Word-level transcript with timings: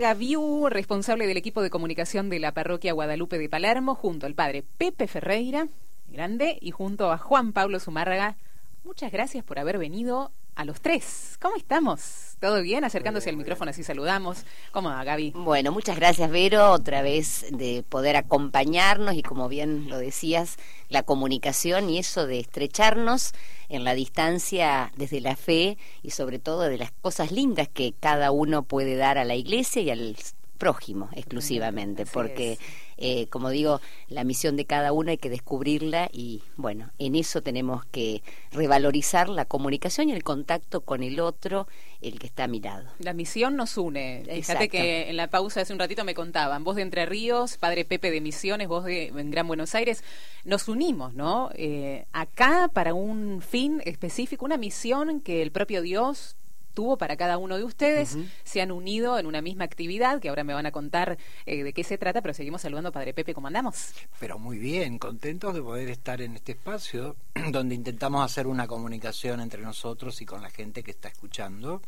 Gaviu, 0.00 0.70
responsable 0.70 1.26
del 1.26 1.36
equipo 1.36 1.60
de 1.60 1.68
comunicación 1.68 2.30
de 2.30 2.38
la 2.38 2.52
parroquia 2.52 2.94
Guadalupe 2.94 3.36
de 3.36 3.50
Palermo, 3.50 3.94
junto 3.94 4.24
al 4.24 4.34
padre 4.34 4.64
Pepe 4.78 5.06
Ferreira, 5.06 5.68
grande, 6.08 6.56
y 6.62 6.70
junto 6.70 7.12
a 7.12 7.18
Juan 7.18 7.52
Pablo 7.52 7.78
Zumárraga. 7.80 8.38
Muchas 8.82 9.12
gracias 9.12 9.44
por 9.44 9.58
haber 9.58 9.76
venido 9.76 10.32
a 10.60 10.64
los 10.66 10.82
tres. 10.82 11.38
¿Cómo 11.40 11.56
estamos? 11.56 12.36
¿Todo 12.38 12.60
bien? 12.60 12.84
Acercándose 12.84 13.30
al 13.30 13.36
micrófono 13.38 13.70
así 13.70 13.82
saludamos. 13.82 14.44
¿Cómo 14.72 14.90
va, 14.90 15.02
Gaby? 15.02 15.32
Bueno, 15.34 15.72
muchas 15.72 15.96
gracias, 15.96 16.30
Vero, 16.30 16.72
otra 16.72 17.00
vez 17.00 17.46
de 17.50 17.82
poder 17.88 18.16
acompañarnos 18.16 19.14
y 19.14 19.22
como 19.22 19.48
bien 19.48 19.88
lo 19.88 19.96
decías, 19.96 20.58
la 20.90 21.02
comunicación 21.02 21.88
y 21.88 21.98
eso 21.98 22.26
de 22.26 22.40
estrecharnos 22.40 23.32
en 23.70 23.84
la 23.84 23.94
distancia 23.94 24.92
desde 24.96 25.22
la 25.22 25.34
fe 25.34 25.78
y 26.02 26.10
sobre 26.10 26.38
todo 26.38 26.60
de 26.60 26.76
las 26.76 26.90
cosas 26.90 27.32
lindas 27.32 27.68
que 27.68 27.94
cada 27.98 28.30
uno 28.30 28.62
puede 28.62 28.96
dar 28.96 29.16
a 29.16 29.24
la 29.24 29.36
iglesia 29.36 29.80
y 29.80 29.88
al 29.88 30.14
prójimo 30.58 31.08
exclusivamente, 31.14 32.04
porque 32.04 32.58
eh, 33.00 33.28
como 33.28 33.48
digo, 33.48 33.80
la 34.08 34.24
misión 34.24 34.56
de 34.56 34.66
cada 34.66 34.92
uno 34.92 35.10
hay 35.10 35.16
que 35.16 35.30
descubrirla 35.30 36.10
y 36.12 36.42
bueno, 36.56 36.90
en 36.98 37.14
eso 37.14 37.42
tenemos 37.42 37.86
que 37.86 38.22
revalorizar 38.52 39.30
la 39.30 39.46
comunicación 39.46 40.10
y 40.10 40.12
el 40.12 40.22
contacto 40.22 40.82
con 40.82 41.02
el 41.02 41.18
otro, 41.18 41.66
el 42.02 42.18
que 42.18 42.26
está 42.26 42.44
a 42.44 42.46
mi 42.46 42.60
lado. 42.60 42.90
La 42.98 43.14
misión 43.14 43.56
nos 43.56 43.78
une. 43.78 44.24
Fíjate 44.26 44.68
que 44.68 45.08
en 45.08 45.16
la 45.16 45.28
pausa 45.28 45.62
hace 45.62 45.72
un 45.72 45.78
ratito 45.78 46.04
me 46.04 46.14
contaban, 46.14 46.62
vos 46.62 46.76
de 46.76 46.82
Entre 46.82 47.06
Ríos, 47.06 47.56
padre 47.56 47.86
Pepe 47.86 48.10
de 48.10 48.20
Misiones, 48.20 48.68
vos 48.68 48.84
de 48.84 49.06
en 49.06 49.30
Gran 49.30 49.48
Buenos 49.48 49.74
Aires, 49.74 50.04
nos 50.44 50.68
unimos, 50.68 51.14
¿no? 51.14 51.50
Eh, 51.54 52.04
acá 52.12 52.70
para 52.72 52.92
un 52.92 53.40
fin 53.40 53.80
específico, 53.86 54.44
una 54.44 54.58
misión 54.58 55.20
que 55.22 55.40
el 55.40 55.52
propio 55.52 55.80
Dios 55.80 56.36
tuvo 56.74 56.96
para 56.96 57.16
cada 57.16 57.38
uno 57.38 57.56
de 57.56 57.64
ustedes. 57.64 58.16
Se 58.44 58.60
han 58.60 58.72
unido 58.72 59.18
en 59.18 59.26
una 59.26 59.42
misma 59.42 59.64
actividad, 59.64 60.20
que 60.20 60.28
ahora 60.28 60.44
me 60.44 60.54
van 60.54 60.66
a 60.66 60.72
contar 60.72 61.18
eh, 61.46 61.62
de 61.62 61.72
qué 61.72 61.84
se 61.84 61.98
trata, 61.98 62.22
pero 62.22 62.34
seguimos 62.34 62.62
saludando, 62.62 62.92
Padre 62.92 63.14
Pepe, 63.14 63.34
¿cómo 63.34 63.46
andamos? 63.46 63.92
Pero 64.18 64.38
muy 64.38 64.58
bien, 64.58 64.98
contentos 64.98 65.54
de 65.54 65.62
poder 65.62 65.88
estar 65.88 66.20
en 66.20 66.36
este 66.36 66.52
espacio 66.52 67.16
donde 67.52 67.74
intentamos 67.74 68.24
hacer 68.24 68.46
una 68.46 68.66
comunicación 68.66 69.40
entre 69.40 69.62
nosotros 69.62 70.20
y 70.20 70.26
con 70.26 70.42
la 70.42 70.50
gente 70.50 70.82
que 70.82 70.90
está 70.90 71.08
escuchando, 71.08 71.82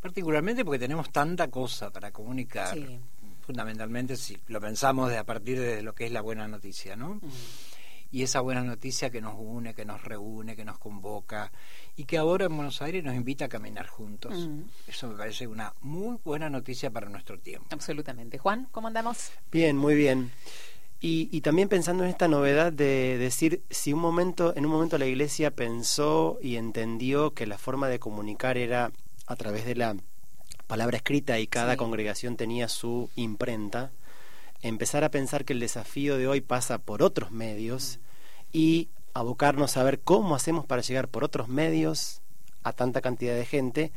particularmente 0.00 0.64
porque 0.64 0.78
tenemos 0.78 1.10
tanta 1.10 1.48
cosa 1.48 1.90
para 1.90 2.10
comunicar. 2.10 2.76
Fundamentalmente, 3.40 4.16
si 4.16 4.38
lo 4.48 4.58
pensamos 4.58 5.10
de 5.10 5.18
a 5.18 5.24
partir 5.24 5.60
de 5.60 5.82
lo 5.82 5.94
que 5.94 6.06
es 6.06 6.12
la 6.12 6.22
buena 6.22 6.48
noticia, 6.48 6.96
¿no? 6.96 7.20
Y 8.14 8.22
esa 8.22 8.40
buena 8.40 8.62
noticia 8.62 9.10
que 9.10 9.20
nos 9.20 9.34
une, 9.36 9.74
que 9.74 9.84
nos 9.84 10.04
reúne, 10.04 10.54
que 10.54 10.64
nos 10.64 10.78
convoca 10.78 11.50
y 11.96 12.04
que 12.04 12.16
ahora 12.16 12.44
en 12.44 12.54
Buenos 12.54 12.80
Aires 12.80 13.02
nos 13.02 13.16
invita 13.16 13.46
a 13.46 13.48
caminar 13.48 13.88
juntos. 13.88 14.32
Mm. 14.46 14.60
Eso 14.86 15.08
me 15.08 15.16
parece 15.16 15.48
una 15.48 15.74
muy 15.80 16.18
buena 16.24 16.48
noticia 16.48 16.92
para 16.92 17.08
nuestro 17.08 17.40
tiempo. 17.40 17.66
Absolutamente. 17.72 18.38
Juan, 18.38 18.68
¿cómo 18.70 18.86
andamos? 18.86 19.32
Bien, 19.50 19.76
muy 19.76 19.96
bien. 19.96 20.30
Y, 21.00 21.28
y, 21.32 21.40
también 21.40 21.68
pensando 21.68 22.04
en 22.04 22.10
esta 22.10 22.28
novedad 22.28 22.72
de 22.72 23.18
decir 23.18 23.64
si 23.68 23.92
un 23.92 23.98
momento, 23.98 24.54
en 24.54 24.64
un 24.64 24.70
momento 24.70 24.96
la 24.96 25.06
Iglesia 25.06 25.50
pensó 25.50 26.38
y 26.40 26.54
entendió 26.54 27.34
que 27.34 27.48
la 27.48 27.58
forma 27.58 27.88
de 27.88 27.98
comunicar 27.98 28.56
era 28.58 28.92
a 29.26 29.34
través 29.34 29.64
de 29.64 29.74
la 29.74 29.96
palabra 30.68 30.98
escrita 30.98 31.40
y 31.40 31.48
cada 31.48 31.76
congregación 31.76 32.36
tenía 32.36 32.68
su 32.68 33.10
imprenta, 33.16 33.90
empezar 34.62 35.02
a 35.02 35.10
pensar 35.10 35.44
que 35.44 35.52
el 35.52 35.58
desafío 35.58 36.16
de 36.16 36.28
hoy 36.28 36.40
pasa 36.40 36.78
por 36.78 37.02
otros 37.02 37.32
medios 37.32 37.98
y 38.54 38.88
abocarnos 39.14 39.76
a 39.76 39.82
ver 39.82 40.00
cómo 40.00 40.36
hacemos 40.36 40.64
para 40.64 40.80
llegar 40.80 41.08
por 41.08 41.24
otros 41.24 41.48
medios 41.48 42.22
a 42.62 42.72
tanta 42.72 43.02
cantidad 43.02 43.34
de 43.34 43.44
gente, 43.44 43.92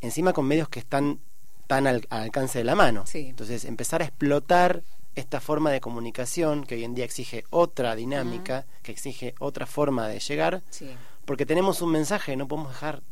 encima 0.00 0.32
con 0.32 0.46
medios 0.46 0.68
que 0.68 0.78
están 0.78 1.18
tan 1.66 1.88
al, 1.88 2.06
alcance 2.08 2.58
de 2.58 2.64
la 2.64 2.76
mano. 2.76 3.04
Entonces, 3.12 3.64
empezar 3.64 4.00
a 4.00 4.04
explotar 4.04 4.84
esta 5.16 5.40
forma 5.40 5.72
de 5.72 5.80
comunicación 5.80 6.64
que 6.64 6.76
hoy 6.76 6.84
en 6.84 6.94
día 6.94 7.04
exige 7.04 7.44
otra 7.50 7.96
dinámica, 7.96 8.64
que 8.84 8.92
exige 8.92 9.34
otra 9.40 9.66
forma 9.66 10.06
de 10.06 10.20
llegar, 10.20 10.62
porque 11.24 11.44
tenemos 11.44 11.82
un 11.82 11.90
mensaje, 11.90 12.36
no 12.36 12.48
podemos 12.48 12.72
dejar 12.72 13.02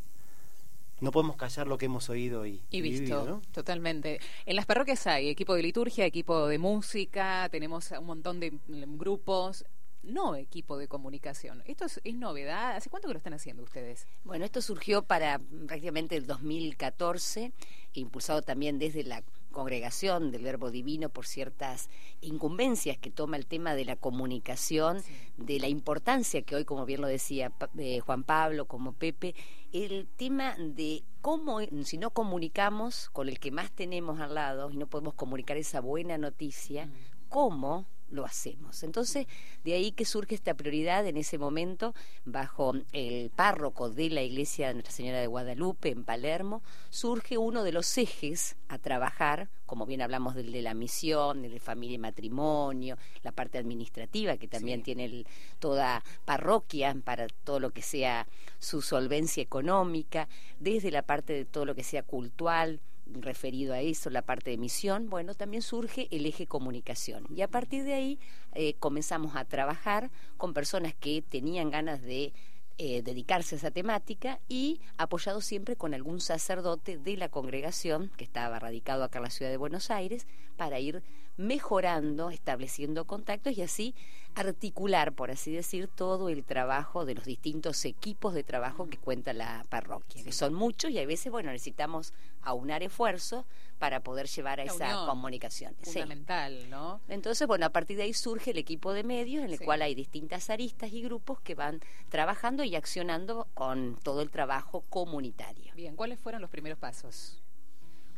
no 1.01 1.11
podemos 1.11 1.37
callar 1.37 1.65
lo 1.65 1.77
que 1.77 1.85
hemos 1.85 2.09
oído 2.09 2.45
y, 2.45 2.61
y 2.69 2.81
visto. 2.81 3.41
Totalmente. 3.53 4.19
En 4.45 4.57
las 4.57 4.65
parroquias 4.65 5.07
hay 5.07 5.29
equipo 5.29 5.55
de 5.55 5.63
liturgia, 5.63 6.05
equipo 6.05 6.47
de 6.47 6.57
música, 6.57 7.47
tenemos 7.49 7.91
un 7.91 8.05
montón 8.05 8.41
de 8.41 8.51
grupos 8.67 9.63
no 10.03 10.35
equipo 10.35 10.77
de 10.77 10.87
comunicación. 10.87 11.63
¿Esto 11.65 11.85
es, 11.85 12.15
novedad? 12.15 12.75
¿Hace 12.75 12.89
cuánto 12.89 13.07
que 13.07 13.13
lo 13.13 13.17
están 13.17 13.33
haciendo 13.33 13.63
ustedes? 13.63 14.07
Bueno, 14.23 14.45
esto 14.45 14.61
surgió 14.61 15.03
para 15.03 15.39
prácticamente 15.67 16.15
el 16.15 16.25
2014, 16.25 17.51
impulsado 17.93 18.41
también 18.41 18.79
desde 18.79 19.03
la 19.03 19.23
congregación 19.51 20.31
del 20.31 20.43
Verbo 20.43 20.69
Divino 20.69 21.09
por 21.09 21.25
ciertas 21.25 21.89
incumbencias 22.21 22.97
que 22.97 23.09
toma 23.09 23.35
el 23.35 23.47
tema 23.47 23.73
de 23.73 23.85
la 23.85 23.95
comunicación, 23.95 25.01
de 25.37 25.59
la 25.59 25.67
importancia 25.67 26.43
que 26.43 26.55
hoy, 26.55 26.65
como 26.65 26.85
bien 26.85 27.01
lo 27.01 27.07
decía 27.07 27.51
eh, 27.77 27.99
Juan 27.99 28.23
Pablo, 28.23 28.65
como 28.65 28.93
Pepe, 28.93 29.35
el 29.71 30.07
tema 30.17 30.55
de 30.57 31.03
cómo, 31.21 31.59
si 31.83 31.97
no 31.97 32.11
comunicamos 32.11 33.09
con 33.09 33.27
el 33.27 33.39
que 33.39 33.51
más 33.51 33.71
tenemos 33.71 34.19
al 34.19 34.35
lado 34.35 34.69
y 34.71 34.77
no 34.77 34.87
podemos 34.87 35.13
comunicar 35.15 35.57
esa 35.57 35.81
buena 35.81 36.17
noticia, 36.17 36.85
mm. 36.85 36.91
cómo 37.29 37.87
lo 38.11 38.25
hacemos. 38.25 38.83
Entonces, 38.83 39.27
de 39.63 39.73
ahí 39.73 39.91
que 39.91 40.05
surge 40.05 40.35
esta 40.35 40.53
prioridad 40.53 41.05
en 41.07 41.17
ese 41.17 41.37
momento, 41.37 41.93
bajo 42.25 42.73
el 42.91 43.29
párroco 43.29 43.89
de 43.89 44.09
la 44.09 44.21
iglesia 44.21 44.67
de 44.67 44.75
Nuestra 44.75 44.93
Señora 44.93 45.19
de 45.19 45.27
Guadalupe 45.27 45.89
en 45.89 46.03
Palermo, 46.03 46.61
surge 46.89 47.37
uno 47.37 47.63
de 47.63 47.71
los 47.71 47.97
ejes 47.97 48.55
a 48.67 48.77
trabajar, 48.77 49.49
como 49.65 49.85
bien 49.85 50.01
hablamos 50.01 50.35
del 50.35 50.51
de 50.51 50.61
la 50.61 50.73
misión, 50.73 51.41
del 51.41 51.51
de 51.51 51.59
familia 51.59 51.95
y 51.95 51.99
matrimonio, 51.99 52.97
la 53.23 53.31
parte 53.31 53.57
administrativa 53.57 54.37
que 54.37 54.47
también 54.47 54.83
tiene 54.83 55.25
toda 55.59 56.03
parroquia 56.25 56.95
para 57.03 57.27
todo 57.27 57.59
lo 57.59 57.71
que 57.71 57.81
sea 57.81 58.27
su 58.57 58.81
solvencia 58.81 59.43
económica, 59.43 60.27
desde 60.59 60.91
la 60.91 61.03
parte 61.03 61.33
de 61.33 61.45
todo 61.45 61.65
lo 61.65 61.75
que 61.75 61.83
sea 61.83 62.03
cultural, 62.03 62.79
referido 63.13 63.73
a 63.73 63.81
eso, 63.81 64.09
la 64.09 64.21
parte 64.21 64.51
de 64.51 64.57
misión, 64.57 65.09
bueno, 65.09 65.33
también 65.33 65.61
surge 65.61 66.07
el 66.11 66.25
eje 66.25 66.47
comunicación. 66.47 67.25
Y 67.35 67.41
a 67.41 67.47
partir 67.47 67.83
de 67.83 67.93
ahí 67.93 68.19
eh, 68.53 68.75
comenzamos 68.79 69.35
a 69.35 69.45
trabajar 69.45 70.11
con 70.37 70.53
personas 70.53 70.93
que 70.93 71.21
tenían 71.21 71.69
ganas 71.69 72.01
de 72.01 72.33
eh, 72.81 73.01
dedicarse 73.01 73.55
a 73.55 73.57
esa 73.57 73.71
temática 73.71 74.39
y 74.47 74.79
apoyado 74.97 75.41
siempre 75.41 75.75
con 75.75 75.93
algún 75.93 76.21
sacerdote 76.21 76.97
de 76.97 77.17
la 77.17 77.27
congregación 77.27 78.09
que 78.15 78.23
estaba 78.23 78.57
radicado 78.57 79.03
acá 79.03 79.19
en 79.19 79.23
la 79.23 79.29
ciudad 79.31 79.51
de 79.51 79.57
Buenos 79.57 79.91
Aires 79.91 80.27
para 80.55 80.79
ir 80.79 81.03
mejorando, 81.35 82.29
estableciendo 82.29 83.05
contactos 83.05 83.57
y 83.57 83.63
así 83.63 83.95
articular, 84.35 85.13
por 85.13 85.31
así 85.31 85.51
decir, 85.51 85.87
todo 85.87 86.29
el 86.29 86.43
trabajo 86.43 87.05
de 87.05 87.15
los 87.15 87.25
distintos 87.25 87.83
equipos 87.85 88.33
de 88.33 88.43
trabajo 88.43 88.89
que 88.89 88.97
cuenta 88.97 89.33
la 89.33 89.65
parroquia, 89.69 90.23
que 90.23 90.31
son 90.31 90.53
muchos 90.53 90.91
y 90.91 90.99
a 90.99 91.05
veces, 91.05 91.31
bueno, 91.31 91.51
necesitamos 91.51 92.13
aunar 92.41 92.83
esfuerzos 92.83 93.45
para 93.79 94.01
poder 94.01 94.27
llevar 94.27 94.59
a 94.59 94.63
esa 94.63 95.05
comunicación. 95.05 95.75
Fundamental, 95.81 96.69
¿no? 96.69 97.01
Entonces, 97.07 97.47
bueno, 97.47 97.65
a 97.65 97.69
partir 97.69 97.97
de 97.97 98.03
ahí 98.03 98.13
surge 98.13 98.51
el 98.51 98.57
equipo 98.57 98.93
de 98.93 99.03
medios 99.03 99.43
en 99.43 99.51
el 99.51 99.59
cual 99.59 99.81
hay 99.81 99.95
distintas 99.95 100.49
aristas 100.49 100.91
y 100.91 101.01
grupos 101.01 101.39
que 101.41 101.55
van 101.55 101.81
trabajando 102.09 102.63
y 102.63 102.75
accionando 102.75 103.47
con 103.53 103.97
todo 104.03 104.21
el 104.21 104.29
trabajo 104.29 104.83
comunitario. 104.89 105.73
Bien, 105.75 105.95
¿cuáles 105.95 106.19
fueron 106.19 106.41
los 106.41 106.49
primeros 106.49 106.77
pasos? 106.77 107.41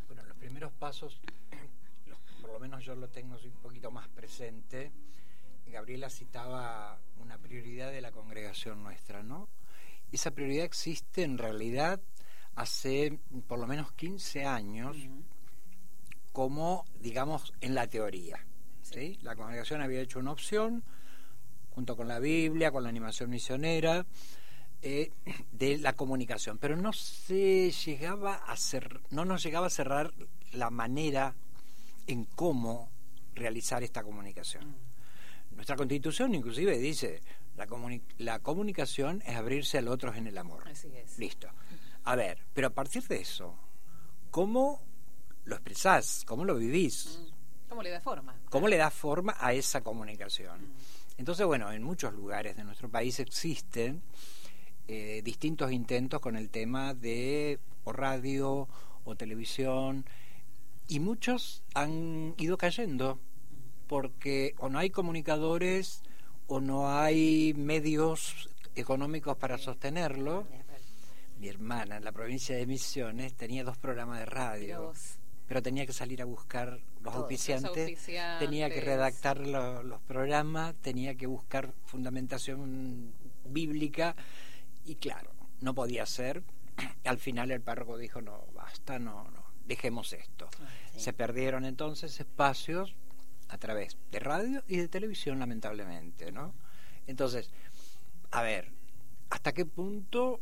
Bueno, 0.08 0.24
los 0.24 0.38
primeros 0.38 0.72
pasos 0.74 1.20
por 2.42 2.52
lo 2.52 2.60
menos 2.60 2.84
yo 2.84 2.96
lo 2.96 3.08
tengo 3.08 3.38
un 3.44 3.62
poquito 3.62 3.92
más 3.92 4.08
presente, 4.10 4.92
Gabriela 5.72 6.10
citaba 6.10 7.00
una 7.20 7.38
prioridad 7.38 7.92
de 7.92 8.02
la 8.02 8.12
congregación 8.12 8.84
nuestra, 8.84 9.24
¿no? 9.24 9.50
Esa 10.12 10.32
prioridad 10.32 10.66
existe 10.66 11.24
en 11.24 11.38
realidad 11.38 12.02
hace 12.56 13.20
por 13.48 13.60
lo 13.60 13.68
menos 13.68 13.92
15 13.94 14.46
años, 14.46 14.98
como, 16.34 16.86
digamos, 17.00 17.54
en 17.62 17.76
la 17.76 17.88
teoría. 17.88 18.46
¿sí? 18.82 19.18
La 19.22 19.36
congregación 19.36 19.82
había 19.82 20.02
hecho 20.02 20.20
una 20.20 20.32
opción, 20.32 20.84
junto 21.70 21.96
con 21.96 22.08
la 22.08 22.20
Biblia, 22.20 22.72
con 22.72 22.84
la 22.84 22.90
animación 22.90 23.30
misionera, 23.30 24.06
eh, 24.82 25.12
de 25.52 25.78
la 25.78 25.94
comunicación, 25.94 26.58
pero 26.58 26.76
no 26.76 26.92
se 26.92 27.72
llegaba 27.72 28.36
a 28.36 28.58
ser, 28.58 29.02
no 29.12 29.26
nos 29.26 29.44
llegaba 29.44 29.68
a 29.68 29.70
cerrar 29.70 30.14
la 30.54 30.70
manera 30.70 31.36
en 32.08 32.26
cómo 32.26 32.90
realizar 33.36 33.84
esta 33.84 34.04
comunicación. 34.04 34.68
Mm. 34.68 34.91
Nuestra 35.52 35.76
constitución 35.76 36.34
inclusive 36.34 36.78
dice, 36.78 37.22
la, 37.56 37.68
la 38.18 38.40
comunicación 38.40 39.22
es 39.26 39.36
abrirse 39.36 39.78
al 39.78 39.88
otro 39.88 40.14
en 40.14 40.28
el 40.28 40.38
amor. 40.38 40.68
Así 40.68 40.88
es. 40.96 41.18
Listo. 41.20 41.48
A 42.04 42.16
ver, 42.16 42.40
pero 42.54 42.68
a 42.68 42.72
partir 42.72 43.04
de 43.08 43.22
eso, 43.22 43.56
¿cómo 44.32 44.82
lo 45.46 45.56
expresás? 45.56 46.24
¿Cómo 46.26 46.46
lo 46.46 46.56
vivís? 46.56 47.20
Mm. 47.22 47.70
¿Cómo 47.70 47.84
le 47.84 47.90
da 47.90 48.02
forma? 48.02 48.36
¿Cómo 48.50 48.68
le 48.68 48.78
da 48.78 48.90
forma 48.90 49.36
a 49.40 49.54
esa 49.54 49.82
comunicación? 49.82 50.62
Mm. 50.62 50.72
Entonces, 51.20 51.46
bueno, 51.46 51.72
en 51.72 51.84
muchos 51.84 52.14
lugares 52.14 52.56
de 52.56 52.64
nuestro 52.64 52.90
país 52.90 53.20
existen 53.20 54.02
eh, 54.88 55.22
distintos 55.24 55.72
intentos 55.72 56.20
con 56.20 56.36
el 56.36 56.50
tema 56.50 56.94
de 56.94 57.60
o 57.84 57.94
radio 57.94 58.68
o 59.06 59.16
televisión 59.16 60.06
y 60.88 61.00
muchos 61.00 61.64
han 61.74 62.34
ido 62.38 62.58
cayendo 62.58 63.20
porque 63.92 64.56
o 64.60 64.70
no 64.70 64.80
hay 64.80 64.90
comunicadores 64.90 66.02
o 66.48 66.62
no 66.62 66.98
hay 66.98 67.54
medios 67.58 68.50
económicos 68.74 69.36
para 69.36 69.58
sostenerlo. 69.58 70.48
Mi 71.40 71.50
hermana 71.50 71.98
en 71.98 72.06
la 72.06 72.14
provincia 72.14 72.56
de 72.56 72.66
Misiones 72.66 73.34
tenía 73.34 73.66
dos 73.66 73.78
programas 73.78 74.20
de 74.20 74.28
radio, 74.28 74.94
pero 75.46 75.62
tenía 75.62 75.86
que 75.86 75.92
salir 75.92 76.22
a 76.22 76.26
buscar 76.26 76.80
los 77.02 77.14
auspiciantes, 77.14 78.00
tenía 78.40 78.70
que 78.70 78.80
redactar 78.80 79.46
los 79.46 80.02
programas, 80.04 80.74
tenía 80.76 81.16
que 81.16 81.28
buscar 81.28 81.74
fundamentación 81.84 83.14
bíblica 83.44 84.16
y 84.86 84.96
claro, 84.96 85.32
no 85.60 85.76
podía 85.76 86.06
ser. 86.06 86.44
Al 87.04 87.18
final 87.18 87.52
el 87.52 87.60
párroco 87.60 87.98
dijo, 87.98 88.22
no, 88.22 88.46
basta, 88.56 89.00
no, 89.00 89.26
no, 89.26 89.44
dejemos 89.66 90.14
esto. 90.14 90.50
Ah, 90.62 90.70
Se 90.96 91.12
perdieron 91.12 91.66
entonces 91.66 92.22
espacios 92.22 92.96
a 93.52 93.58
través 93.58 93.98
de 94.12 94.20
radio 94.20 94.64
y 94.68 94.78
de 94.78 94.88
televisión, 94.88 95.38
lamentablemente, 95.38 96.32
¿no? 96.32 96.54
Entonces, 97.06 97.50
a 98.32 98.42
ver, 98.42 98.72
¿hasta 99.30 99.52
qué 99.52 99.66
punto 99.66 100.40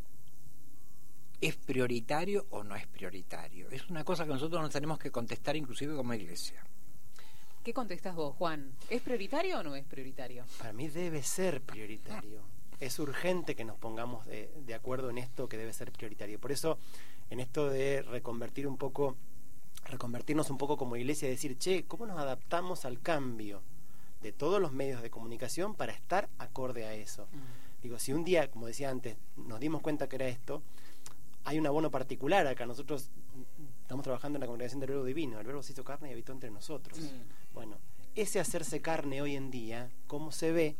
es 1.41 1.55
prioritario 1.55 2.45
o 2.51 2.63
no 2.63 2.75
es 2.75 2.85
prioritario? 2.85 3.67
Es 3.71 3.89
una 3.89 4.03
cosa 4.03 4.25
que 4.25 4.33
nosotros 4.33 4.61
nos 4.61 4.71
tenemos 4.71 4.99
que 4.99 5.09
contestar 5.09 5.55
inclusive 5.55 5.95
como 5.95 6.13
iglesia. 6.13 6.63
¿Qué 7.63 7.73
contestas 7.73 8.15
vos, 8.15 8.35
Juan? 8.35 8.71
¿Es 8.89 9.01
prioritario 9.01 9.59
o 9.59 9.63
no 9.63 9.75
es 9.75 9.85
prioritario? 9.85 10.45
Para 10.59 10.71
mí 10.71 10.87
debe 10.87 11.23
ser 11.23 11.61
prioritario. 11.61 12.43
Es 12.79 12.99
urgente 12.99 13.55
que 13.55 13.65
nos 13.65 13.77
pongamos 13.77 14.25
de, 14.27 14.51
de 14.65 14.73
acuerdo 14.75 15.09
en 15.09 15.17
esto 15.17 15.49
que 15.49 15.57
debe 15.57 15.73
ser 15.73 15.91
prioritario. 15.91 16.39
Por 16.39 16.51
eso, 16.51 16.77
en 17.31 17.39
esto 17.39 17.69
de 17.69 18.03
reconvertir 18.03 18.67
un 18.67 18.77
poco, 18.77 19.17
reconvertirnos 19.89 20.49
un 20.49 20.57
poco 20.57 20.77
como 20.77 20.95
iglesia 20.95 21.27
y 21.27 21.31
decir, 21.31 21.57
che, 21.57 21.85
¿cómo 21.85 22.05
nos 22.05 22.17
adaptamos 22.17 22.85
al 22.85 23.01
cambio 23.01 23.61
de 24.21 24.31
todos 24.31 24.61
los 24.61 24.71
medios 24.71 25.01
de 25.01 25.09
comunicación 25.09 25.75
para 25.75 25.91
estar 25.93 26.29
acorde 26.37 26.85
a 26.85 26.93
eso? 26.93 27.27
Mm. 27.31 27.81
Digo, 27.83 27.99
si 27.99 28.13
un 28.13 28.23
día, 28.23 28.49
como 28.49 28.67
decía 28.67 28.89
antes, 28.89 29.17
nos 29.37 29.59
dimos 29.59 29.81
cuenta 29.81 30.07
que 30.07 30.17
era 30.17 30.27
esto, 30.27 30.61
hay 31.45 31.57
un 31.57 31.65
abono 31.65 31.89
particular 31.91 32.45
acá. 32.47 32.65
Nosotros 32.65 33.09
estamos 33.81 34.03
trabajando 34.03 34.37
en 34.37 34.41
la 34.41 34.47
congregación 34.47 34.79
del 34.81 34.89
verbo 34.89 35.05
divino. 35.05 35.39
El 35.39 35.47
verbo 35.47 35.63
se 35.63 35.71
hizo 35.71 35.83
carne 35.83 36.09
y 36.09 36.13
habitó 36.13 36.31
entre 36.33 36.51
nosotros. 36.51 36.99
Mm. 36.99 37.53
Bueno, 37.53 37.77
ese 38.15 38.39
hacerse 38.39 38.81
carne 38.81 39.21
hoy 39.21 39.35
en 39.35 39.49
día, 39.49 39.89
cómo 40.07 40.31
se 40.31 40.51
ve, 40.51 40.75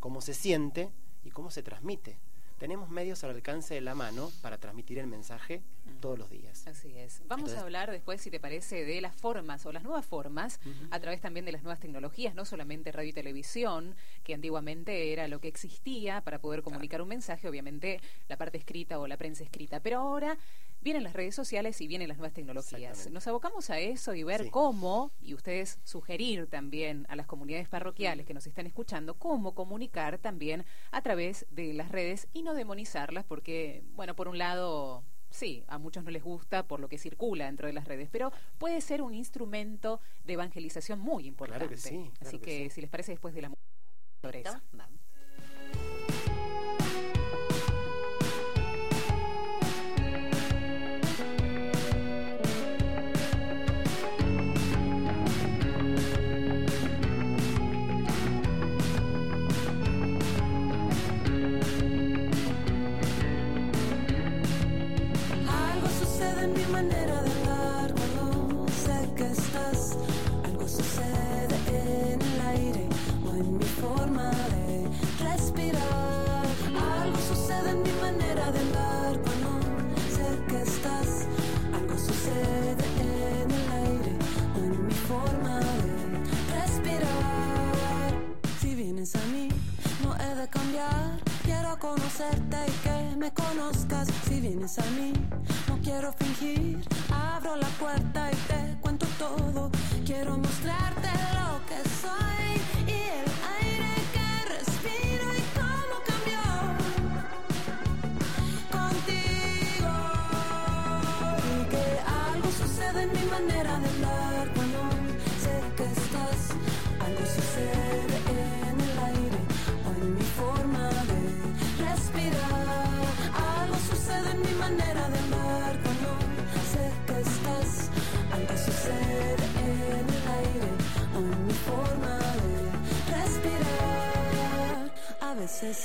cómo 0.00 0.20
se 0.20 0.34
siente 0.34 0.90
y 1.24 1.30
cómo 1.30 1.50
se 1.50 1.62
transmite 1.62 2.18
tenemos 2.62 2.88
medios 2.90 3.24
al 3.24 3.30
alcance 3.30 3.74
de 3.74 3.80
la 3.80 3.96
mano 3.96 4.30
para 4.40 4.56
transmitir 4.56 5.00
el 5.00 5.08
mensaje. 5.08 5.62
Todos 6.00 6.18
los 6.18 6.30
días. 6.30 6.66
Así 6.66 6.96
es. 6.96 7.22
Vamos 7.28 7.52
a 7.54 7.60
hablar 7.60 7.90
después, 7.90 8.20
si 8.20 8.30
te 8.30 8.40
parece, 8.40 8.84
de 8.84 9.00
las 9.00 9.14
formas 9.14 9.64
o 9.66 9.72
las 9.72 9.82
nuevas 9.82 10.06
formas, 10.06 10.60
a 10.90 11.00
través 11.00 11.20
también 11.20 11.44
de 11.44 11.52
las 11.52 11.62
nuevas 11.62 11.80
tecnologías, 11.80 12.34
no 12.34 12.44
solamente 12.44 12.92
radio 12.92 13.10
y 13.10 13.12
televisión, 13.12 13.94
que 14.24 14.34
antiguamente 14.34 15.12
era 15.12 15.28
lo 15.28 15.40
que 15.40 15.48
existía 15.48 16.20
para 16.20 16.40
poder 16.40 16.62
comunicar 16.62 17.02
un 17.02 17.08
mensaje, 17.08 17.48
obviamente 17.48 18.00
la 18.28 18.36
parte 18.36 18.58
escrita 18.58 18.98
o 18.98 19.06
la 19.06 19.16
prensa 19.16 19.44
escrita, 19.44 19.80
pero 19.80 20.00
ahora 20.00 20.38
vienen 20.82 21.04
las 21.04 21.12
redes 21.12 21.34
sociales 21.34 21.80
y 21.80 21.86
vienen 21.86 22.08
las 22.08 22.18
nuevas 22.18 22.34
tecnologías. 22.34 23.08
Nos 23.10 23.26
abocamos 23.28 23.70
a 23.70 23.78
eso 23.78 24.14
y 24.14 24.24
ver 24.24 24.50
cómo, 24.50 25.12
y 25.20 25.34
ustedes 25.34 25.78
sugerir 25.84 26.48
también 26.48 27.06
a 27.08 27.16
las 27.16 27.26
comunidades 27.26 27.68
parroquiales 27.68 28.26
que 28.26 28.34
nos 28.34 28.46
están 28.46 28.66
escuchando, 28.66 29.14
cómo 29.14 29.54
comunicar 29.54 30.18
también 30.18 30.64
a 30.90 31.00
través 31.02 31.46
de 31.50 31.72
las 31.72 31.90
redes 31.90 32.26
y 32.32 32.42
no 32.42 32.54
demonizarlas, 32.54 33.24
porque, 33.24 33.84
bueno, 33.94 34.16
por 34.16 34.26
un 34.26 34.38
lado 34.38 35.04
sí, 35.32 35.64
a 35.66 35.78
muchos 35.78 36.04
no 36.04 36.10
les 36.10 36.22
gusta 36.22 36.66
por 36.66 36.80
lo 36.80 36.88
que 36.88 36.98
circula 36.98 37.46
dentro 37.46 37.66
de 37.66 37.72
las 37.72 37.86
redes, 37.86 38.08
pero 38.10 38.32
puede 38.58 38.80
ser 38.80 39.02
un 39.02 39.14
instrumento 39.14 40.00
de 40.24 40.34
evangelización 40.34 41.00
muy 41.00 41.26
importante. 41.26 41.66
Claro 41.66 41.70
que 41.70 41.80
sí. 41.80 42.10
Así 42.20 42.38
que, 42.38 42.70
si 42.70 42.80
les 42.80 42.90
parece, 42.90 43.12
después 43.12 43.34
de 43.34 43.42
la 43.42 43.48
música, 43.48 43.62
Vamos. 44.72 45.00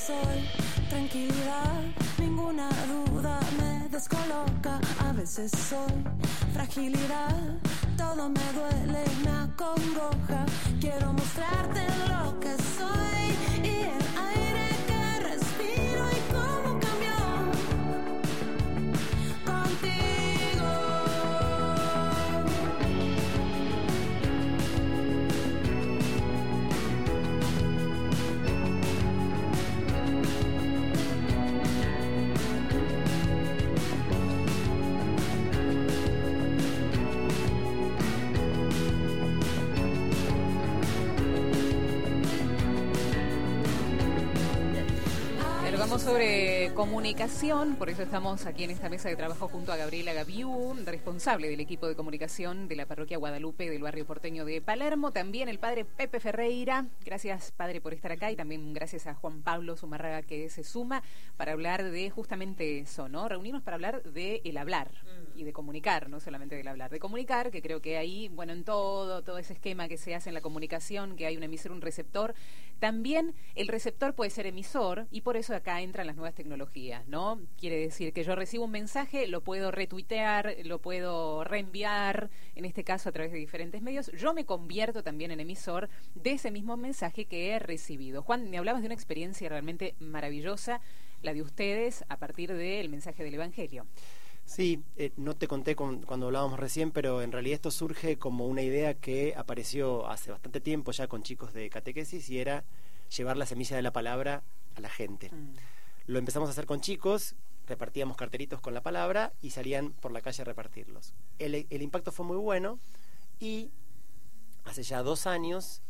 Soy 0.08 0.40
tranquilidad, 0.90 1.82
ninguna 2.18 2.70
duda 2.88 3.40
me 3.60 3.90
descoloca. 3.90 4.80
A 5.00 5.12
veces 5.12 5.52
soy 5.52 5.96
fragilidad, 6.54 7.36
todo 7.98 8.30
me 8.30 8.48
duele 8.58 9.04
y 9.04 9.26
me 9.26 9.32
acongoja. 9.48 10.46
Quiero 10.80 11.12
mostrarte 11.12 11.82
lo 12.08 12.40
que 12.40 12.54
soy 12.78 13.26
y 13.70 13.78
sobre 46.08 46.72
comunicación, 46.74 47.76
por 47.76 47.90
eso 47.90 48.02
estamos 48.02 48.46
aquí 48.46 48.64
en 48.64 48.70
esta 48.70 48.88
mesa 48.88 49.10
de 49.10 49.18
trabajo 49.18 49.50
junto 49.50 49.74
a 49.74 49.76
Gabriela 49.76 50.14
Gaviú, 50.14 50.74
responsable 50.86 51.50
del 51.50 51.60
equipo 51.60 51.86
de 51.86 51.96
comunicación 51.96 52.70
de 52.70 52.78
la 52.78 52.86
parroquia 52.86 53.18
Guadalupe 53.18 53.70
del 53.70 53.82
barrio 53.82 54.06
porteño 54.06 54.46
de 54.46 54.62
Palermo, 54.62 55.12
también 55.12 55.50
el 55.50 55.60
padre 55.60 55.84
Pepe 55.84 56.22
Ferreira, 56.22 56.86
gracias 57.04 57.52
padre 57.52 57.82
por 57.82 57.94
estar 57.94 58.14
acá 58.14 58.32
y 58.32 58.38
también 58.38 58.74
gracias 58.74 59.06
a 59.06 59.16
Juan 59.16 59.42
Pablo 59.42 59.76
Zumarraga 59.76 60.22
que 60.22 60.50
se 60.50 60.64
suma 60.64 61.04
para 61.36 61.52
hablar 61.52 61.84
de 61.84 62.10
justamente 62.10 62.80
eso, 62.80 63.10
¿no? 63.10 63.28
Reunirnos 63.28 63.62
para 63.62 63.76
hablar 63.76 64.02
de 64.04 64.40
el 64.46 64.56
hablar 64.56 64.92
y 65.36 65.44
de 65.44 65.52
comunicar, 65.52 66.10
no 66.10 66.22
solamente 66.22 66.56
del 66.56 66.70
hablar, 66.70 66.90
de 66.90 67.00
comunicar, 67.00 67.52
que 67.52 67.62
creo 67.62 67.82
que 67.82 67.98
ahí, 67.98 68.30
bueno, 68.30 68.54
en 68.54 68.64
todo, 68.64 69.24
todo 69.24 69.40
ese 69.40 69.52
esquema 69.52 69.90
que 69.90 69.98
se 69.98 70.16
hace 70.16 70.30
en 70.30 70.36
la 70.36 70.42
comunicación, 70.42 71.18
que 71.18 71.26
hay 71.26 71.36
un 71.36 71.44
emisor, 71.44 71.74
un 71.74 71.82
receptor, 71.82 72.34
también 72.80 73.36
el 73.56 73.68
receptor 73.68 74.14
puede 74.14 74.30
ser 74.30 74.46
emisor 74.46 75.08
y 75.12 75.22
por 75.22 75.36
eso 75.36 75.54
acá 75.54 75.68
acá 75.68 75.82
entran 75.98 76.06
las 76.06 76.16
nuevas 76.16 76.36
tecnologías, 76.36 77.08
¿no? 77.08 77.42
Quiere 77.58 77.80
decir 77.80 78.14
que 78.14 78.24
yo 78.24 78.36
recibo 78.36 78.66
un 78.66 78.72
mensaje, 78.72 79.26
lo 79.26 79.42
puedo 79.42 79.72
retuitear, 79.72 80.56
lo 80.64 80.80
puedo 80.80 81.44
reenviar, 81.44 82.30
en 82.54 82.66
este 82.66 82.84
caso 82.84 83.10
a 83.10 83.12
través 83.12 83.32
de 83.32 83.40
diferentes 83.40 83.82
medios. 83.82 84.12
Yo 84.12 84.36
me 84.36 84.46
convierto 84.46 85.02
también 85.02 85.32
en 85.32 85.40
emisor 85.40 85.90
de 86.14 86.34
ese 86.34 86.52
mismo 86.52 86.78
mensaje 86.78 87.26
que 87.26 87.50
he 87.50 87.58
recibido. 87.58 88.22
Juan, 88.22 88.52
me 88.52 88.60
hablabas 88.60 88.84
de 88.84 88.86
una 88.86 88.94
experiencia 88.94 89.50
realmente 89.50 89.96
maravillosa, 89.98 90.82
la 91.24 91.34
de 91.34 91.42
ustedes, 91.42 92.06
a 92.10 92.18
partir 92.18 92.54
del 92.54 92.90
mensaje 92.90 93.24
del 93.24 93.34
Evangelio. 93.34 93.88
Sí, 94.46 94.84
eh, 94.98 95.14
no 95.18 95.36
te 95.36 95.48
conté 95.48 95.76
cuando 95.76 96.28
hablábamos 96.28 96.60
recién, 96.60 96.92
pero 96.92 97.24
en 97.24 97.32
realidad 97.32 97.56
esto 97.56 97.72
surge 97.72 98.20
como 98.20 98.46
una 98.46 98.62
idea 98.62 98.94
que 98.94 99.34
apareció 99.36 100.08
hace 100.08 100.30
bastante 100.30 100.62
tiempo 100.62 100.92
ya 100.92 101.08
con 101.08 101.24
chicos 101.24 101.54
de 101.54 101.72
catequesis 101.72 102.30
y 102.30 102.40
era 102.40 102.66
llevar 103.18 103.36
la 103.36 103.48
semilla 103.48 103.76
de 103.76 103.82
la 103.82 103.92
palabra 103.92 104.44
a 104.76 104.80
la 104.82 104.90
gente. 104.90 105.32
Mm. 105.32 105.77
Lo 106.08 106.20
empezamos 106.20 106.48
a 106.48 106.52
hacer 106.54 106.66
con 106.66 106.80
chicos, 106.80 107.36
repartíamos 107.68 108.16
carteritos 108.16 108.62
con 108.62 108.74
la 108.74 108.82
palabra 108.82 109.34
y 109.42 109.50
salían 109.50 109.92
por 109.92 110.14
la 110.14 110.22
calle 110.22 110.42
a 110.42 110.46
repartirlos. 110.46 111.14
El, 111.38 111.68
el 111.70 111.82
impacto 111.82 112.14
fue 112.14 112.26
muy 112.26 112.38
bueno 112.38 112.80
y 113.42 113.72
hace 114.64 114.84
ya 114.84 115.04
dos 115.04 115.28
años, 115.28 115.82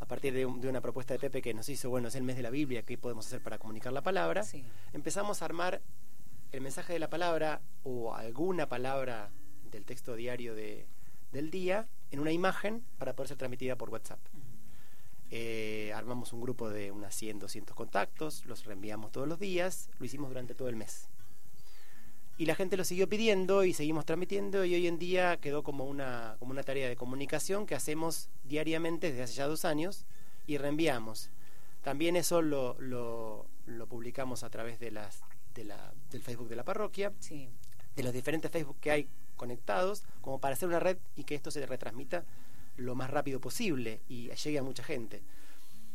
a 0.00 0.06
partir 0.06 0.32
de, 0.32 0.46
una 0.46 0.80
propuesta 0.80 1.12
de 1.12 1.20
Pepe 1.20 1.42
que 1.42 1.52
nos 1.52 1.68
hizo, 1.68 1.90
bueno, 1.90 2.08
es 2.08 2.14
el 2.14 2.22
mes 2.22 2.36
de 2.36 2.42
la 2.42 2.50
Biblia, 2.50 2.82
¿qué 2.82 2.96
podemos 2.96 3.26
hacer 3.26 3.42
para 3.42 3.58
comunicar 3.58 3.92
la 3.92 4.02
palabra? 4.02 4.42
Empezamos 4.94 5.42
a 5.42 5.44
armar 5.44 5.82
el 6.52 6.62
mensaje 6.62 6.94
de 6.94 6.98
la 6.98 7.10
palabra 7.10 7.60
o 7.82 8.14
alguna 8.14 8.70
palabra 8.70 9.30
del 9.70 9.84
texto 9.84 10.14
diario 10.16 10.54
de, 10.54 10.86
del 11.30 11.50
día 11.50 11.88
en 12.10 12.20
una 12.20 12.32
imagen 12.32 12.84
para 12.96 13.14
poder 13.14 13.28
ser 13.28 13.36
transmitida 13.36 13.76
por 13.76 13.90
WhatsApp. 13.90 14.20
Eh, 15.30 15.92
armamos 15.94 16.32
un 16.32 16.40
grupo 16.40 16.70
de 16.70 16.90
unas 16.90 17.14
100, 17.14 17.38
200 17.38 17.76
contactos, 17.76 18.46
los 18.46 18.64
reenviamos 18.64 19.12
todos 19.12 19.28
los 19.28 19.38
días, 19.38 19.90
lo 19.98 20.06
hicimos 20.06 20.28
durante 20.30 20.54
todo 20.54 20.68
el 20.68 20.76
mes. 20.76 21.08
Y 22.38 22.46
la 22.46 22.54
gente 22.54 22.76
lo 22.76 22.84
siguió 22.84 23.08
pidiendo 23.08 23.64
y 23.64 23.74
seguimos 23.74 24.06
transmitiendo 24.06 24.64
y 24.64 24.74
hoy 24.74 24.86
en 24.86 24.98
día 24.98 25.36
quedó 25.38 25.62
como 25.62 25.84
una, 25.84 26.36
como 26.38 26.52
una 26.52 26.62
tarea 26.62 26.88
de 26.88 26.96
comunicación 26.96 27.66
que 27.66 27.74
hacemos 27.74 28.30
diariamente 28.44 29.08
desde 29.08 29.24
hace 29.24 29.34
ya 29.34 29.46
dos 29.48 29.64
años 29.64 30.06
y 30.46 30.56
reenviamos. 30.56 31.30
También 31.82 32.16
eso 32.16 32.40
lo, 32.40 32.80
lo, 32.80 33.46
lo 33.66 33.86
publicamos 33.86 34.44
a 34.44 34.50
través 34.50 34.78
de 34.78 34.92
las 34.92 35.22
del 36.10 36.22
Facebook 36.22 36.48
de 36.48 36.56
la 36.56 36.64
parroquia, 36.64 37.12
de 37.96 38.02
los 38.02 38.12
diferentes 38.12 38.50
Facebook 38.50 38.76
que 38.80 38.92
hay 38.92 39.08
conectados, 39.36 40.04
como 40.20 40.38
para 40.38 40.54
hacer 40.54 40.68
una 40.68 40.78
red 40.78 40.98
y 41.16 41.24
que 41.24 41.34
esto 41.34 41.50
se 41.50 41.64
retransmita 41.66 42.24
lo 42.78 42.94
más 42.94 43.10
rápido 43.10 43.40
posible 43.40 44.00
y 44.08 44.30
llegue 44.30 44.58
a 44.58 44.62
mucha 44.62 44.82
gente. 44.82 45.22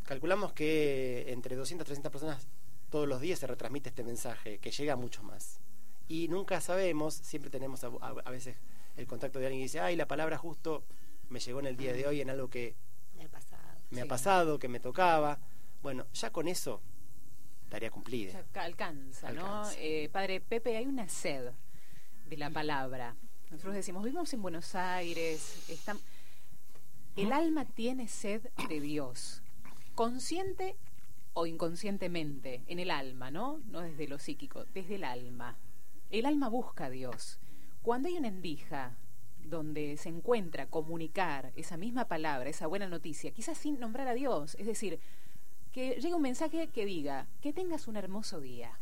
Calculamos 0.03 0.53
que 0.53 1.25
entre 1.29 1.55
200 1.55 1.83
y 1.83 1.87
300 1.87 2.11
personas 2.11 2.47
todos 2.89 3.07
los 3.07 3.21
días 3.21 3.39
se 3.39 3.47
retransmite 3.47 3.89
este 3.89 4.03
mensaje, 4.03 4.59
que 4.59 4.69
llega 4.69 4.93
a 4.93 4.95
muchos 4.95 5.23
más. 5.23 5.59
Y 6.07 6.27
nunca 6.27 6.61
sabemos, 6.61 7.15
siempre 7.15 7.49
tenemos 7.49 7.83
a, 7.83 8.29
veces 8.29 8.57
el 8.97 9.07
contacto 9.07 9.39
de 9.39 9.47
alguien 9.47 9.61
que 9.61 9.63
dice, 9.63 9.79
ay, 9.79 9.95
la 9.95 10.07
palabra 10.07 10.37
justo 10.37 10.83
me 11.29 11.39
llegó 11.39 11.59
en 11.59 11.65
el 11.65 11.77
día 11.77 11.93
de 11.93 12.05
hoy 12.05 12.21
en 12.21 12.29
algo 12.29 12.49
que 12.49 12.75
me 13.89 14.01
ha 14.01 14.05
pasado, 14.05 14.59
que 14.59 14.67
me 14.67 14.79
tocaba. 14.79 15.39
Bueno, 15.81 16.05
ya 16.13 16.29
con 16.31 16.47
eso 16.47 16.81
tarea 17.69 17.89
cumplida. 17.89 18.43
alcanza, 18.53 19.31
¿no? 19.31 19.63
Eh, 19.79 20.07
padre 20.11 20.39
Pepe, 20.39 20.77
hay 20.77 20.85
una 20.85 21.09
sed 21.09 21.49
de 22.29 22.37
la 22.37 22.51
palabra. 22.51 23.15
Nosotros 23.49 23.73
decimos, 23.73 24.03
vivimos 24.03 24.31
en 24.33 24.43
Buenos 24.43 24.75
Aires, 24.75 25.65
el 27.15 27.31
alma 27.31 27.65
tiene 27.65 28.07
sed 28.07 28.41
de 28.67 28.79
Dios, 28.79 29.43
consciente 29.93 30.75
o 31.33 31.45
inconscientemente, 31.45 32.63
en 32.67 32.79
el 32.79 32.89
alma, 32.89 33.29
¿no? 33.29 33.61
No 33.67 33.81
desde 33.81 34.07
lo 34.07 34.17
psíquico, 34.17 34.65
desde 34.73 34.95
el 34.95 35.03
alma. 35.03 35.57
El 36.09 36.25
alma 36.25 36.49
busca 36.49 36.85
a 36.85 36.89
Dios. 36.89 37.39
Cuando 37.83 38.07
hay 38.07 38.17
una 38.17 38.29
endija 38.29 38.97
donde 39.43 39.97
se 39.97 40.09
encuentra 40.09 40.67
comunicar 40.67 41.51
esa 41.55 41.77
misma 41.77 42.07
palabra, 42.07 42.49
esa 42.49 42.67
buena 42.67 42.87
noticia, 42.87 43.31
quizás 43.31 43.57
sin 43.57 43.79
nombrar 43.79 44.07
a 44.07 44.13
Dios, 44.13 44.55
es 44.59 44.65
decir, 44.65 44.99
que 45.71 45.95
llegue 45.95 46.15
un 46.15 46.21
mensaje 46.21 46.69
que 46.69 46.85
diga, 46.85 47.27
que 47.41 47.53
tengas 47.53 47.87
un 47.87 47.97
hermoso 47.97 48.39
día. 48.41 48.79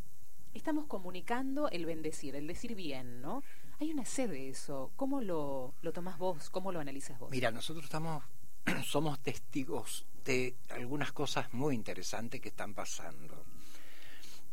Estamos 0.53 0.85
comunicando 0.85 1.69
el 1.69 1.85
bendecir, 1.85 2.35
el 2.35 2.47
decir 2.47 2.75
bien, 2.75 3.21
¿no? 3.21 3.43
Hay 3.81 3.89
una 3.89 4.05
sed 4.05 4.29
de 4.29 4.47
eso. 4.47 4.91
¿Cómo 4.95 5.21
lo, 5.21 5.73
lo 5.81 5.91
tomás 5.91 6.19
vos? 6.19 6.51
¿Cómo 6.51 6.71
lo 6.71 6.79
analizas 6.79 7.17
vos? 7.17 7.31
Mira, 7.31 7.49
nosotros 7.49 7.85
estamos, 7.85 8.23
somos 8.85 9.19
testigos 9.21 10.05
de 10.23 10.55
algunas 10.69 11.11
cosas 11.11 11.51
muy 11.51 11.73
interesantes 11.73 12.39
que 12.39 12.49
están 12.49 12.75
pasando. 12.75 13.43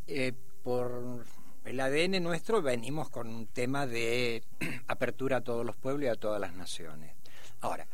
Eh, 0.07 0.33
por 0.65 1.27
el 1.67 1.79
ADN 1.79 2.23
nuestro 2.23 2.63
venimos 2.63 3.11
con 3.11 3.29
un 3.29 3.49
tema 3.49 3.87
de 3.87 4.43
apertura 4.89 5.37
a 5.37 5.41
todos 5.43 5.67
los 5.67 5.77
pueblos 5.77 6.05
y 6.05 6.09
a 6.09 6.17
todas 6.17 6.41
las 6.41 6.55
naciones. 6.55 7.13
Ahora, 7.61 7.87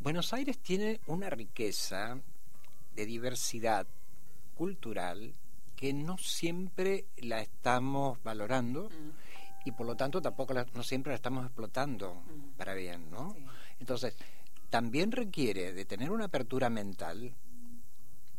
Buenos 0.00 0.32
Aires 0.32 0.58
tiene 0.58 1.00
una 1.06 1.28
riqueza 1.28 2.18
de 2.96 3.04
diversidad 3.04 3.86
cultural 4.54 5.34
que 5.76 5.92
no 5.92 6.16
siempre 6.16 7.04
la 7.18 7.42
estamos 7.42 8.22
valorando 8.22 8.88
mm. 8.88 9.31
Y 9.64 9.72
por 9.72 9.86
lo 9.86 9.96
tanto 9.96 10.20
tampoco 10.20 10.54
no 10.54 10.82
siempre 10.82 11.10
la 11.10 11.16
estamos 11.16 11.44
explotando 11.44 12.14
mm. 12.14 12.56
para 12.56 12.74
bien, 12.74 13.10
¿no? 13.10 13.34
Entonces, 13.78 14.14
también 14.70 15.12
requiere 15.12 15.72
de 15.72 15.84
tener 15.84 16.10
una 16.10 16.26
apertura 16.26 16.70
mental 16.70 17.34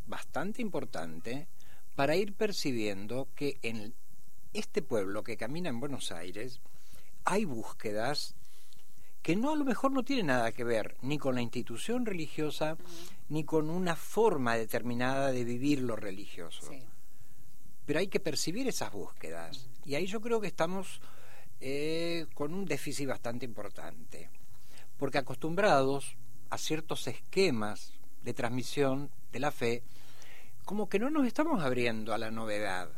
bastante 0.07 0.61
importante 0.61 1.47
para 1.95 2.15
ir 2.15 2.33
percibiendo 2.33 3.27
que 3.35 3.59
en 3.61 3.93
este 4.53 4.81
pueblo 4.81 5.23
que 5.23 5.37
camina 5.37 5.69
en 5.69 5.79
Buenos 5.79 6.11
Aires 6.11 6.59
hay 7.25 7.45
búsquedas 7.45 8.35
que 9.21 9.35
no 9.35 9.51
a 9.51 9.55
lo 9.55 9.63
mejor 9.63 9.91
no 9.91 10.03
tiene 10.03 10.23
nada 10.23 10.51
que 10.51 10.63
ver 10.63 10.97
ni 11.01 11.17
con 11.17 11.35
la 11.35 11.41
institución 11.41 12.05
religiosa 12.05 12.77
ni 13.29 13.45
con 13.45 13.69
una 13.69 13.95
forma 13.95 14.55
determinada 14.55 15.31
de 15.31 15.45
vivir 15.45 15.81
lo 15.81 15.95
religioso. 15.95 16.71
Pero 17.85 17.99
hay 17.99 18.07
que 18.07 18.19
percibir 18.19 18.67
esas 18.67 18.91
búsquedas. 18.91 19.69
Y 19.85 19.95
ahí 19.95 20.05
yo 20.05 20.21
creo 20.21 20.39
que 20.39 20.47
estamos 20.47 21.01
eh, 21.59 22.25
con 22.33 22.53
un 22.53 22.65
déficit 22.65 23.07
bastante 23.07 23.45
importante. 23.45 24.29
Porque 24.97 25.17
acostumbrados 25.17 26.15
a 26.49 26.57
ciertos 26.57 27.07
esquemas 27.07 27.93
de 28.23 28.33
transmisión 28.33 29.09
de 29.31 29.39
la 29.39 29.51
fe, 29.51 29.83
como 30.65 30.87
que 30.87 30.99
no 30.99 31.09
nos 31.09 31.25
estamos 31.27 31.63
abriendo 31.63 32.13
a 32.13 32.17
la 32.17 32.31
novedad. 32.31 32.89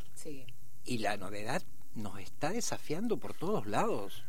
Y 0.84 1.00
la 1.00 1.18
novedad 1.18 1.64
nos 1.96 2.20
está 2.20 2.52
desafiando 2.52 3.18
por 3.18 3.34
todos 3.34 3.66
lados. 3.66 4.24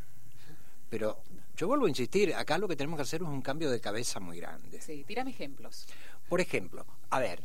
Pero 0.88 1.22
yo 1.56 1.66
vuelvo 1.66 1.86
a 1.86 1.88
insistir, 1.88 2.34
acá 2.34 2.58
lo 2.58 2.68
que 2.68 2.76
tenemos 2.76 2.98
que 2.98 3.02
hacer 3.02 3.22
es 3.22 3.28
un 3.28 3.42
cambio 3.42 3.70
de 3.70 3.80
cabeza 3.80 4.20
muy 4.20 4.38
grande. 4.38 4.80
Sí, 4.80 5.04
tírame 5.06 5.30
ejemplos. 5.30 5.86
Por 6.28 6.40
ejemplo, 6.40 6.86
a 7.10 7.20
ver, 7.20 7.42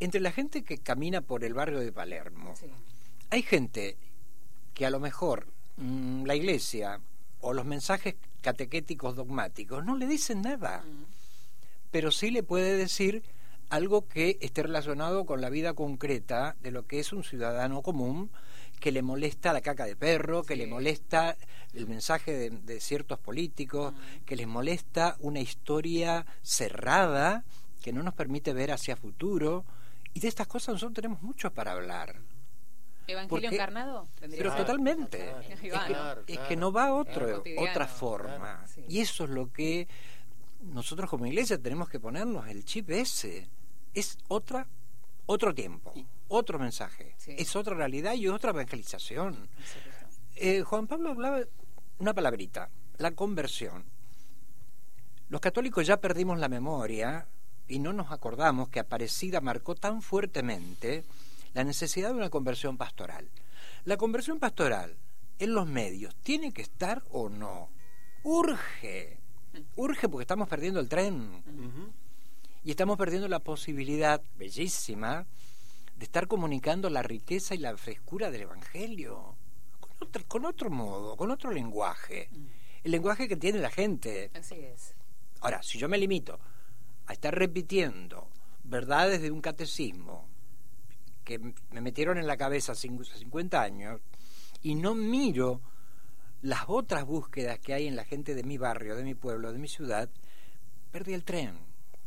entre 0.00 0.20
la 0.20 0.32
gente 0.32 0.62
que 0.64 0.78
camina 0.78 1.20
por 1.20 1.44
el 1.44 1.54
barrio 1.54 1.78
de 1.78 1.92
Palermo, 1.92 2.54
hay 3.30 3.42
gente 3.42 3.96
que 4.74 4.86
a 4.86 4.90
lo 4.90 5.00
mejor 5.00 5.46
mm, 5.76 6.24
la 6.24 6.34
iglesia 6.34 7.00
o 7.40 7.52
los 7.52 7.64
mensajes 7.64 8.14
catequéticos 8.40 9.16
dogmáticos 9.16 9.84
no 9.84 9.96
le 9.96 10.06
dicen 10.06 10.42
nada, 10.42 10.84
mm. 10.86 11.04
pero 11.90 12.10
sí 12.10 12.30
le 12.30 12.42
puede 12.42 12.76
decir 12.76 13.22
algo 13.70 14.06
que 14.06 14.38
esté 14.42 14.62
relacionado 14.62 15.24
con 15.24 15.40
la 15.40 15.48
vida 15.48 15.72
concreta 15.72 16.56
de 16.60 16.70
lo 16.70 16.86
que 16.86 17.00
es 17.00 17.12
un 17.12 17.24
ciudadano 17.24 17.80
común 17.80 18.30
que 18.82 18.92
le 18.92 19.00
molesta 19.00 19.52
la 19.52 19.60
caca 19.60 19.86
de 19.86 19.96
perro, 19.96 20.42
que 20.42 20.56
le 20.56 20.66
molesta 20.66 21.36
el 21.72 21.86
mensaje 21.86 22.50
de, 22.50 22.80
ciertos 22.80 23.18
políticos, 23.18 23.94
que 24.26 24.34
les 24.34 24.48
molesta 24.48 25.16
una 25.20 25.40
historia 25.40 26.26
cerrada 26.42 27.44
que 27.80 27.92
no 27.92 28.02
nos 28.02 28.12
permite 28.12 28.52
ver 28.52 28.72
hacia 28.72 28.96
futuro. 28.96 29.64
Y 30.12 30.20
de 30.20 30.28
estas 30.28 30.48
cosas 30.48 30.74
nosotros 30.74 30.96
tenemos 30.96 31.22
mucho 31.22 31.52
para 31.52 31.72
hablar. 31.72 32.16
¿Evangelio 33.06 33.50
encarnado? 33.50 34.08
Pero 34.20 34.54
totalmente. 34.54 35.34
es, 36.26 36.38
que, 36.40 36.56
no 36.56 36.72
va 36.72 36.94
otro, 36.94 37.42
otra 37.58 37.86
forma. 37.86 38.64
Y 38.88 39.00
eso 39.00 39.24
es 39.24 39.30
lo 39.30 39.52
que 39.52 39.88
nosotros 40.60 41.10
como 41.10 41.26
iglesia 41.26 41.58
tenemos 41.58 41.88
que 41.88 42.00
ponernos 42.00 42.48
el 42.48 42.64
chip 42.64 42.90
ese. 42.90 43.48
Es 43.94 44.18
otra, 44.28 44.66
otro 45.26 45.54
tiempo 45.54 45.92
otro 46.32 46.58
mensaje, 46.58 47.14
es 47.26 47.56
otra 47.56 47.74
realidad 47.74 48.14
y 48.14 48.28
otra 48.28 48.50
evangelización. 48.50 49.48
Eh, 50.36 50.62
Juan 50.62 50.86
Pablo 50.86 51.10
hablaba 51.10 51.40
una 51.98 52.14
palabrita, 52.14 52.70
la 52.98 53.10
conversión. 53.10 53.84
Los 55.28 55.40
católicos 55.40 55.86
ya 55.86 55.98
perdimos 55.98 56.38
la 56.38 56.48
memoria 56.48 57.26
y 57.68 57.78
no 57.78 57.92
nos 57.92 58.10
acordamos 58.10 58.70
que 58.70 58.80
Aparecida 58.80 59.40
marcó 59.40 59.74
tan 59.74 60.00
fuertemente 60.00 61.04
la 61.54 61.64
necesidad 61.64 62.10
de 62.10 62.16
una 62.16 62.30
conversión 62.30 62.76
pastoral. 62.76 63.30
La 63.84 63.96
conversión 63.96 64.38
pastoral 64.38 64.96
en 65.38 65.54
los 65.54 65.66
medios 65.66 66.14
tiene 66.22 66.52
que 66.52 66.62
estar 66.62 67.02
o 67.10 67.28
no. 67.28 67.70
Urge, 68.22 69.18
urge 69.76 70.08
porque 70.08 70.22
estamos 70.22 70.48
perdiendo 70.48 70.80
el 70.80 70.88
tren 70.88 71.42
y 72.64 72.70
estamos 72.70 72.96
perdiendo 72.96 73.28
la 73.28 73.40
posibilidad 73.40 74.22
bellísima 74.36 75.26
de 75.96 76.04
estar 76.04 76.28
comunicando 76.28 76.88
la 76.90 77.02
riqueza 77.02 77.54
y 77.54 77.58
la 77.58 77.76
frescura 77.76 78.30
del 78.30 78.42
Evangelio 78.42 79.36
con 79.80 79.90
otro, 80.00 80.24
con 80.28 80.44
otro 80.46 80.70
modo, 80.70 81.16
con 81.16 81.30
otro 81.30 81.50
lenguaje. 81.50 82.28
Mm. 82.30 82.46
El 82.84 82.90
lenguaje 82.90 83.28
que 83.28 83.36
tiene 83.36 83.58
la 83.58 83.70
gente. 83.70 84.30
Así 84.34 84.56
es. 84.56 84.94
Ahora, 85.40 85.62
si 85.62 85.78
yo 85.78 85.88
me 85.88 85.98
limito 85.98 86.38
a 87.06 87.12
estar 87.12 87.36
repitiendo 87.36 88.28
verdades 88.64 89.20
de 89.22 89.30
un 89.30 89.40
catecismo 89.40 90.31
que 91.22 91.38
me 91.38 91.80
metieron 91.80 92.18
en 92.18 92.26
la 92.26 92.36
cabeza 92.36 92.72
hace 92.72 92.88
50 92.88 93.62
años 93.62 94.00
y 94.62 94.74
no 94.74 94.94
miro 94.94 95.60
las 96.42 96.64
otras 96.66 97.04
búsquedas 97.04 97.58
que 97.60 97.72
hay 97.72 97.86
en 97.86 97.96
la 97.96 98.04
gente 98.04 98.34
de 98.34 98.42
mi 98.42 98.58
barrio, 98.58 98.96
de 98.96 99.04
mi 99.04 99.14
pueblo, 99.14 99.52
de 99.52 99.58
mi 99.58 99.68
ciudad, 99.68 100.10
perdí 100.90 101.14
el 101.14 101.24
tren, 101.24 101.56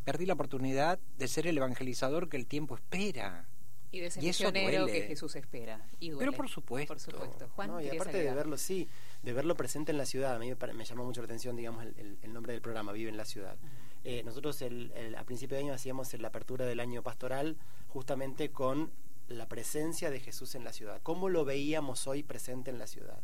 perdí 0.03 0.25
la 0.25 0.33
oportunidad 0.33 0.99
de 1.17 1.27
ser 1.27 1.47
el 1.47 1.57
evangelizador 1.57 2.29
que 2.29 2.37
el 2.37 2.45
tiempo 2.45 2.75
espera. 2.75 3.47
Y 3.91 4.01
de 4.01 4.11
ser 4.11 4.23
misionero 4.23 4.87
que 4.87 5.03
Jesús 5.03 5.37
espera. 5.37 5.87
Y 6.01 6.11
Pero 6.11 6.33
por 6.33 6.49
supuesto. 6.49 6.93
Por 6.93 6.99
supuesto. 6.99 7.47
Juan, 7.55 7.81
y 7.81 7.87
aparte 7.89 8.17
de 8.17 8.33
verlo, 8.33 8.57
sí, 8.57 8.89
de 9.23 9.31
verlo 9.31 9.55
presente 9.55 9.93
en 9.93 9.97
la 9.97 10.05
ciudad, 10.05 10.35
a 10.35 10.39
mí 10.39 10.51
me, 10.73 10.85
llama 10.85 11.03
mucho 11.03 11.21
la 11.21 11.25
atención, 11.25 11.55
digamos, 11.55 11.85
el, 11.85 12.33
nombre 12.33 12.51
del 12.51 12.61
programa, 12.61 12.91
Vive 12.91 13.09
en 13.09 13.15
la 13.15 13.23
Ciudad. 13.23 13.55
Eh, 14.03 14.21
nosotros 14.23 14.61
el, 14.61 15.15
a 15.17 15.23
principio 15.23 15.55
de 15.55 15.63
año 15.63 15.73
hacíamos 15.73 16.13
la 16.13 16.27
apertura 16.27 16.65
del 16.65 16.81
año 16.81 17.01
pastoral 17.03 17.57
justamente 17.87 18.51
con 18.51 18.91
la 19.27 19.47
presencia 19.47 20.09
de 20.11 20.19
Jesús 20.19 20.55
en 20.55 20.63
la 20.63 20.73
ciudad. 20.73 21.01
¿Cómo 21.03 21.29
lo 21.29 21.45
veíamos 21.45 22.07
hoy 22.07 22.23
presente 22.23 22.71
en 22.71 22.79
la 22.79 22.87
ciudad? 22.87 23.21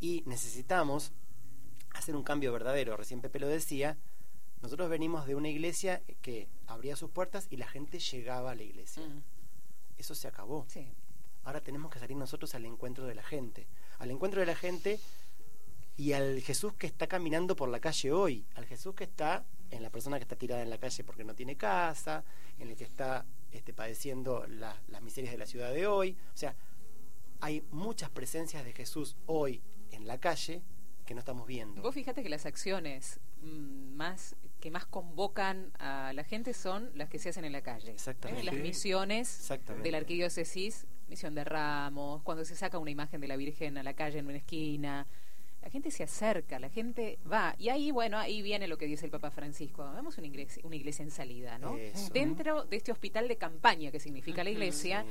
Y 0.00 0.22
necesitamos 0.26 1.12
hacer 1.94 2.14
un 2.16 2.22
cambio 2.22 2.52
verdadero. 2.52 2.96
Recién 2.96 3.20
Pepe 3.20 3.40
lo 3.40 3.48
decía, 3.48 3.96
nosotros 4.62 4.88
venimos 4.88 5.26
de 5.26 5.34
una 5.34 5.48
iglesia 5.48 6.02
que 6.20 6.48
abría 6.66 6.96
sus 6.96 7.10
puertas 7.10 7.46
y 7.50 7.56
la 7.56 7.66
gente 7.66 7.98
llegaba 7.98 8.50
a 8.50 8.54
la 8.54 8.62
iglesia. 8.62 9.02
Eso 9.96 10.14
se 10.14 10.28
acabó. 10.28 10.66
Ahora 11.44 11.60
tenemos 11.60 11.90
que 11.90 11.98
salir 11.98 12.16
nosotros 12.16 12.54
al 12.54 12.64
encuentro 12.66 13.06
de 13.06 13.14
la 13.14 13.22
gente. 13.22 13.66
Al 13.98 14.10
encuentro 14.10 14.40
de 14.40 14.46
la 14.46 14.54
gente 14.54 15.00
y 15.96 16.12
al 16.12 16.40
Jesús 16.40 16.74
que 16.74 16.86
está 16.86 17.06
caminando 17.06 17.56
por 17.56 17.68
la 17.68 17.80
calle 17.80 18.12
hoy. 18.12 18.46
Al 18.54 18.66
Jesús 18.66 18.94
que 18.94 19.04
está 19.04 19.44
en 19.70 19.82
la 19.82 19.90
persona 19.90 20.18
que 20.18 20.24
está 20.24 20.36
tirada 20.36 20.62
en 20.62 20.70
la 20.70 20.78
calle 20.78 21.04
porque 21.04 21.24
no 21.24 21.34
tiene 21.34 21.56
casa, 21.56 22.24
en 22.58 22.68
el 22.68 22.76
que 22.76 22.84
está 22.84 23.24
este, 23.52 23.72
padeciendo 23.72 24.46
las 24.46 25.02
miserias 25.02 25.32
de 25.32 25.38
la 25.38 25.46
ciudad 25.46 25.72
de 25.72 25.86
hoy. 25.86 26.16
O 26.34 26.36
sea, 26.36 26.54
hay 27.40 27.64
muchas 27.70 28.10
presencias 28.10 28.64
de 28.64 28.72
Jesús 28.72 29.16
hoy 29.26 29.62
en 29.90 30.06
la 30.06 30.18
calle 30.18 30.62
que 31.06 31.14
no 31.14 31.20
estamos 31.20 31.46
viendo. 31.46 31.80
Vos 31.80 31.94
fíjate 31.94 32.22
que 32.22 32.28
las 32.28 32.44
acciones 32.44 33.20
mm, 33.42 33.94
más 33.94 34.36
que 34.60 34.70
más 34.70 34.86
convocan 34.86 35.72
a 35.78 36.12
la 36.12 36.24
gente 36.24 36.52
son 36.52 36.90
las 36.94 37.08
que 37.08 37.18
se 37.18 37.28
hacen 37.28 37.44
en 37.44 37.52
la 37.52 37.62
calle. 37.62 37.92
Exactamente. 37.92 38.44
Las 38.44 38.54
misiones 38.56 39.48
de 39.82 39.90
la 39.90 39.98
arquidiócesis, 39.98 40.86
misión 41.08 41.34
de 41.34 41.44
ramos, 41.44 42.22
cuando 42.22 42.44
se 42.44 42.56
saca 42.56 42.78
una 42.78 42.90
imagen 42.90 43.20
de 43.20 43.28
la 43.28 43.36
Virgen 43.36 43.78
a 43.78 43.82
la 43.82 43.94
calle 43.94 44.18
en 44.18 44.26
una 44.26 44.36
esquina. 44.36 45.06
La 45.68 45.72
gente 45.72 45.90
se 45.90 46.02
acerca, 46.02 46.58
la 46.58 46.70
gente 46.70 47.18
va. 47.30 47.54
Y 47.58 47.68
ahí, 47.68 47.90
bueno, 47.90 48.16
ahí 48.16 48.40
viene 48.40 48.66
lo 48.68 48.78
que 48.78 48.86
dice 48.86 49.04
el 49.04 49.10
Papa 49.10 49.30
Francisco. 49.30 49.86
Vemos 49.94 50.16
una 50.16 50.26
iglesia, 50.26 50.62
una 50.64 50.76
iglesia 50.76 51.02
en 51.02 51.10
salida, 51.10 51.58
¿no? 51.58 51.76
Dentro 52.10 52.64
de 52.64 52.78
este 52.78 52.90
hospital 52.90 53.28
de 53.28 53.36
campaña 53.36 53.90
que 53.90 54.00
significa 54.00 54.42
la 54.42 54.48
iglesia 54.48 55.04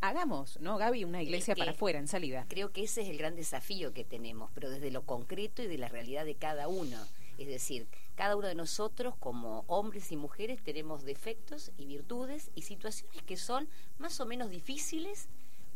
hagamos, 0.00 0.58
¿no, 0.62 0.78
Gaby? 0.78 1.04
Una 1.04 1.22
iglesia 1.22 1.54
para 1.54 1.72
afuera, 1.72 1.98
en 1.98 2.08
salida. 2.08 2.46
Creo 2.48 2.72
que 2.72 2.84
ese 2.84 3.02
es 3.02 3.10
el 3.10 3.18
gran 3.18 3.36
desafío 3.36 3.92
que 3.92 4.02
tenemos, 4.02 4.50
pero 4.54 4.70
desde 4.70 4.90
lo 4.90 5.02
concreto 5.02 5.62
y 5.62 5.66
de 5.66 5.76
la 5.76 5.88
realidad 5.88 6.24
de 6.24 6.36
cada 6.36 6.68
uno. 6.68 6.96
Es 7.36 7.46
decir, 7.46 7.86
cada 8.14 8.34
uno 8.34 8.48
de 8.48 8.54
nosotros 8.54 9.14
como 9.20 9.64
hombres 9.66 10.10
y 10.10 10.16
mujeres 10.16 10.62
tenemos 10.62 11.04
defectos 11.04 11.70
y 11.76 11.84
virtudes 11.84 12.50
y 12.54 12.62
situaciones 12.62 13.22
que 13.24 13.36
son 13.36 13.68
más 13.98 14.18
o 14.20 14.24
menos 14.24 14.48
difíciles 14.48 15.28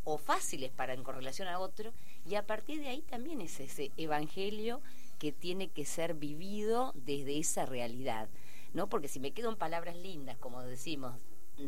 o 0.03 0.17
fáciles 0.17 0.71
para 0.71 0.93
en 0.93 1.03
correlación 1.03 1.47
a 1.47 1.59
otro 1.59 1.93
y 2.25 2.35
a 2.35 2.45
partir 2.45 2.79
de 2.79 2.89
ahí 2.89 3.01
también 3.01 3.41
es 3.41 3.59
ese 3.59 3.91
evangelio 3.97 4.81
que 5.19 5.31
tiene 5.31 5.69
que 5.69 5.85
ser 5.85 6.13
vivido 6.13 6.91
desde 6.95 7.39
esa 7.39 7.65
realidad, 7.65 8.29
¿no? 8.73 8.89
Porque 8.89 9.07
si 9.07 9.19
me 9.19 9.31
quedo 9.31 9.49
en 9.49 9.57
palabras 9.57 9.95
lindas, 9.95 10.37
como 10.37 10.61
decimos, 10.63 11.15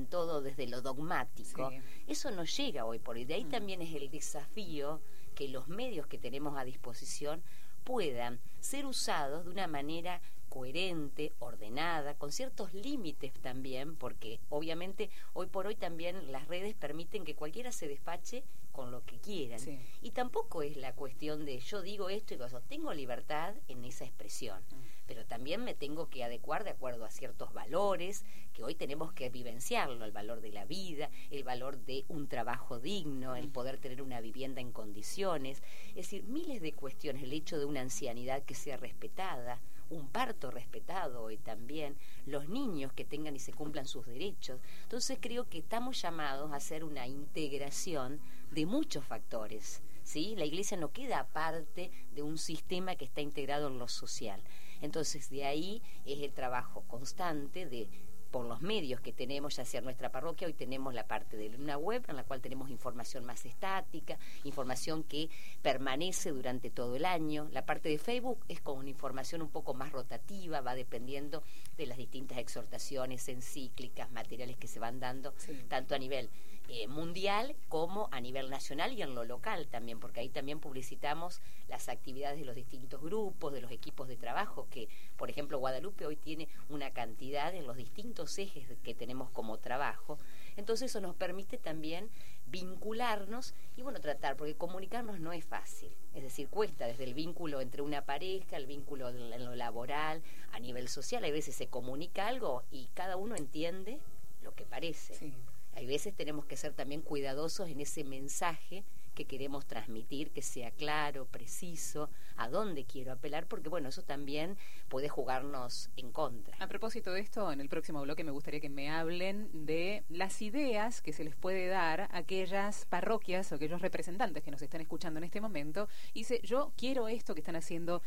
todo 0.09 0.41
desde 0.41 0.67
lo 0.67 0.81
dogmático, 0.81 1.71
eso 2.07 2.31
no 2.31 2.43
llega 2.43 2.85
hoy 2.85 2.99
por 2.99 3.15
hoy. 3.15 3.25
De 3.25 3.35
ahí 3.35 3.45
mm. 3.45 3.49
también 3.49 3.81
es 3.81 3.93
el 3.93 4.09
desafío 4.09 5.01
que 5.35 5.47
los 5.47 5.67
medios 5.67 6.07
que 6.07 6.17
tenemos 6.17 6.57
a 6.57 6.63
disposición 6.63 7.43
puedan 7.83 8.39
ser 8.59 8.85
usados 8.85 9.45
de 9.45 9.51
una 9.51 9.67
manera 9.67 10.21
coherente, 10.55 11.33
ordenada, 11.39 12.13
con 12.13 12.31
ciertos 12.31 12.73
límites 12.73 13.33
también, 13.41 13.97
porque 13.97 14.39
obviamente 14.47 15.09
hoy 15.33 15.47
por 15.47 15.67
hoy 15.67 15.75
también 15.75 16.31
las 16.31 16.47
redes 16.47 16.73
permiten 16.75 17.25
que 17.25 17.35
cualquiera 17.35 17.73
se 17.73 17.89
despache 17.89 18.45
con 18.71 18.89
lo 18.89 19.03
que 19.03 19.19
quieran. 19.19 19.59
Y 20.01 20.11
tampoco 20.11 20.61
es 20.61 20.77
la 20.77 20.93
cuestión 20.93 21.43
de 21.43 21.59
yo 21.59 21.81
digo 21.81 22.07
esto 22.07 22.35
y 22.35 22.37
cosas, 22.37 22.63
tengo 22.69 22.93
libertad 22.93 23.53
en 23.67 23.83
esa 23.83 24.05
expresión. 24.05 24.61
Mm 24.71 24.95
pero 25.07 25.25
también 25.25 25.63
me 25.63 25.73
tengo 25.73 26.09
que 26.09 26.23
adecuar 26.23 26.63
de 26.63 26.71
acuerdo 26.71 27.05
a 27.05 27.11
ciertos 27.11 27.53
valores 27.53 28.25
que 28.53 28.63
hoy 28.63 28.75
tenemos 28.75 29.13
que 29.13 29.29
vivenciarlo, 29.29 30.03
el 30.05 30.11
valor 30.11 30.41
de 30.41 30.51
la 30.51 30.65
vida, 30.65 31.09
el 31.29 31.43
valor 31.43 31.77
de 31.77 32.05
un 32.07 32.27
trabajo 32.27 32.79
digno, 32.79 33.35
el 33.35 33.49
poder 33.49 33.77
tener 33.77 34.01
una 34.01 34.21
vivienda 34.21 34.61
en 34.61 34.71
condiciones, 34.71 35.61
es 35.89 35.95
decir, 35.95 36.23
miles 36.23 36.61
de 36.61 36.73
cuestiones, 36.73 37.23
el 37.23 37.33
hecho 37.33 37.59
de 37.59 37.65
una 37.65 37.81
ancianidad 37.81 38.43
que 38.43 38.55
sea 38.55 38.77
respetada, 38.77 39.59
un 39.89 40.07
parto 40.07 40.51
respetado 40.51 41.23
hoy 41.23 41.37
también, 41.37 41.97
los 42.25 42.49
niños 42.49 42.93
que 42.93 43.05
tengan 43.05 43.35
y 43.35 43.39
se 43.39 43.53
cumplan 43.53 43.85
sus 43.85 44.05
derechos. 44.05 44.59
Entonces 44.83 45.17
creo 45.21 45.47
que 45.47 45.59
estamos 45.59 46.01
llamados 46.01 46.51
a 46.51 46.55
hacer 46.55 46.83
una 46.83 47.07
integración 47.07 48.19
de 48.51 48.65
muchos 48.65 49.05
factores. 49.05 49.81
¿sí? 50.03 50.35
La 50.37 50.45
iglesia 50.45 50.77
no 50.77 50.91
queda 50.91 51.19
aparte 51.19 51.91
de 52.13 52.21
un 52.21 52.37
sistema 52.37 52.95
que 52.95 53.05
está 53.05 53.21
integrado 53.21 53.67
en 53.67 53.79
lo 53.79 53.87
social. 53.87 54.41
Entonces, 54.81 55.29
de 55.29 55.45
ahí 55.45 55.81
es 56.05 56.21
el 56.21 56.33
trabajo 56.33 56.83
constante 56.87 57.65
de 57.65 57.89
por 58.35 58.47
los 58.47 58.61
medios 58.61 58.99
que 58.99 59.13
tenemos, 59.13 59.55
ya 59.55 59.63
sea 59.63 59.79
nuestra 59.79 60.11
parroquia, 60.11 60.45
hoy 60.45 60.53
tenemos 60.53 60.93
la 60.93 61.07
parte 61.07 61.37
de 61.37 61.55
una 61.55 61.77
web 61.77 62.03
en 62.09 62.17
la 62.17 62.25
cual 62.25 62.41
tenemos 62.41 62.69
información 62.69 63.23
más 63.23 63.45
estática, 63.45 64.19
información 64.43 65.03
que 65.03 65.29
permanece 65.61 66.31
durante 66.31 66.69
todo 66.69 66.97
el 66.97 67.05
año. 67.05 67.47
La 67.53 67.65
parte 67.65 67.87
de 67.87 67.97
Facebook 67.97 68.43
es 68.49 68.59
con 68.59 68.77
una 68.77 68.89
información 68.89 69.41
un 69.41 69.47
poco 69.47 69.73
más 69.73 69.93
rotativa, 69.93 70.59
va 70.59 70.75
dependiendo 70.75 71.43
de 71.77 71.85
las 71.85 71.97
distintas 71.97 72.37
exhortaciones 72.39 73.25
encíclicas, 73.29 74.11
materiales 74.11 74.57
que 74.57 74.67
se 74.67 74.81
van 74.81 74.99
dando, 74.99 75.33
tanto 75.69 75.95
a 75.95 75.97
nivel 75.97 76.29
eh, 76.67 76.87
mundial 76.87 77.55
como 77.69 78.09
a 78.11 78.19
nivel 78.19 78.49
nacional 78.49 78.91
y 78.93 79.03
en 79.03 79.13
lo 79.13 79.23
local 79.23 79.67
también, 79.67 79.99
porque 79.99 80.21
ahí 80.21 80.29
también 80.29 80.59
publicitamos 80.59 81.41
las 81.67 81.89
actividades 81.89 82.39
de 82.39 82.45
los 82.45 82.55
distintos 82.55 83.01
grupos, 83.01 83.53
de 83.53 83.61
los 83.61 83.71
equipos 83.71 84.07
de 84.07 84.17
trabajo, 84.17 84.67
que 84.71 84.89
por 85.15 85.29
ejemplo 85.29 85.59
Guadalupe 85.59 86.07
hoy 86.07 86.15
tiene 86.15 86.47
una 86.69 86.89
cantidad 86.89 87.53
en 87.53 87.67
los 87.67 87.77
distintos 87.77 88.24
ejes 88.37 88.67
que 88.83 88.93
tenemos 88.93 89.29
como 89.31 89.57
trabajo. 89.57 90.17
Entonces 90.57 90.91
eso 90.91 91.01
nos 91.01 91.15
permite 91.15 91.57
también 91.57 92.09
vincularnos 92.47 93.53
y 93.75 93.81
bueno, 93.81 93.99
tratar, 93.99 94.37
porque 94.37 94.55
comunicarnos 94.55 95.19
no 95.19 95.33
es 95.33 95.43
fácil, 95.43 95.91
es 96.13 96.23
decir, 96.23 96.47
cuesta 96.47 96.85
desde 96.85 97.03
el 97.03 97.13
vínculo 97.13 97.59
entre 97.59 97.81
una 97.81 98.05
pareja, 98.05 98.57
el 98.57 98.67
vínculo 98.67 99.09
en 99.09 99.45
lo 99.45 99.55
laboral, 99.55 100.21
a 100.51 100.59
nivel 100.59 100.87
social, 100.87 101.23
a 101.25 101.31
veces 101.31 101.55
se 101.55 101.67
comunica 101.67 102.27
algo 102.27 102.63
y 102.71 102.87
cada 102.93 103.17
uno 103.17 103.35
entiende 103.35 103.99
lo 104.41 104.53
que 104.53 104.65
parece. 104.65 105.33
Hay 105.73 105.85
veces 105.87 106.15
tenemos 106.15 106.45
que 106.45 106.55
ser 106.55 106.73
también 106.73 107.01
cuidadosos 107.01 107.67
en 107.67 107.81
ese 107.81 108.03
mensaje 108.03 108.83
que 109.15 109.25
queremos 109.25 109.65
transmitir, 109.65 110.31
que 110.31 110.41
sea 110.41 110.69
claro, 110.71 111.25
preciso, 111.25 112.09
a 112.35 112.49
dónde 112.49 112.85
quiero 112.85 113.13
apelar, 113.13 113.47
porque 113.47 113.69
bueno, 113.69 113.89
eso 113.89 114.03
también 114.03 114.57
puede 114.89 115.09
jugarnos 115.09 115.89
en 115.97 116.11
contra. 116.11 116.55
A 116.59 116.67
propósito 116.67 117.11
de 117.11 117.21
esto, 117.21 117.51
en 117.51 117.61
el 117.61 117.69
próximo 117.69 118.01
bloque 118.01 118.23
me 118.23 118.31
gustaría 118.31 118.59
que 118.59 118.69
me 118.69 118.91
hablen 118.91 119.49
de 119.65 120.03
las 120.09 120.41
ideas 120.41 121.01
que 121.01 121.13
se 121.13 121.23
les 121.23 121.35
puede 121.35 121.67
dar 121.67 122.01
a 122.01 122.17
aquellas 122.17 122.85
parroquias 122.85 123.51
o 123.51 123.55
aquellos 123.55 123.81
representantes 123.81 124.43
que 124.43 124.51
nos 124.51 124.61
están 124.61 124.81
escuchando 124.81 125.17
en 125.17 125.23
este 125.23 125.41
momento. 125.41 125.87
Dice, 126.13 126.41
yo 126.43 126.73
quiero 126.77 127.07
esto 127.07 127.33
que 127.33 127.41
están 127.41 127.55
haciendo 127.55 128.01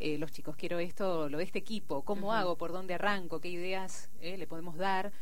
eh, 0.00 0.18
los 0.18 0.32
chicos, 0.32 0.56
quiero 0.56 0.80
esto, 0.80 1.28
lo 1.28 1.38
de 1.38 1.44
este 1.44 1.60
equipo, 1.60 2.02
¿cómo 2.02 2.32
hago? 2.32 2.56
¿Por 2.56 2.72
dónde 2.72 2.94
arranco? 2.94 3.40
¿Qué 3.40 3.48
ideas 3.48 4.10
eh, 4.20 4.36
le 4.36 4.46
podemos 4.46 4.76
dar 4.76 5.12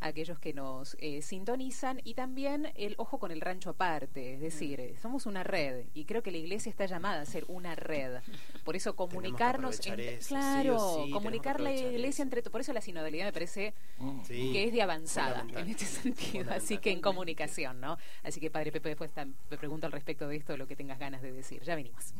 a 0.00 0.06
aquellos 0.06 0.38
que 0.38 0.54
nos 0.54 0.96
eh, 1.00 1.20
sintonizan? 1.20 2.00
Y 2.02 2.14
también 2.14 2.72
el 2.74 2.94
ojo 2.96 3.18
con 3.18 3.30
el 3.30 3.40
rancho 3.40 3.70
aparte, 3.70 4.34
es 4.34 4.40
decir, 4.40 4.96
somos 5.00 5.26
una 5.26 5.42
red 5.42 5.84
y 5.92 6.06
creo 6.06 6.22
que 6.22 6.30
la 6.30 6.38
iglesia 6.38 6.70
está 6.70 6.86
llamada 6.86 7.20
a 7.20 7.26
ser 7.26 7.44
una 7.48 7.74
red. 7.74 8.20
Por 8.64 8.74
eso 8.74 8.96
comunicarnos, 8.96 9.80
claro, 10.26 11.06
comunicar 11.12 11.60
la 11.60 11.72
iglesia 11.74 12.22
entre, 12.22 12.42
por 12.42 12.62
eso 12.62 12.72
la 12.72 12.80
sinodalidad 12.80 13.26
me 13.26 13.32
parece 13.32 13.74
mm. 13.98 14.22
que 14.22 14.64
es 14.64 14.72
de 14.72 14.82
avanzada 14.82 15.46
en 15.54 15.68
este 15.68 15.84
sentido, 15.84 16.50
así 16.52 16.78
que 16.78 16.90
en 16.90 17.00
comunicación, 17.00 17.80
¿no? 17.80 17.98
Así 18.22 18.40
que 18.40 18.50
Padre 18.50 18.72
Pepe, 18.72 18.88
después 18.88 19.10
me 19.50 19.58
pregunto 19.58 19.86
al 19.86 19.92
respecto 19.92 20.26
de 20.26 20.36
esto, 20.36 20.56
lo 20.56 20.66
que 20.66 20.76
tengas 20.76 20.98
ganas 20.98 21.20
de 21.22 21.32
decir. 21.32 21.62
Ya 21.62 21.74
venimos. 21.74 22.14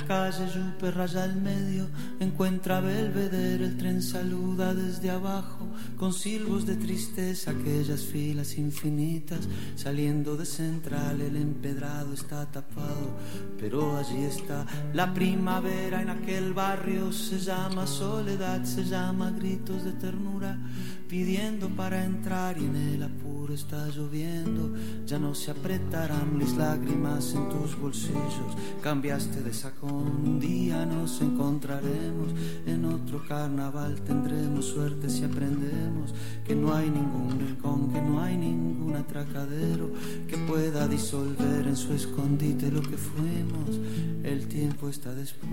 Calle 0.00 0.46
Yupe 0.52 0.90
raya 0.90 1.22
al 1.22 1.36
medio, 1.36 1.86
encuentra 2.18 2.80
Belvedere, 2.80 3.64
el 3.64 3.76
tren 3.76 4.02
saluda 4.02 4.74
desde 4.74 5.10
abajo, 5.10 5.68
con 5.96 6.12
silbos 6.12 6.66
de 6.66 6.76
tristeza, 6.76 7.52
aquellas 7.52 8.02
filas 8.02 8.58
infinitas, 8.58 9.48
saliendo 9.76 10.36
de 10.36 10.46
central, 10.46 11.20
el 11.20 11.36
empedrado 11.36 12.12
está 12.12 12.46
tapado, 12.46 13.10
pero 13.58 13.96
allí 13.96 14.24
está 14.24 14.66
la 14.92 15.14
primavera 15.14 16.02
en 16.02 16.10
aquel 16.10 16.52
barrio, 16.52 17.12
se 17.12 17.38
llama 17.38 17.86
soledad, 17.86 18.64
se 18.64 18.84
llama 18.84 19.30
gritos 19.30 19.84
de 19.84 19.92
ternura, 19.92 20.58
pidiendo 21.08 21.68
para 21.68 22.04
entrar 22.04 22.58
y 22.58 22.64
en 22.64 22.76
el 22.76 23.02
apuro 23.02 23.54
está 23.54 23.86
lloviendo, 23.88 24.74
ya 25.06 25.18
no 25.18 25.34
se 25.34 25.50
apretarán 25.50 26.36
mis 26.36 26.56
lágrimas 26.56 27.34
en 27.34 27.48
tus 27.48 27.78
bolsillos, 27.78 28.56
cambiaste 28.82 29.42
de 29.42 29.52
saco 29.52 29.83
un 29.92 30.40
día 30.40 30.86
nos 30.86 31.20
encontraremos 31.20 32.32
en 32.66 32.84
otro 32.84 33.22
carnaval, 33.26 34.00
tendremos 34.02 34.66
suerte 34.66 35.10
si 35.10 35.24
aprendemos 35.24 36.14
que 36.44 36.54
no 36.54 36.74
hay 36.74 36.90
ningún 36.90 37.38
rincón, 37.38 37.92
que 37.92 38.00
no 38.00 38.22
hay 38.22 38.36
ningún 38.36 38.96
atracadero 38.96 39.90
que 40.28 40.36
pueda 40.38 40.88
disolver 40.88 41.66
en 41.66 41.76
su 41.76 41.92
escondite 41.92 42.70
lo 42.70 42.82
que 42.82 42.96
fuimos. 42.96 43.80
El 44.22 44.48
tiempo 44.48 44.88
está 44.88 45.14
después. 45.14 45.44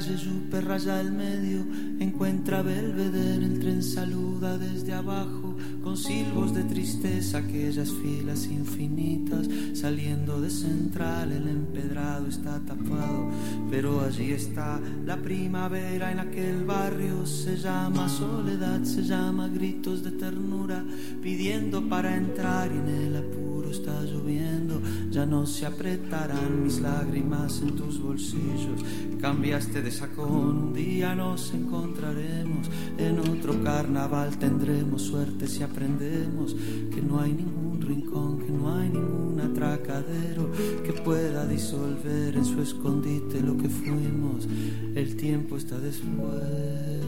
Calle 0.00 1.00
el 1.00 1.12
medio, 1.12 1.66
encuentra 1.98 2.62
Belvedere, 2.62 3.44
el 3.44 3.60
tren 3.60 3.82
saluda 3.82 4.56
desde 4.56 4.94
abajo, 4.94 5.56
con 5.82 5.96
silbos 5.96 6.54
de 6.54 6.62
tristeza 6.64 7.38
aquellas 7.38 7.90
filas 7.90 8.46
infinitas, 8.46 9.46
saliendo 9.74 10.40
de 10.40 10.48
central 10.48 11.32
el 11.32 11.48
empedrado 11.48 12.26
está 12.28 12.60
tapado, 12.60 13.30
pero 13.70 14.00
allí 14.00 14.32
está 14.32 14.80
la 15.04 15.18
primavera 15.18 16.12
en 16.12 16.20
aquel 16.20 16.64
barrio, 16.64 17.26
se 17.26 17.58
llama 17.58 18.08
soledad, 18.08 18.82
se 18.84 19.02
llama 19.02 19.48
gritos 19.48 20.02
de 20.02 20.12
ternura, 20.12 20.82
pidiendo 21.22 21.86
para 21.88 22.16
entrar 22.16 22.70
y 22.72 22.78
en 22.78 22.88
el 22.88 23.16
apuro 23.16 23.39
está 23.70 24.02
lloviendo, 24.02 24.80
ya 25.10 25.26
no 25.26 25.46
se 25.46 25.66
apretarán 25.66 26.64
mis 26.64 26.80
lágrimas 26.80 27.60
en 27.62 27.76
tus 27.76 28.00
bolsillos, 28.00 28.84
cambiaste 29.20 29.82
de 29.82 29.90
sacón, 29.90 30.30
un 30.30 30.72
día 30.72 31.14
nos 31.14 31.52
encontraremos, 31.52 32.68
en 32.98 33.18
otro 33.18 33.62
carnaval 33.62 34.38
tendremos 34.38 35.02
suerte 35.02 35.46
si 35.46 35.62
aprendemos 35.62 36.54
que 36.94 37.02
no 37.02 37.20
hay 37.20 37.32
ningún 37.32 37.80
rincón, 37.80 38.38
que 38.38 38.50
no 38.50 38.74
hay 38.74 38.88
ningún 38.88 39.40
atracadero 39.40 40.50
que 40.84 40.92
pueda 40.92 41.46
disolver 41.46 42.36
en 42.36 42.44
su 42.44 42.60
escondite 42.60 43.40
lo 43.40 43.56
que 43.56 43.68
fuimos, 43.68 44.46
el 44.94 45.16
tiempo 45.16 45.56
está 45.56 45.78
después. 45.78 46.99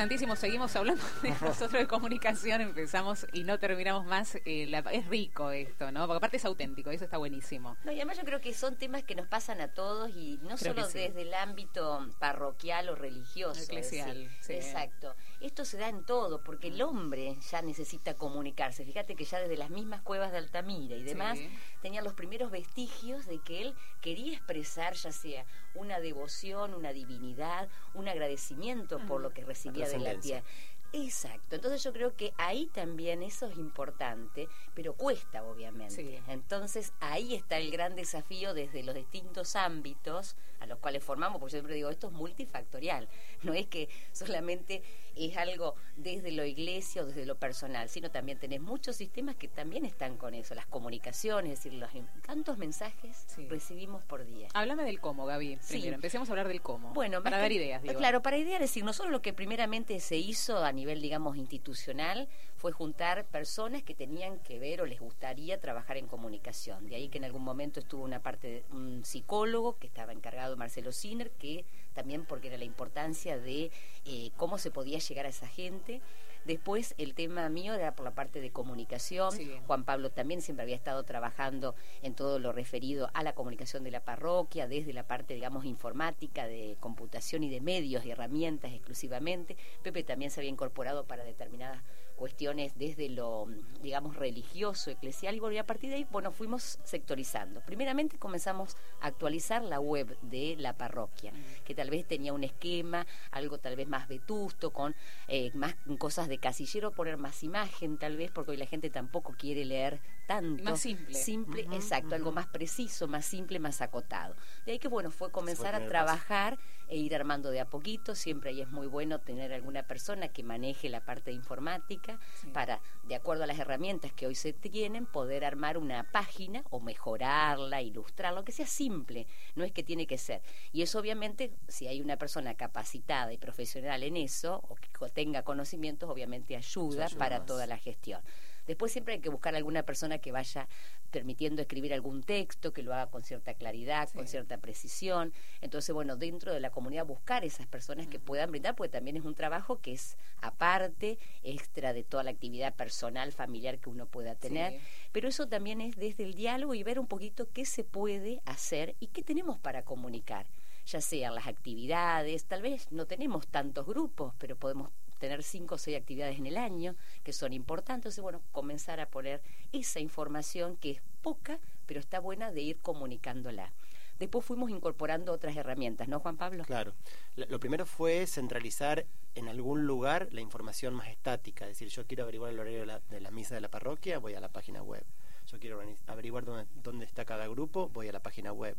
Interesantísimo, 0.00 0.34
seguimos 0.34 0.74
hablando 0.76 1.04
de 1.22 1.28
nosotros 1.42 1.72
de 1.72 1.86
comunicación, 1.86 2.62
empezamos 2.62 3.26
y 3.34 3.44
no 3.44 3.58
terminamos 3.58 4.06
más. 4.06 4.36
Eh, 4.46 4.66
la- 4.66 4.78
es 4.78 5.06
rico 5.08 5.50
esto, 5.50 5.92
¿no? 5.92 6.06
Porque 6.06 6.16
aparte 6.16 6.36
es 6.38 6.44
auténtico, 6.46 6.90
eso 6.90 7.04
está 7.04 7.18
buenísimo. 7.18 7.76
No, 7.84 7.92
y 7.92 7.96
además 7.96 8.16
yo 8.16 8.24
creo 8.24 8.40
que 8.40 8.54
son 8.54 8.76
temas 8.76 9.04
que 9.04 9.14
nos 9.14 9.26
pasan 9.26 9.60
a 9.60 9.68
todos 9.74 10.08
y 10.16 10.38
no 10.42 10.56
Creo 10.56 10.72
solo 10.74 10.86
sí. 10.86 11.00
desde 11.00 11.20
el 11.20 11.34
ámbito 11.34 12.08
parroquial 12.18 12.88
o 12.88 12.94
religioso. 12.94 13.60
es 13.60 13.68
Eclesial, 13.68 14.14
decir, 14.14 14.30
sí. 14.40 14.52
Exacto. 14.54 15.14
Esto 15.40 15.66
se 15.66 15.76
da 15.76 15.88
en 15.90 16.02
todo, 16.06 16.42
porque 16.42 16.68
el 16.68 16.80
hombre 16.80 17.36
ya 17.50 17.60
necesita 17.60 18.14
comunicarse. 18.14 18.86
Fíjate 18.86 19.16
que 19.16 19.24
ya 19.26 19.38
desde 19.38 19.58
las 19.58 19.68
mismas 19.68 20.00
cuevas 20.00 20.32
de 20.32 20.38
Altamira 20.38 20.96
y 20.96 21.02
demás 21.02 21.36
Sí. 21.36 21.48
tenían 21.82 22.04
los 22.04 22.14
primeros 22.14 22.50
vestigios 22.50 23.26
de 23.26 23.38
que 23.40 23.60
él 23.60 23.74
quería 24.00 24.32
expresar 24.34 24.94
ya 24.94 25.12
sea 25.12 25.44
una 25.74 26.00
devoción, 26.00 26.72
una 26.72 26.92
divinidad, 26.94 27.68
un 27.92 28.08
agradecimiento 28.08 28.98
por 29.06 29.20
lo 29.20 29.30
que 29.30 29.44
recibía 29.44 29.86
de 29.90 29.98
la 29.98 30.18
tierra. 30.18 30.44
Exacto, 30.92 31.54
entonces 31.54 31.84
yo 31.84 31.92
creo 31.92 32.16
que 32.16 32.32
ahí 32.36 32.66
también 32.66 33.22
eso 33.22 33.46
es 33.46 33.56
importante, 33.58 34.48
pero 34.74 34.94
cuesta 34.94 35.44
obviamente. 35.44 35.94
Sí. 35.94 36.18
Entonces 36.26 36.92
ahí 36.98 37.34
está 37.34 37.58
el 37.58 37.70
gran 37.70 37.94
desafío 37.94 38.54
desde 38.54 38.82
los 38.82 38.96
distintos 38.96 39.54
ámbitos 39.54 40.34
a 40.58 40.66
los 40.66 40.78
cuales 40.78 41.04
formamos, 41.04 41.38
porque 41.38 41.52
yo 41.52 41.58
siempre 41.58 41.74
digo, 41.74 41.90
esto 41.90 42.08
es 42.08 42.12
multifactorial, 42.12 43.08
no 43.42 43.54
es 43.54 43.66
que 43.68 43.88
solamente 44.12 44.82
es 45.16 45.36
algo 45.36 45.74
desde 45.96 46.32
lo 46.32 46.44
iglesia 46.44 47.02
o 47.02 47.06
desde 47.06 47.26
lo 47.26 47.36
personal, 47.36 47.88
sino 47.88 48.10
también 48.10 48.38
tenés 48.38 48.60
muchos 48.60 48.96
sistemas 48.96 49.36
que 49.36 49.48
también 49.48 49.84
están 49.84 50.16
con 50.16 50.34
eso, 50.34 50.54
las 50.54 50.66
comunicaciones, 50.66 51.52
es 51.52 51.64
decir, 51.64 51.78
los, 51.78 51.90
tantos 52.26 52.58
mensajes 52.58 53.24
Sí. 53.26 53.46
recibimos 53.48 54.02
por 54.04 54.24
día. 54.24 54.48
Háblame 54.54 54.84
del 54.84 55.00
cómo, 55.00 55.26
Gaby. 55.26 55.58
Sí. 55.60 55.74
Primero, 55.74 55.94
empecemos 55.96 56.28
a 56.28 56.32
hablar 56.32 56.48
del 56.48 56.60
cómo. 56.60 56.92
Bueno, 56.92 57.22
para 57.22 57.38
dar 57.38 57.52
ideas, 57.52 57.82
digo. 57.82 57.94
Claro, 57.98 58.22
para 58.22 58.36
ideas, 58.38 58.54
es 58.54 58.70
decir, 58.70 58.84
nosotros 58.84 59.12
lo 59.12 59.22
que 59.22 59.32
primeramente 59.32 59.98
se 60.00 60.16
hizo 60.16 60.64
a 60.64 60.72
nivel, 60.72 61.00
digamos, 61.00 61.36
institucional 61.36 62.28
fue 62.56 62.72
juntar 62.72 63.24
personas 63.26 63.82
que 63.82 63.94
tenían 63.94 64.38
que 64.40 64.58
ver 64.58 64.82
o 64.82 64.86
les 64.86 65.00
gustaría 65.00 65.60
trabajar 65.60 65.96
en 65.96 66.06
comunicación. 66.06 66.86
De 66.88 66.96
ahí 66.96 67.08
que 67.08 67.18
en 67.18 67.24
algún 67.24 67.42
momento 67.42 67.80
estuvo 67.80 68.04
una 68.04 68.20
parte 68.20 68.48
de 68.48 68.64
un 68.70 69.04
psicólogo 69.04 69.78
que 69.78 69.86
estaba 69.86 70.12
encargado, 70.12 70.56
Marcelo 70.56 70.92
Sinner, 70.92 71.30
que 71.30 71.64
también 71.94 72.24
porque 72.26 72.48
era 72.48 72.58
la 72.58 72.64
importancia 72.64 73.38
de 73.38 73.70
eh, 74.04 74.30
cómo 74.36 74.58
se 74.58 74.70
podía 74.70 74.99
llegar 75.00 75.26
a 75.26 75.30
esa 75.30 75.46
gente. 75.46 76.00
Después 76.44 76.94
el 76.96 77.14
tema 77.14 77.48
mío 77.48 77.74
era 77.74 77.94
por 77.94 78.04
la 78.04 78.12
parte 78.12 78.40
de 78.40 78.50
comunicación. 78.50 79.32
Sí. 79.32 79.52
Juan 79.66 79.84
Pablo 79.84 80.10
también 80.10 80.40
siempre 80.40 80.62
había 80.62 80.74
estado 80.74 81.02
trabajando 81.04 81.74
en 82.02 82.14
todo 82.14 82.38
lo 82.38 82.52
referido 82.52 83.10
a 83.12 83.22
la 83.22 83.34
comunicación 83.34 83.84
de 83.84 83.90
la 83.90 84.00
parroquia, 84.00 84.66
desde 84.66 84.92
la 84.92 85.06
parte, 85.06 85.34
digamos, 85.34 85.64
informática, 85.64 86.46
de 86.46 86.76
computación 86.80 87.44
y 87.44 87.50
de 87.50 87.60
medios 87.60 88.04
y 88.06 88.10
herramientas 88.10 88.72
exclusivamente. 88.72 89.56
Pepe 89.82 90.02
también 90.02 90.30
se 90.30 90.40
había 90.40 90.50
incorporado 90.50 91.04
para 91.04 91.24
determinadas 91.24 91.82
cuestiones 92.20 92.78
desde 92.78 93.08
lo, 93.08 93.46
digamos, 93.82 94.14
religioso, 94.14 94.90
eclesial, 94.90 95.34
y 95.34 95.40
bueno, 95.40 95.54
y 95.54 95.58
a 95.58 95.64
partir 95.64 95.88
de 95.88 95.96
ahí, 95.96 96.06
bueno, 96.10 96.32
fuimos 96.32 96.78
sectorizando. 96.84 97.62
Primeramente 97.62 98.18
comenzamos 98.18 98.76
a 99.00 99.06
actualizar 99.06 99.62
la 99.62 99.80
web 99.80 100.18
de 100.20 100.54
la 100.58 100.74
parroquia, 100.74 101.32
que 101.64 101.74
tal 101.74 101.88
vez 101.88 102.06
tenía 102.06 102.34
un 102.34 102.44
esquema, 102.44 103.06
algo 103.30 103.56
tal 103.56 103.74
vez 103.74 103.88
más 103.88 104.06
vetusto, 104.06 104.70
con 104.70 104.94
eh, 105.28 105.50
más 105.54 105.74
cosas 105.96 106.28
de 106.28 106.36
casillero, 106.36 106.90
poner 106.90 107.16
más 107.16 107.42
imagen 107.42 107.96
tal 107.96 108.18
vez, 108.18 108.30
porque 108.30 108.50
hoy 108.50 108.58
la 108.58 108.66
gente 108.66 108.90
tampoco 108.90 109.34
quiere 109.38 109.64
leer 109.64 109.98
tanto. 110.30 110.62
Más 110.62 110.80
simple. 110.80 111.14
Simple, 111.14 111.62
exacto, 111.72 112.14
algo 112.14 112.30
más 112.30 112.46
preciso, 112.46 113.08
más 113.08 113.26
simple, 113.26 113.58
más 113.58 113.80
acotado. 113.80 114.36
De 114.64 114.72
ahí 114.72 114.78
que, 114.78 114.86
bueno, 114.86 115.10
fue 115.10 115.32
comenzar 115.32 115.74
a 115.74 115.84
trabajar 115.88 116.56
e 116.88 116.96
ir 116.96 117.14
armando 117.16 117.50
de 117.50 117.58
a 117.60 117.64
poquito. 117.64 118.14
Siempre 118.14 118.50
ahí 118.50 118.60
es 118.60 118.68
muy 118.68 118.86
bueno 118.86 119.18
tener 119.20 119.52
alguna 119.52 119.82
persona 119.82 120.28
que 120.28 120.42
maneje 120.44 120.88
la 120.88 121.04
parte 121.04 121.30
de 121.30 121.36
informática 121.36 122.18
Sí. 122.40 122.48
para, 122.50 122.80
de 123.04 123.14
acuerdo 123.16 123.42
a 123.44 123.46
las 123.48 123.58
herramientas 123.58 124.12
que 124.12 124.26
hoy 124.26 124.34
se 124.36 124.52
tienen, 124.52 125.04
poder 125.06 125.44
armar 125.44 125.76
una 125.78 126.04
página 126.12 126.62
o 126.70 126.78
mejorarla, 126.80 127.82
ilustrarla, 127.82 128.44
que 128.44 128.52
sea 128.52 128.66
simple, 128.66 129.26
no 129.56 129.64
es 129.64 129.72
que 129.72 129.82
tiene 129.82 130.06
que 130.06 130.16
ser. 130.18 130.42
Y 130.72 130.82
eso 130.82 130.98
obviamente, 131.00 131.52
si 131.68 131.86
hay 131.88 132.00
una 132.00 132.16
persona 132.16 132.54
capacitada 132.54 133.32
y 133.32 133.38
profesional 133.38 134.02
en 134.04 134.16
eso, 134.16 134.62
o 134.68 134.74
que 134.76 134.88
co- 134.92 135.08
tenga 135.08 135.42
conocimientos, 135.42 136.08
obviamente 136.08 136.56
ayuda, 136.56 137.06
ayuda 137.06 137.18
para 137.18 137.38
más. 137.38 137.46
toda 137.46 137.66
la 137.66 137.76
gestión. 137.78 138.22
Después 138.70 138.92
siempre 138.92 139.14
hay 139.14 139.20
que 139.20 139.30
buscar 139.30 139.56
alguna 139.56 139.82
persona 139.82 140.18
que 140.18 140.30
vaya 140.30 140.68
permitiendo 141.10 141.60
escribir 141.60 141.92
algún 141.92 142.22
texto, 142.22 142.72
que 142.72 142.84
lo 142.84 142.94
haga 142.94 143.08
con 143.08 143.24
cierta 143.24 143.54
claridad, 143.54 144.08
con 144.10 144.28
cierta 144.28 144.58
precisión. 144.58 145.32
Entonces, 145.60 145.92
bueno, 145.92 146.14
dentro 146.14 146.54
de 146.54 146.60
la 146.60 146.70
comunidad 146.70 147.04
buscar 147.04 147.44
esas 147.44 147.66
personas 147.66 148.06
que 148.06 148.20
puedan 148.20 148.52
brindar, 148.52 148.76
porque 148.76 148.92
también 148.92 149.16
es 149.16 149.24
un 149.24 149.34
trabajo 149.34 149.80
que 149.80 149.90
es 149.90 150.16
aparte, 150.40 151.18
extra 151.42 151.92
de 151.92 152.04
toda 152.04 152.22
la 152.22 152.30
actividad 152.30 152.72
personal, 152.76 153.32
familiar 153.32 153.80
que 153.80 153.88
uno 153.90 154.06
pueda 154.06 154.36
tener. 154.36 154.74
Sí. 154.74 154.78
Pero 155.10 155.26
eso 155.26 155.48
también 155.48 155.80
es 155.80 155.96
desde 155.96 156.22
el 156.22 156.34
diálogo 156.34 156.72
y 156.74 156.84
ver 156.84 157.00
un 157.00 157.08
poquito 157.08 157.48
qué 157.52 157.64
se 157.64 157.82
puede 157.82 158.40
hacer 158.44 158.94
y 159.00 159.08
qué 159.08 159.24
tenemos 159.24 159.58
para 159.58 159.82
comunicar, 159.82 160.46
ya 160.86 161.00
sean 161.00 161.34
las 161.34 161.48
actividades, 161.48 162.44
tal 162.44 162.62
vez 162.62 162.86
no 162.92 163.06
tenemos 163.06 163.48
tantos 163.48 163.84
grupos, 163.84 164.32
pero 164.38 164.54
podemos 164.54 164.92
tener 165.20 165.44
cinco 165.44 165.76
o 165.76 165.78
seis 165.78 165.96
actividades 165.96 166.38
en 166.38 166.46
el 166.46 166.56
año 166.56 166.96
que 167.22 167.32
son 167.32 167.52
importantes. 167.52 167.98
Entonces, 168.00 168.22
bueno, 168.22 168.40
comenzar 168.50 168.98
a 168.98 169.06
poner 169.06 169.40
esa 169.70 170.00
información 170.00 170.76
que 170.76 170.92
es 170.92 171.02
poca, 171.22 171.60
pero 171.86 172.00
está 172.00 172.18
buena 172.18 172.50
de 172.50 172.62
ir 172.62 172.78
comunicándola. 172.78 173.72
Después 174.18 174.44
fuimos 174.44 174.70
incorporando 174.70 175.32
otras 175.32 175.56
herramientas, 175.56 176.08
¿no, 176.08 176.20
Juan 176.20 176.36
Pablo? 176.36 176.64
Claro. 176.64 176.92
Lo 177.36 177.58
primero 177.60 177.86
fue 177.86 178.26
centralizar 178.26 179.06
en 179.34 179.48
algún 179.48 179.86
lugar 179.86 180.28
la 180.30 180.42
información 180.42 180.94
más 180.94 181.08
estática. 181.08 181.64
Es 181.64 181.70
decir, 181.70 181.88
yo 181.88 182.06
quiero 182.06 182.24
averiguar 182.24 182.52
el 182.52 182.58
horario 182.58 182.80
de 182.80 182.86
la, 182.86 183.00
de 183.08 183.20
la 183.20 183.30
misa 183.30 183.54
de 183.54 183.62
la 183.62 183.70
parroquia, 183.70 184.18
voy 184.18 184.34
a 184.34 184.40
la 184.40 184.48
página 184.48 184.82
web. 184.82 185.04
Yo 185.46 185.58
quiero 185.58 185.80
averiguar 186.06 186.44
dónde, 186.44 186.66
dónde 186.82 187.06
está 187.06 187.24
cada 187.24 187.48
grupo, 187.48 187.88
voy 187.88 188.08
a 188.08 188.12
la 188.12 188.20
página 188.20 188.52
web. 188.52 188.76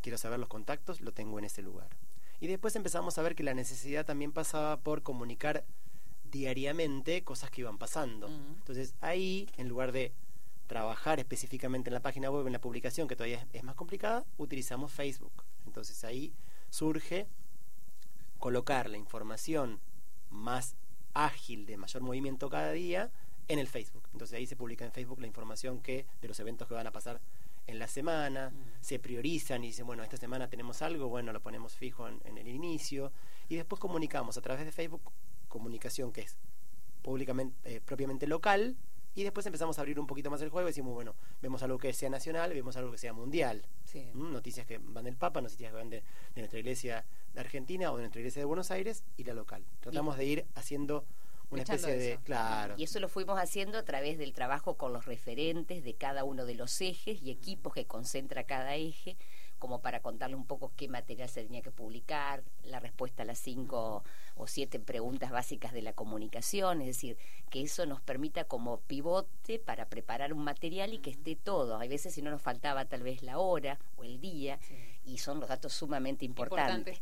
Quiero 0.00 0.16
saber 0.16 0.38
los 0.38 0.48
contactos, 0.48 1.00
lo 1.00 1.12
tengo 1.12 1.38
en 1.38 1.44
ese 1.44 1.60
lugar. 1.60 1.88
Y 2.40 2.46
después 2.46 2.76
empezamos 2.76 3.18
a 3.18 3.22
ver 3.22 3.34
que 3.34 3.42
la 3.42 3.54
necesidad 3.54 4.06
también 4.06 4.32
pasaba 4.32 4.78
por 4.78 5.02
comunicar 5.02 5.64
diariamente 6.30 7.24
cosas 7.24 7.50
que 7.50 7.62
iban 7.62 7.78
pasando. 7.78 8.28
Entonces 8.28 8.94
ahí, 9.00 9.48
en 9.56 9.68
lugar 9.68 9.92
de 9.92 10.12
trabajar 10.66 11.18
específicamente 11.18 11.88
en 11.90 11.94
la 11.94 12.00
página 12.00 12.30
web, 12.30 12.46
en 12.46 12.52
la 12.52 12.60
publicación, 12.60 13.08
que 13.08 13.16
todavía 13.16 13.46
es, 13.52 13.64
más 13.64 13.74
complicada, 13.74 14.24
utilizamos 14.36 14.92
Facebook. 14.92 15.32
Entonces 15.66 16.04
ahí 16.04 16.32
surge 16.70 17.26
colocar 18.38 18.88
la 18.88 18.98
información 18.98 19.80
más 20.30 20.76
ágil, 21.14 21.66
de 21.66 21.76
mayor 21.76 22.02
movimiento 22.02 22.50
cada 22.50 22.70
día, 22.72 23.10
en 23.48 23.58
el 23.58 23.66
Facebook. 23.66 24.06
Entonces 24.12 24.36
ahí 24.36 24.46
se 24.46 24.56
publica 24.56 24.84
en 24.84 24.92
Facebook 24.92 25.20
la 25.20 25.26
información 25.26 25.80
que 25.80 26.06
de 26.20 26.28
los 26.28 26.38
eventos 26.38 26.68
que 26.68 26.74
van 26.74 26.86
a 26.86 26.92
pasar 26.92 27.20
en 27.68 27.78
la 27.78 27.86
semana, 27.86 28.52
se 28.80 28.98
priorizan 28.98 29.62
y 29.62 29.68
dicen, 29.68 29.86
bueno, 29.86 30.02
esta 30.02 30.16
semana 30.16 30.48
tenemos 30.48 30.82
algo, 30.82 31.08
bueno, 31.08 31.32
lo 31.32 31.40
ponemos 31.40 31.76
fijo 31.76 32.08
en, 32.08 32.20
en, 32.24 32.38
el 32.38 32.48
inicio, 32.48 33.12
y 33.48 33.56
después 33.56 33.78
comunicamos 33.78 34.36
a 34.36 34.40
través 34.40 34.64
de 34.64 34.72
Facebook, 34.72 35.12
comunicación 35.48 36.10
que 36.10 36.22
es 36.22 36.38
públicamente, 37.02 37.54
eh, 37.64 37.80
propiamente 37.80 38.26
local, 38.26 38.76
y 39.14 39.24
después 39.24 39.44
empezamos 39.46 39.76
a 39.78 39.80
abrir 39.80 39.98
un 39.98 40.06
poquito 40.06 40.30
más 40.30 40.40
el 40.42 40.48
juego 40.48 40.68
y 40.68 40.70
decimos, 40.70 40.94
bueno, 40.94 41.14
vemos 41.42 41.62
algo 41.62 41.76
que 41.76 41.92
sea 41.92 42.08
nacional, 42.08 42.54
vemos 42.54 42.76
algo 42.76 42.92
que 42.92 42.98
sea 42.98 43.12
mundial. 43.12 43.66
¿Mm? 44.14 44.32
Noticias 44.32 44.64
que 44.64 44.78
van 44.78 45.04
del 45.04 45.16
Papa, 45.16 45.40
noticias 45.40 45.72
que 45.72 45.76
van 45.76 45.90
de, 45.90 46.04
nuestra 46.36 46.58
iglesia 46.60 47.04
de 47.34 47.40
Argentina 47.40 47.90
o 47.90 47.96
de 47.96 48.02
nuestra 48.02 48.20
iglesia 48.20 48.40
de 48.40 48.46
Buenos 48.46 48.70
Aires 48.70 49.02
y 49.16 49.24
la 49.24 49.34
local. 49.34 49.64
Tratamos 49.80 50.16
de 50.16 50.24
ir 50.24 50.46
haciendo 50.54 51.04
una 51.50 51.62
especie 51.62 51.96
de 51.96 52.18
claro. 52.24 52.74
Y 52.76 52.84
eso 52.84 53.00
lo 53.00 53.08
fuimos 53.08 53.38
haciendo 53.38 53.78
a 53.78 53.84
través 53.84 54.18
del 54.18 54.32
trabajo 54.32 54.74
con 54.74 54.92
los 54.92 55.06
referentes 55.06 55.82
de 55.84 55.94
cada 55.94 56.24
uno 56.24 56.44
de 56.44 56.54
los 56.54 56.80
ejes 56.80 57.22
y 57.22 57.30
equipos 57.30 57.72
que 57.72 57.86
concentra 57.86 58.44
cada 58.44 58.76
eje 58.76 59.16
como 59.58 59.80
para 59.80 60.00
contarle 60.00 60.36
un 60.36 60.46
poco 60.46 60.72
qué 60.76 60.88
material 60.88 61.28
se 61.28 61.42
tenía 61.42 61.62
que 61.62 61.70
publicar, 61.70 62.42
la 62.62 62.80
respuesta 62.80 63.22
a 63.22 63.26
las 63.26 63.38
cinco 63.38 64.04
o 64.36 64.46
siete 64.46 64.78
preguntas 64.78 65.30
básicas 65.30 65.72
de 65.72 65.82
la 65.82 65.92
comunicación, 65.92 66.80
es 66.80 66.86
decir, 66.86 67.18
que 67.50 67.62
eso 67.62 67.84
nos 67.86 68.00
permita 68.00 68.44
como 68.44 68.80
pivote 68.80 69.58
para 69.58 69.88
preparar 69.88 70.32
un 70.32 70.44
material 70.44 70.94
y 70.94 70.98
que 70.98 71.10
esté 71.10 71.34
todo. 71.34 71.78
Hay 71.78 71.88
veces 71.88 72.14
si 72.14 72.22
no 72.22 72.30
nos 72.30 72.42
faltaba 72.42 72.84
tal 72.84 73.02
vez 73.02 73.22
la 73.22 73.38
hora 73.38 73.78
o 73.96 74.04
el 74.04 74.20
día 74.20 74.60
y 75.08 75.18
son 75.18 75.40
los 75.40 75.48
datos 75.48 75.72
sumamente 75.72 76.24
importantes. 76.24 77.00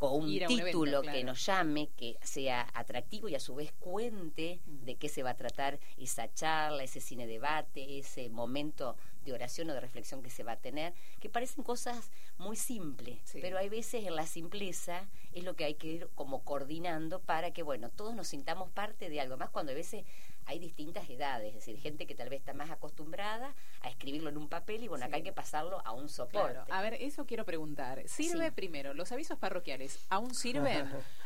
O 0.00 0.12
un 0.12 0.26
título 0.46 1.02
que 1.02 1.22
nos 1.24 1.46
llame, 1.46 1.88
que 1.96 2.16
sea 2.22 2.66
atractivo 2.74 3.28
y 3.28 3.34
a 3.34 3.40
su 3.40 3.54
vez 3.54 3.72
cuente 3.78 4.60
de 4.66 4.96
qué 4.96 5.08
se 5.08 5.22
va 5.22 5.30
a 5.30 5.36
tratar 5.36 5.78
esa 5.96 6.32
charla, 6.32 6.82
ese 6.82 7.00
cine 7.00 7.26
debate, 7.26 7.98
ese 7.98 8.28
momento 8.28 8.96
de 9.24 9.32
oración 9.32 9.70
o 9.70 9.74
de 9.74 9.80
reflexión 9.80 10.22
que 10.22 10.30
se 10.30 10.42
va 10.42 10.52
a 10.52 10.56
tener, 10.56 10.92
que 11.20 11.30
parecen 11.30 11.64
cosas 11.64 12.10
muy 12.36 12.56
simples, 12.56 13.18
pero 13.40 13.58
hay 13.58 13.68
veces 13.68 14.04
en 14.04 14.16
la 14.16 14.26
simpleza 14.26 15.08
es 15.32 15.44
lo 15.44 15.56
que 15.56 15.64
hay 15.64 15.74
que 15.74 15.88
ir 15.88 16.08
como 16.14 16.44
coordinando 16.44 17.20
para 17.20 17.52
que, 17.52 17.62
bueno, 17.62 17.90
todos 17.90 18.14
nos 18.14 18.28
sintamos 18.28 18.70
parte 18.70 19.08
de 19.08 19.20
algo, 19.20 19.36
más 19.36 19.50
cuando 19.50 19.72
a 19.72 19.74
veces 19.74 20.04
hay 20.46 20.58
distintas 20.58 21.08
edades, 21.08 21.48
es 21.48 21.54
decir, 21.54 21.78
gente 21.78 22.06
que 22.06 22.14
tal 22.14 22.28
vez 22.28 22.40
está 22.40 22.52
más 22.54 22.70
acostumbrada 22.70 23.54
a 23.82 23.88
escribirlo 23.88 24.30
en 24.30 24.36
un 24.36 24.48
papel 24.48 24.82
y 24.82 24.88
bueno, 24.88 25.04
acá 25.04 25.16
hay 25.16 25.22
que 25.22 25.32
pasarlo 25.32 25.80
a 25.84 25.92
un 25.92 26.08
soporte. 26.08 26.70
A 26.70 26.82
ver, 26.82 26.94
eso 26.94 27.26
quiero 27.26 27.44
preguntar. 27.44 28.02
¿Sirve 28.06 28.52
primero 28.52 28.94
los 28.94 29.12
avisos 29.12 29.38
parroquiales? 29.38 30.04
¿Aún 30.08 30.34
sirven? 30.34 30.88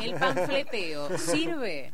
El 0.00 0.14
panfleteo 0.14 1.18
sirve. 1.18 1.92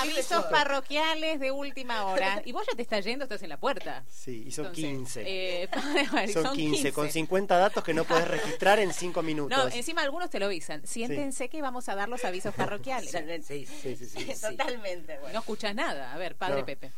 Avisos 0.00 0.44
parroquiales 0.46 1.40
de 1.40 1.50
última 1.50 2.06
hora. 2.06 2.42
Y 2.44 2.52
vos 2.52 2.64
ya 2.66 2.76
te 2.76 2.82
estás 2.82 3.04
yendo, 3.04 3.24
estás 3.24 3.42
en 3.42 3.48
la 3.48 3.58
puerta. 3.58 4.04
Sí, 4.08 4.44
y 4.46 4.50
son 4.50 4.72
15. 4.72 5.24
Eh, 5.26 5.68
son, 6.32 6.54
15, 6.54 6.92
con 6.92 7.10
50 7.10 7.58
datos 7.58 7.82
que 7.84 7.94
no 7.94 8.04
puedes 8.04 8.28
registrar 8.28 8.78
en 8.78 8.92
5 8.92 9.22
minutos. 9.22 9.56
No, 9.56 9.68
encima 9.68 10.02
algunos 10.02 10.30
te 10.30 10.38
lo 10.38 10.46
avisan. 10.46 10.86
Siéntense 10.86 11.48
que 11.48 11.62
vamos 11.62 11.88
a 11.88 11.94
dar 11.94 12.08
los 12.08 12.24
avisos 12.24 12.54
parroquiales. 12.54 13.10
Sí, 13.44 13.66
sí, 13.66 13.96
sí. 13.96 14.26
Totalmente. 14.40 15.18
No 15.32 15.40
escuchas 15.40 15.74
nada. 15.74 16.12
A 16.12 16.18
ver, 16.18 16.36
padre 16.36 16.64
Pepe. 16.64 16.92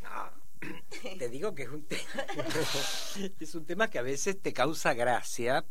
Te 1.19 1.29
digo 1.29 1.55
que 1.55 1.65
es 1.65 1.69
un, 1.69 1.87
es 3.41 3.55
un 3.55 3.65
tema 3.65 3.91
que 3.91 3.99
a 3.99 4.03
veces 4.03 4.41
te 4.41 4.53
causa 4.53 4.95
gracia 4.95 5.65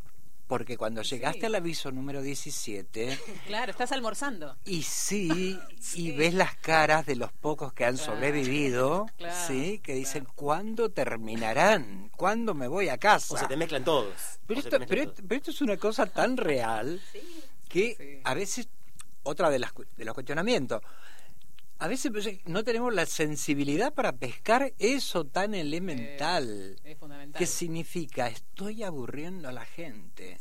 porque 0.52 0.76
cuando 0.76 1.00
llegaste 1.00 1.46
al 1.46 1.54
aviso 1.54 1.90
número 1.90 2.20
17... 2.20 3.18
Claro, 3.46 3.70
estás 3.70 3.90
almorzando. 3.90 4.54
Y 4.66 4.82
sí, 4.82 5.58
y 5.94 6.10
ves 6.10 6.34
las 6.34 6.54
caras 6.56 7.06
de 7.06 7.16
los 7.16 7.32
pocos 7.32 7.72
que 7.72 7.86
han 7.86 7.96
sobrevivido, 7.96 9.06
¿sí? 9.46 9.80
Que 9.82 9.94
dicen, 9.94 10.26
¿cuándo 10.34 10.90
terminarán? 10.90 12.10
¿Cuándo 12.18 12.52
me 12.52 12.68
voy 12.68 12.90
a 12.90 12.98
casa? 12.98 13.32
O 13.32 13.38
se 13.38 13.46
te 13.46 13.56
mezclan 13.56 13.82
todos. 13.82 14.12
Pero, 14.46 14.60
esto, 14.60 14.76
pero, 14.86 15.14
esto, 15.30 15.50
es 15.50 15.62
una 15.62 15.78
cosa 15.78 16.04
tan 16.04 16.36
real 16.36 17.00
que 17.70 18.20
a 18.22 18.34
veces, 18.34 18.68
otra 19.22 19.48
de, 19.48 19.58
las, 19.58 19.72
de 19.96 20.04
los 20.04 20.12
cuestionamientos, 20.12 20.82
a 21.82 21.88
veces 21.88 22.12
pues, 22.12 22.28
no 22.44 22.62
tenemos 22.62 22.94
la 22.94 23.06
sensibilidad 23.06 23.92
para 23.92 24.12
pescar 24.12 24.72
eso 24.78 25.24
tan 25.24 25.52
elemental. 25.52 26.76
es 26.84 26.96
fundamental. 26.96 27.36
¿Qué 27.36 27.44
significa? 27.44 28.28
Estoy 28.28 28.84
aburriendo 28.84 29.48
a 29.48 29.52
la 29.52 29.64
gente. 29.64 30.38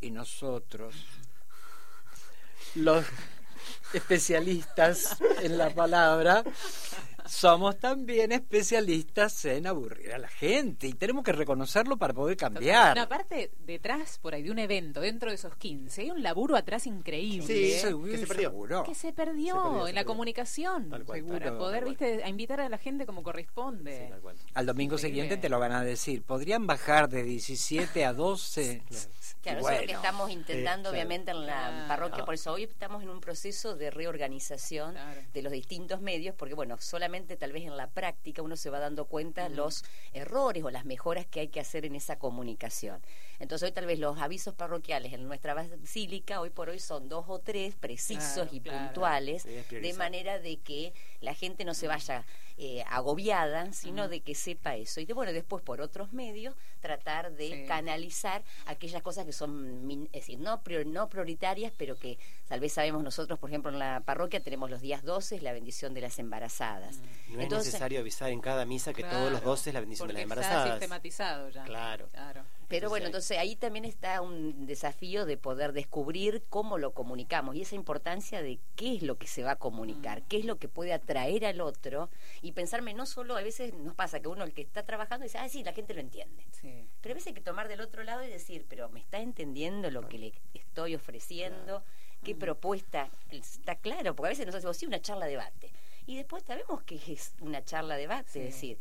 Y 0.00 0.10
nosotros, 0.10 0.94
los 2.76 3.04
especialistas 3.92 5.18
en 5.42 5.58
la 5.58 5.68
palabra, 5.68 6.42
somos 7.28 7.78
también 7.78 8.32
especialistas 8.32 9.44
en 9.44 9.66
aburrir 9.66 10.12
a 10.12 10.18
la 10.18 10.28
gente 10.28 10.86
y 10.86 10.92
tenemos 10.94 11.24
que 11.24 11.32
reconocerlo 11.32 11.96
para 11.96 12.14
poder 12.14 12.36
cambiar. 12.36 12.96
No, 12.96 13.02
aparte, 13.02 13.50
detrás, 13.60 14.18
por 14.18 14.34
ahí, 14.34 14.42
de 14.42 14.50
un 14.50 14.58
evento, 14.58 15.00
dentro 15.00 15.30
de 15.30 15.36
esos 15.36 15.54
15, 15.56 16.02
hay 16.02 16.10
un 16.10 16.22
laburo 16.22 16.56
atrás 16.56 16.86
increíble. 16.86 17.46
Sí, 17.46 17.72
¿eh? 17.72 17.94
que 18.10 18.18
se 18.18 18.26
perdió. 18.26 18.84
Que 18.84 18.94
se 18.94 19.12
perdió, 19.12 19.86
en 19.86 19.94
la 19.94 20.04
comunicación. 20.04 20.88
para 20.88 21.58
poder, 21.58 21.84
viste, 21.84 22.24
a 22.24 22.28
invitar 22.28 22.60
a 22.60 22.68
la 22.68 22.78
gente 22.78 23.06
como 23.06 23.22
corresponde. 23.22 24.12
Al 24.54 24.66
domingo 24.66 24.98
siguiente 24.98 25.36
te 25.36 25.48
lo 25.48 25.58
van 25.58 25.72
a 25.72 25.84
decir. 25.84 26.22
¿Podrían 26.22 26.66
bajar 26.66 27.08
de 27.08 27.22
17 27.22 28.04
a 28.04 28.12
12? 28.12 28.82
Claro, 29.42 29.60
eso 29.60 29.70
es 29.70 29.80
lo 29.82 29.86
que 29.86 29.92
estamos 29.92 30.30
intentando, 30.30 30.90
obviamente, 30.90 31.30
en 31.30 31.46
la 31.46 31.84
parroquia. 31.86 32.24
Por 32.24 32.34
eso 32.34 32.52
hoy 32.52 32.64
estamos 32.64 33.04
en 33.04 33.08
un 33.08 33.20
proceso 33.20 33.76
de 33.76 33.90
reorganización 33.90 34.96
de 35.32 35.42
los 35.42 35.52
distintos 35.52 36.00
medios, 36.00 36.34
porque, 36.34 36.54
bueno, 36.54 36.76
solamente 36.80 37.17
tal 37.26 37.52
vez 37.52 37.64
en 37.64 37.76
la 37.76 37.88
práctica 37.88 38.42
uno 38.42 38.56
se 38.56 38.70
va 38.70 38.78
dando 38.78 39.06
cuenta 39.06 39.48
los 39.48 39.84
errores 40.12 40.64
o 40.64 40.70
las 40.70 40.84
mejoras 40.84 41.26
que 41.26 41.40
hay 41.40 41.48
que 41.48 41.60
hacer 41.60 41.84
en 41.84 41.94
esa 41.94 42.18
comunicación. 42.18 43.00
Entonces, 43.38 43.68
hoy 43.68 43.72
tal 43.72 43.86
vez 43.86 43.98
los 43.98 44.18
avisos 44.18 44.54
parroquiales 44.54 45.12
en 45.12 45.26
nuestra 45.26 45.54
basílica, 45.54 46.40
hoy 46.40 46.50
por 46.50 46.68
hoy, 46.70 46.80
son 46.80 47.08
dos 47.08 47.26
o 47.28 47.38
tres 47.38 47.74
precisos 47.76 48.48
y 48.52 48.60
puntuales, 48.60 49.44
de 49.44 49.92
manera 49.94 50.38
de 50.38 50.58
que 50.58 50.92
la 51.20 51.34
gente 51.34 51.64
no 51.64 51.74
se 51.74 51.86
vaya 51.86 52.24
eh, 52.56 52.82
agobiada, 52.88 53.72
sino 53.72 54.08
de 54.08 54.20
que 54.20 54.34
sepa 54.34 54.74
eso. 54.74 55.00
Y 55.00 55.04
de, 55.04 55.12
bueno, 55.12 55.32
después 55.32 55.62
por 55.62 55.80
otros 55.80 56.12
medios 56.12 56.56
tratar 56.80 57.32
de 57.32 57.64
canalizar 57.66 58.42
aquellas 58.66 59.02
cosas 59.02 59.24
que 59.24 59.32
son, 59.32 59.88
es 60.12 60.22
decir, 60.22 60.40
no, 60.40 60.60
no 60.86 61.08
prioritarias, 61.08 61.72
pero 61.76 61.96
que 61.96 62.18
tal 62.48 62.58
vez 62.58 62.72
sabemos 62.72 63.04
nosotros, 63.04 63.38
por 63.38 63.50
ejemplo, 63.50 63.70
en 63.70 63.78
la 63.78 64.00
parroquia 64.00 64.40
tenemos 64.40 64.70
los 64.70 64.80
días 64.80 65.04
12, 65.04 65.40
la 65.40 65.52
bendición 65.52 65.94
de 65.94 66.00
las 66.00 66.18
embarazadas. 66.18 66.98
No 67.28 67.42
es 67.42 67.50
necesario 67.50 68.00
avisar 68.00 68.30
en 68.30 68.40
cada 68.40 68.64
misa 68.64 68.92
que 68.92 69.04
todos 69.04 69.30
los 69.30 69.42
12 69.42 69.70
es 69.70 69.74
la 69.74 69.80
bendición 69.80 70.08
de 70.08 70.14
las 70.14 70.22
embarazadas. 70.22 70.64
Está 70.64 70.78
sistematizado 70.78 71.48
ya. 71.50 71.64
Claro. 71.64 72.08
claro. 72.08 72.44
Pero 72.68 72.90
bueno, 72.90 73.06
entonces 73.06 73.38
ahí 73.38 73.56
también 73.56 73.86
está 73.86 74.20
un 74.20 74.66
desafío 74.66 75.24
de 75.24 75.38
poder 75.38 75.72
descubrir 75.72 76.44
cómo 76.50 76.76
lo 76.76 76.92
comunicamos 76.92 77.56
y 77.56 77.62
esa 77.62 77.74
importancia 77.74 78.42
de 78.42 78.58
qué 78.76 78.96
es 78.96 79.02
lo 79.02 79.16
que 79.16 79.26
se 79.26 79.42
va 79.42 79.52
a 79.52 79.56
comunicar, 79.56 80.22
qué 80.24 80.36
es 80.36 80.44
lo 80.44 80.58
que 80.58 80.68
puede 80.68 80.92
atraer 80.92 81.46
al 81.46 81.62
otro 81.62 82.10
y 82.42 82.52
pensarme 82.52 82.92
no 82.92 83.06
solo, 83.06 83.36
a 83.36 83.42
veces 83.42 83.72
nos 83.72 83.94
pasa 83.94 84.20
que 84.20 84.28
uno 84.28 84.44
el 84.44 84.52
que 84.52 84.60
está 84.60 84.82
trabajando 84.82 85.24
dice, 85.24 85.38
ah, 85.38 85.48
sí, 85.48 85.64
la 85.64 85.72
gente 85.72 85.94
lo 85.94 86.00
entiende. 86.00 86.44
Pero 87.00 87.12
a 87.12 87.14
veces 87.14 87.28
hay 87.28 87.34
que 87.34 87.40
tomar 87.40 87.68
del 87.68 87.80
otro 87.80 88.04
lado 88.04 88.22
y 88.22 88.28
decir, 88.28 88.66
pero 88.68 88.90
¿me 88.90 89.00
está 89.00 89.18
entendiendo 89.20 89.90
lo 89.90 90.06
que 90.06 90.18
le 90.18 90.32
estoy 90.52 90.94
ofreciendo? 90.94 91.82
¿Qué 92.22 92.34
propuesta? 92.34 93.08
Está 93.30 93.76
claro, 93.76 94.14
porque 94.14 94.28
a 94.28 94.30
veces 94.30 94.44
nosotros 94.44 94.62
decimos, 94.62 94.76
sí, 94.76 94.86
una 94.86 95.00
charla 95.00 95.26
debate. 95.26 95.72
Y 96.08 96.16
después 96.16 96.42
sabemos 96.42 96.82
que 96.84 96.98
es 97.06 97.34
una 97.42 97.62
charla 97.62 97.94
debate, 97.94 98.48
es 98.48 98.54
decir, 98.54 98.78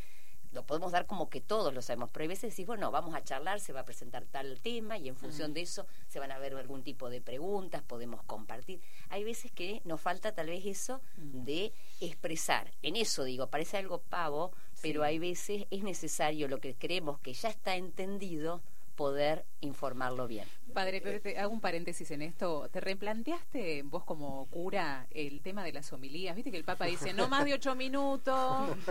lo 0.54 0.66
podemos 0.66 0.94
dar 0.94 1.06
como 1.08 1.30
que 1.30 1.42
todos 1.42 1.74
lo 1.74 1.82
sabemos, 1.82 2.10
pero 2.10 2.24
hay 2.24 2.30
veces 2.30 2.52
decís, 2.54 2.66
bueno, 2.66 2.90
vamos 2.90 3.14
a 3.16 3.22
charlar, 3.22 3.60
se 3.60 3.74
va 3.74 3.82
a 3.82 3.86
presentar 3.86 4.24
tal 4.24 4.62
tema 4.62 4.98
y 4.98 5.10
en 5.10 5.18
función 5.18 5.54
de 5.54 5.60
eso 5.60 5.86
se 6.08 6.20
van 6.20 6.32
a 6.32 6.38
ver 6.38 6.56
algún 6.56 6.84
tipo 6.84 7.10
de 7.10 7.20
preguntas, 7.20 7.84
podemos 7.84 8.24
compartir. 8.24 8.80
Hay 9.10 9.26
veces 9.26 9.52
que 9.52 9.82
nos 9.84 10.00
falta 10.00 10.34
tal 10.34 10.48
vez 10.48 10.66
eso 10.66 11.02
de 11.18 11.74
expresar. 12.00 12.72
En 12.82 12.96
eso 12.96 13.26
digo, 13.26 13.48
parece 13.48 13.76
algo 13.76 14.00
pavo, 14.00 14.54
pero 14.82 15.04
hay 15.04 15.20
veces 15.20 15.66
es 15.70 15.84
necesario 15.84 16.48
lo 16.48 16.62
que 16.62 16.76
creemos 16.76 17.20
que 17.20 17.34
ya 17.34 17.50
está 17.50 17.76
entendido 17.76 18.62
poder 18.98 19.46
informarlo 19.62 20.28
bien. 20.28 20.46
Padre, 20.74 21.02
pero 21.02 21.22
te 21.22 21.38
hago 21.40 21.54
un 21.54 21.62
paréntesis 21.62 22.12
en 22.12 22.22
esto. 22.22 22.68
¿Te 22.72 22.82
replanteaste 22.82 23.84
vos 23.84 24.04
como 24.04 24.48
cura 24.48 25.08
el 25.12 25.42
tema 25.42 25.64
de 25.64 25.72
las 25.72 25.94
homilías? 25.94 26.36
Viste 26.36 26.52
que 26.52 26.58
el 26.58 26.66
Papa 26.66 26.86
dice 26.86 27.14
no 27.14 27.30
más 27.30 27.46
de 27.46 27.54
ocho 27.54 27.74
minutos. 27.76 28.28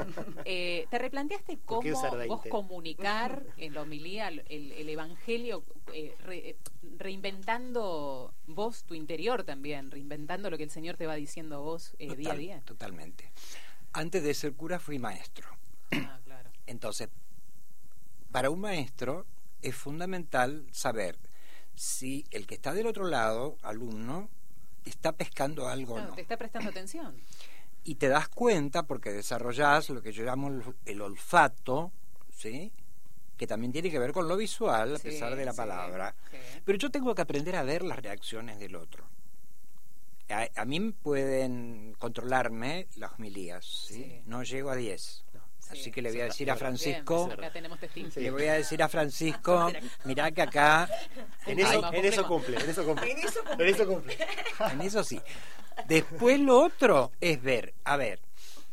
Eh, 0.49 0.87
¿Te 0.91 0.99
replanteaste 0.99 1.59
cómo 1.65 1.83
vos 2.29 2.43
comunicar 2.49 3.43
en 3.57 3.75
la 3.75 3.83
homilía 3.83 4.29
el, 4.29 4.89
Evangelio, 4.89 5.65
eh, 5.93 6.57
reinventando 6.99 8.33
vos 8.47 8.85
tu 8.85 8.95
interior 8.95 9.43
también, 9.43 9.91
reinventando 9.91 10.49
lo 10.51 10.57
que 10.57 10.63
el 10.63 10.71
Señor 10.71 10.97
te 10.97 11.07
va 11.07 11.17
diciendo 11.17 11.63
vos 11.63 11.97
eh, 11.99 12.15
día 12.15 12.33
a 12.33 12.37
día? 12.37 12.61
Totalmente. 12.65 13.33
Antes 13.93 14.23
de 14.23 14.35
ser 14.35 14.55
cura 14.55 14.79
fui 14.79 15.01
maestro. 15.01 15.49
Ah, 15.93 16.21
claro. 16.25 16.51
Entonces, 16.67 17.09
para 18.31 18.51
un 18.51 18.61
maestro 18.61 19.27
es 19.63 19.75
fundamental 19.75 20.67
saber 20.73 21.19
si 21.75 22.25
el 22.31 22.47
que 22.47 22.55
está 22.55 22.73
del 22.73 22.87
otro 22.87 23.05
lado, 23.07 23.59
alumno, 23.63 24.29
está 24.85 25.13
pescando 25.13 25.69
algo 25.69 25.95
o 25.95 26.01
no. 26.01 26.15
Te 26.15 26.23
está 26.23 26.37
prestando 26.37 26.71
atención. 26.71 27.15
Y 27.85 27.97
te 27.97 28.09
das 28.09 28.29
cuenta 28.29 28.85
porque 28.85 29.13
desarrollás 29.13 29.91
lo 29.91 30.03
que 30.03 30.13
yo 30.13 30.25
llamo 30.25 30.63
el 30.85 31.01
olfato, 31.01 31.93
¿sí? 32.35 32.73
que 33.37 33.47
también 33.47 33.73
tiene 33.73 33.91
que 33.91 33.99
ver 33.99 34.13
con 34.13 34.29
lo 34.29 34.37
visual, 34.37 34.97
a 34.97 34.99
pesar 34.99 35.37
de 35.37 35.45
la 35.45 35.53
palabra. 35.53 36.15
Pero 36.65 36.79
yo 36.79 36.91
tengo 36.91 37.15
que 37.15 37.23
aprender 37.23 37.57
a 37.57 37.63
ver 37.63 37.83
las 37.83 37.99
reacciones 37.99 38.59
del 38.59 38.77
otro. 38.77 39.05
A, 40.29 40.65
mí 40.65 40.91
pueden 40.91 41.95
controlarme 41.99 42.89
las 42.97 43.13
homilías, 43.13 43.65
¿sí? 43.65 44.23
no 44.27 44.43
llego 44.43 44.71
a 44.71 44.77
10. 44.77 45.25
Así 45.71 45.91
que 45.91 46.01
le 46.03 46.11
voy 46.11 46.21
a 46.21 46.25
decir 46.25 46.51
a 46.51 46.57
Francisco, 46.57 47.29
le 48.17 48.31
voy 48.31 48.45
a 48.45 48.55
decir 48.55 48.83
a 48.83 48.89
Francisco, 48.89 49.73
mirá 50.05 50.31
que 50.31 50.43
acá... 50.43 50.89
En 51.47 51.61
eso, 51.61 51.93
en 51.93 52.05
eso 52.05 52.27
cumple, 52.27 52.59
en 52.59 52.71
eso 52.71 52.85
cumple. 52.85 53.13
En 53.13 53.69
eso 53.69 53.87
cumple. 53.87 54.17
En 54.73 54.81
eso 54.81 55.05
sí. 55.05 55.21
Después 55.87 56.41
lo 56.41 56.59
otro 56.59 57.13
es 57.21 57.41
ver, 57.41 57.73
a 57.85 57.97
ver, 57.97 58.21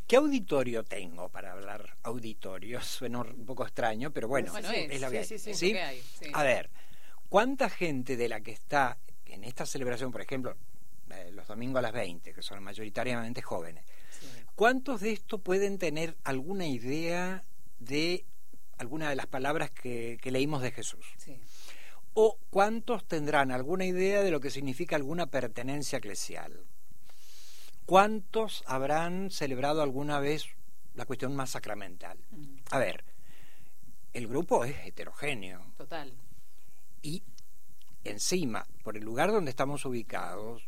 ¿qué 0.07 0.15
auditorio 0.15 0.83
tengo 0.83 1.29
para 1.29 1.51
hablar 1.51 1.97
auditorio? 2.03 2.81
Suena 2.83 3.21
un 3.21 3.45
poco 3.45 3.63
extraño, 3.63 4.11
pero 4.11 4.27
bueno, 4.27 4.57
es, 4.57 5.01
la 5.01 5.11
que 5.11 5.23
Sí, 5.23 5.75
A 6.33 6.43
ver, 6.43 6.69
¿cuánta 7.29 7.69
gente 7.69 8.17
de 8.17 8.29
la 8.29 8.41
que 8.41 8.51
está 8.51 8.97
en 9.25 9.43
esta 9.43 9.65
celebración, 9.65 10.11
por 10.11 10.21
ejemplo, 10.21 10.55
eh, 11.11 11.31
los 11.31 11.47
domingos 11.47 11.79
a 11.79 11.83
las 11.83 11.93
20, 11.93 12.33
que 12.33 12.41
son 12.41 12.63
mayoritariamente 12.63 13.41
jóvenes, 13.41 13.83
¿Cuántos 14.55 15.01
de 15.01 15.11
estos 15.11 15.41
pueden 15.41 15.79
tener 15.79 16.15
alguna 16.23 16.67
idea 16.67 17.43
de 17.79 18.25
alguna 18.77 19.09
de 19.09 19.15
las 19.15 19.25
palabras 19.25 19.71
que, 19.71 20.19
leímos 20.23 20.61
de 20.61 20.71
Jesús? 20.71 21.05
¿O 22.13 22.37
cuántos 22.51 23.03
tendrán 23.05 23.51
alguna 23.51 23.85
idea 23.85 24.21
de 24.21 24.29
lo 24.29 24.39
que 24.39 24.51
significa 24.51 24.95
alguna 24.95 25.25
pertenencia 25.27 25.97
eclesial? 25.97 26.65
¿Cuántos 27.85 28.63
habrán 28.67 29.31
celebrado 29.31 29.81
alguna 29.81 30.19
vez 30.19 30.45
la 30.93 31.05
cuestión 31.05 31.35
más 31.35 31.51
sacramental? 31.51 32.19
Mm. 32.29 32.57
A 32.69 32.77
ver, 32.77 33.03
el 34.13 34.27
grupo 34.27 34.63
es 34.63 34.75
heterogéneo. 34.85 35.73
Total. 35.75 36.13
Y 37.01 37.23
encima, 38.03 38.67
por 38.83 38.95
el 38.97 39.03
lugar 39.03 39.31
donde 39.31 39.49
estamos 39.49 39.83
ubicados, 39.85 40.63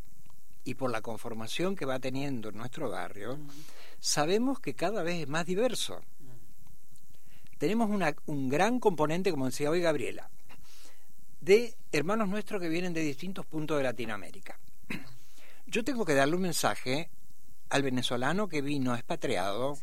y 0.66 0.74
por 0.74 0.92
la 0.92 1.02
conformación 1.02 1.76
que 1.76 1.86
va 1.86 2.00
teniendo 2.00 2.52
nuestro 2.52 2.90
barrio, 2.90 3.40
sabemos 4.00 4.60
que 4.60 4.74
cada 4.74 5.04
vez 5.04 5.22
es 5.22 5.30
más 5.30 5.46
diverso. 5.46 6.02
Tenemos 7.58 7.90
un 8.26 8.50
gran 8.50 8.80
componente, 8.80 9.32
como 9.32 9.46
decía 9.46 9.70
hoy 9.70 9.80
Gabriela, 9.80 10.30
de 11.40 11.76
hermanos 11.92 12.28
nuestros 12.28 12.60
que 12.60 12.68
vienen 12.68 12.94
de 12.94 13.02
distintos 13.02 13.46
puntos 13.46 13.78
de 13.78 13.84
Latinoamérica. 13.84 14.60
Yo 15.68 15.84
tengo 15.84 16.04
que 16.04 16.16
darle 16.16 16.36
un 16.36 16.42
mensaje 16.42 17.10
al 17.70 17.84
venezolano 17.84 18.48
que 18.48 18.62
vino 18.62 18.94
expatriado, 18.96 19.78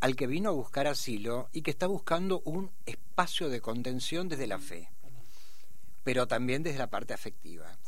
al 0.00 0.16
que 0.16 0.26
vino 0.26 0.48
a 0.48 0.52
buscar 0.52 0.86
asilo 0.86 1.48
y 1.52 1.62
que 1.62 1.70
está 1.70 1.86
buscando 1.86 2.40
un 2.44 2.70
espacio 2.86 3.48
de 3.50 3.60
contención 3.60 4.28
desde 4.28 4.46
la 4.46 4.58
fe, 4.58 4.88
pero 6.02 6.26
también 6.26 6.62
desde 6.62 6.78
la 6.78 6.90
parte 6.90 7.14
afectiva. 7.14 7.78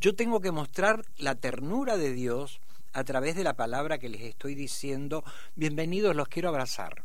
Yo 0.00 0.14
tengo 0.14 0.40
que 0.40 0.50
mostrar 0.50 1.04
la 1.18 1.34
ternura 1.34 1.98
de 1.98 2.14
Dios 2.14 2.62
a 2.94 3.04
través 3.04 3.36
de 3.36 3.44
la 3.44 3.52
palabra 3.52 3.98
que 3.98 4.08
les 4.08 4.22
estoy 4.22 4.54
diciendo, 4.54 5.22
bienvenidos, 5.56 6.16
los 6.16 6.26
quiero 6.26 6.48
abrazar. 6.48 7.04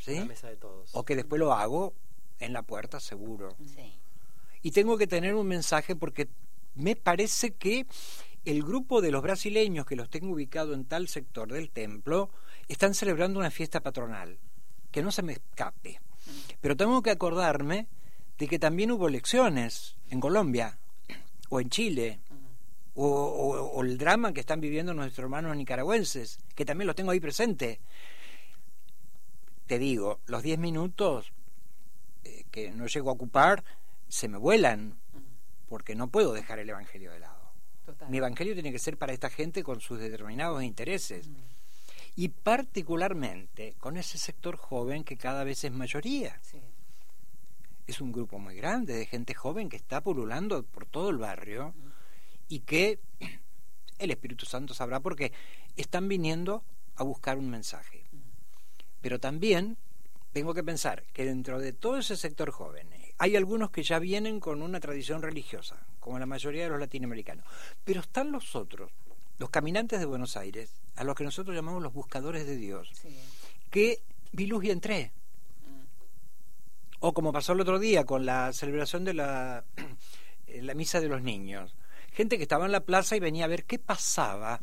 ¿Sí? 0.00 0.22
O 0.92 1.04
que 1.04 1.16
después 1.16 1.40
lo 1.40 1.52
hago 1.52 1.92
en 2.38 2.52
la 2.52 2.62
puerta 2.62 3.00
seguro. 3.00 3.56
Y 4.62 4.70
tengo 4.70 4.96
que 4.96 5.08
tener 5.08 5.34
un 5.34 5.48
mensaje 5.48 5.96
porque 5.96 6.28
me 6.76 6.94
parece 6.94 7.54
que 7.54 7.86
el 8.44 8.62
grupo 8.62 9.00
de 9.00 9.10
los 9.10 9.22
brasileños 9.22 9.84
que 9.84 9.96
los 9.96 10.08
tengo 10.08 10.32
ubicado 10.32 10.72
en 10.72 10.84
tal 10.84 11.08
sector 11.08 11.52
del 11.52 11.68
templo 11.70 12.30
están 12.68 12.94
celebrando 12.94 13.40
una 13.40 13.50
fiesta 13.50 13.80
patronal. 13.80 14.38
Que 14.92 15.02
no 15.02 15.10
se 15.10 15.22
me 15.22 15.32
escape. 15.32 16.00
Mm. 16.26 16.30
Pero 16.60 16.76
tengo 16.76 17.02
que 17.02 17.10
acordarme 17.10 17.88
de 18.38 18.46
que 18.46 18.60
también 18.60 18.92
hubo 18.92 19.08
elecciones 19.08 19.96
en 20.10 20.20
Colombia 20.20 20.78
o 21.50 21.60
en 21.60 21.68
Chile, 21.68 22.20
o, 22.94 23.82
el 23.82 23.98
drama 23.98 24.32
que 24.32 24.40
están 24.40 24.60
viviendo 24.60 24.94
nuestros 24.94 25.24
hermanos 25.24 25.56
nicaragüenses, 25.56 26.38
que 26.54 26.64
también 26.64 26.86
los 26.86 26.96
tengo 26.96 27.10
ahí 27.10 27.20
presente. 27.20 27.80
Te 29.66 29.78
digo, 29.78 30.20
los 30.26 30.42
10 30.42 30.58
minutos 30.58 31.32
eh, 32.24 32.44
que 32.50 32.70
no 32.70 32.86
llego 32.86 33.10
a 33.10 33.12
ocupar 33.12 33.64
se 34.08 34.28
me 34.28 34.38
vuelan, 34.38 34.98
porque 35.68 35.94
no 35.94 36.08
puedo 36.08 36.32
dejar 36.32 36.58
el 36.58 36.70
Evangelio 36.70 37.12
de 37.12 37.20
lado. 37.20 37.52
Mi 38.08 38.18
Evangelio 38.18 38.54
tiene 38.54 38.72
que 38.72 38.78
ser 38.78 38.96
para 38.96 39.12
esta 39.12 39.30
gente 39.30 39.62
con 39.62 39.80
sus 39.80 39.98
determinados 39.98 40.62
intereses. 40.62 41.28
Y 42.16 42.28
particularmente 42.28 43.74
con 43.78 43.96
ese 43.96 44.18
sector 44.18 44.56
joven 44.56 45.04
que 45.04 45.16
cada 45.16 45.44
vez 45.44 45.64
es 45.64 45.72
mayoría. 45.72 46.40
Es 47.90 48.00
un 48.00 48.12
grupo 48.12 48.38
muy 48.38 48.54
grande 48.54 48.94
de 48.94 49.04
gente 49.04 49.34
joven 49.34 49.68
que 49.68 49.76
está 49.76 50.00
pululando 50.00 50.62
por 50.62 50.86
todo 50.86 51.10
el 51.10 51.18
barrio 51.18 51.74
y 52.48 52.60
que 52.60 53.00
el 53.98 54.12
Espíritu 54.12 54.46
Santo 54.46 54.74
sabrá 54.74 55.00
porque 55.00 55.32
están 55.76 56.06
viniendo 56.06 56.62
a 56.94 57.02
buscar 57.02 57.36
un 57.36 57.50
mensaje. 57.50 58.04
Pero 59.00 59.18
también 59.18 59.76
tengo 60.32 60.54
que 60.54 60.62
pensar 60.62 61.02
que 61.12 61.24
dentro 61.24 61.58
de 61.58 61.72
todo 61.72 61.98
ese 61.98 62.16
sector 62.16 62.52
joven 62.52 62.88
hay 63.18 63.34
algunos 63.34 63.72
que 63.72 63.82
ya 63.82 63.98
vienen 63.98 64.38
con 64.38 64.62
una 64.62 64.78
tradición 64.78 65.20
religiosa, 65.20 65.84
como 65.98 66.16
la 66.20 66.26
mayoría 66.26 66.62
de 66.62 66.70
los 66.70 66.78
latinoamericanos, 66.78 67.44
pero 67.84 68.02
están 68.02 68.30
los 68.30 68.54
otros, 68.54 68.92
los 69.38 69.50
caminantes 69.50 69.98
de 69.98 70.06
Buenos 70.06 70.36
Aires, 70.36 70.70
a 70.94 71.02
los 71.02 71.16
que 71.16 71.24
nosotros 71.24 71.56
llamamos 71.56 71.82
los 71.82 71.92
buscadores 71.92 72.46
de 72.46 72.54
Dios, 72.54 72.88
que 73.68 74.00
vi 74.30 74.46
luz 74.46 74.62
y 74.62 74.70
entré. 74.70 75.10
O 77.00 77.12
como 77.12 77.32
pasó 77.32 77.52
el 77.52 77.60
otro 77.60 77.78
día 77.78 78.04
con 78.04 78.24
la 78.24 78.52
celebración 78.52 79.04
de 79.04 79.14
la, 79.14 79.64
la 80.46 80.74
misa 80.74 81.00
de 81.00 81.08
los 81.08 81.22
niños 81.22 81.74
gente 82.12 82.36
que 82.36 82.42
estaba 82.42 82.66
en 82.66 82.72
la 82.72 82.84
plaza 82.84 83.16
y 83.16 83.20
venía 83.20 83.44
a 83.44 83.48
ver 83.48 83.64
qué 83.64 83.78
pasaba 83.78 84.60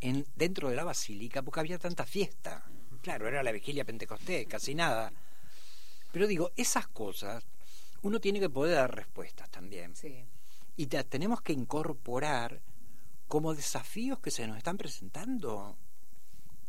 en, 0.00 0.26
dentro 0.36 0.68
de 0.68 0.76
la 0.76 0.84
basílica, 0.84 1.42
porque 1.42 1.60
había 1.60 1.78
tanta 1.78 2.04
fiesta. 2.04 2.64
Claro, 3.00 3.26
era 3.26 3.42
la 3.42 3.52
vigilia 3.52 3.84
pentecostés, 3.84 4.46
casi 4.46 4.74
nada. 4.74 5.12
Pero 6.12 6.26
digo, 6.26 6.52
esas 6.56 6.86
cosas 6.88 7.44
uno 8.02 8.20
tiene 8.20 8.40
que 8.40 8.50
poder 8.50 8.76
dar 8.76 8.94
respuestas 8.94 9.50
también. 9.50 9.94
Y 10.76 10.86
tenemos 10.86 11.40
que 11.42 11.52
incorporar 11.52 12.60
como 13.28 13.54
desafíos 13.54 14.18
que 14.20 14.30
se 14.30 14.46
nos 14.46 14.58
están 14.58 14.76
presentando 14.76 15.76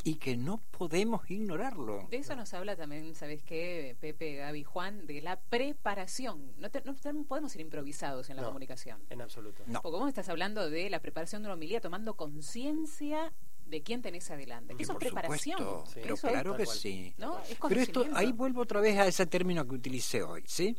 y 0.03 0.15
que 0.15 0.35
no 0.35 0.57
podemos 0.57 1.29
ignorarlo. 1.31 2.07
De 2.09 2.17
eso 2.17 2.35
nos 2.35 2.53
habla 2.53 2.75
también, 2.75 3.15
¿sabes 3.15 3.41
qué, 3.41 3.95
Pepe, 4.01 4.35
Gaby, 4.35 4.63
Juan? 4.63 5.05
De 5.07 5.21
la 5.21 5.39
preparación. 5.39 6.53
No, 6.57 6.67
no, 6.83 7.23
podemos 7.23 7.53
ser 7.53 7.61
improvisados 7.61 8.29
en 8.29 8.35
la 8.37 8.43
comunicación. 8.43 9.01
En 9.09 9.21
absoluto. 9.21 9.63
No. 9.65 9.81
Porque 9.81 9.97
vos 9.97 10.09
estás 10.09 10.27
hablando 10.27 10.69
de 10.69 10.89
la 10.89 10.99
preparación 10.99 11.41
de 11.41 11.47
una 11.47 11.53
homilía 11.53 11.79
tomando 11.79 12.15
conciencia 12.15 13.31
de 13.65 13.81
quién 13.81 14.01
tenés 14.01 14.29
adelante. 14.29 14.75
eso 14.77 14.91
es 14.91 14.97
preparación. 14.97 15.83
pero 15.93 16.17
claro 16.17 16.57
que 16.57 16.65
sí. 16.65 17.15
pero 17.67 17.81
esto, 17.81 18.05
ahí 18.13 18.33
vuelvo 18.33 18.61
otra 18.61 18.81
vez 18.81 18.97
a 18.97 19.07
ese 19.07 19.25
término 19.25 19.65
que 19.65 19.75
utilicé 19.75 20.21
hoy, 20.21 20.43
¿sí? 20.45 20.75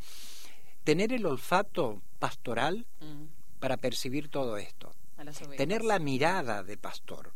Tener 0.85 1.15
el 1.15 1.25
olfato 1.25 2.03
pastoral 2.19 2.87
mm. 3.01 3.59
para 3.59 3.79
percibir 3.79 4.29
todo 4.29 4.59
esto. 4.59 4.95
Tener 5.57 5.83
la 5.83 5.99
mirada 5.99 6.63
de 6.63 6.77
pastor 6.77 7.33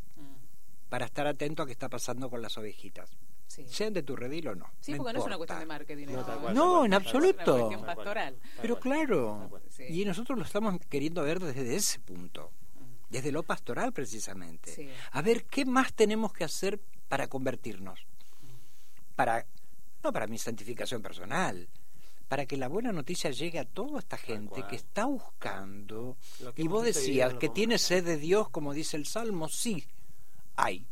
para 0.89 1.07
estar 1.07 1.27
atento 1.27 1.63
a 1.63 1.67
qué 1.67 1.73
está 1.73 1.89
pasando 1.89 2.31
con 2.31 2.43
las 2.43 2.57
ovejitas. 2.59 3.11
sean 3.47 3.93
de 3.93 4.03
tu 4.03 4.17
redil 4.17 4.49
o 4.49 4.55
no. 4.55 4.71
Sí, 4.81 4.95
porque 4.95 5.13
no 5.13 5.19
es 5.21 5.27
una 5.27 5.37
cuestión 5.37 5.61
de 5.61 5.67
marketing. 5.67 6.07
No, 6.55 6.85
en 6.85 6.95
absoluto. 6.95 7.41
Es 7.41 7.47
una 7.49 7.59
cuestión 7.59 7.85
pastoral. 7.85 8.37
Pero 8.61 8.79
claro, 8.79 9.51
y 9.89 10.05
nosotros 10.05 10.39
lo 10.39 10.45
estamos 10.45 10.77
queriendo 10.89 11.23
ver 11.23 11.41
desde 11.41 11.75
ese 11.75 12.01
punto, 12.01 12.53
desde 13.11 13.33
lo 13.33 13.43
pastoral 13.43 13.93
precisamente. 13.93 14.91
A 15.13 15.23
ver, 15.23 15.45
¿qué 15.45 15.65
más 15.65 15.93
tenemos 15.93 16.33
que 16.33 16.45
hacer 16.45 16.81
para 17.09 17.27
convertirnos? 17.27 18.07
Para, 19.17 19.47
no 20.05 20.13
para 20.13 20.27
mi 20.27 20.39
santificación 20.39 21.03
personal, 21.03 21.69
para 22.29 22.47
que 22.47 22.57
la 22.57 22.69
buena 22.69 22.93
noticia 22.93 23.31
llegue 23.31 23.59
a 23.59 23.65
toda 23.65 23.99
esta 23.99 24.17
gente 24.17 24.63
que 24.69 24.77
está 24.77 25.07
buscando. 25.07 26.17
Y 26.57 26.69
vos 26.69 26.85
decías 26.85 27.35
que 27.35 27.49
tiene 27.49 27.79
sed 27.79 28.05
de 28.05 28.17
Dios, 28.17 28.49
como 28.51 28.75
dice 28.75 28.97
el 28.97 29.07
Salmo, 29.07 29.49
sí, 29.49 29.85
hay. 30.59 30.87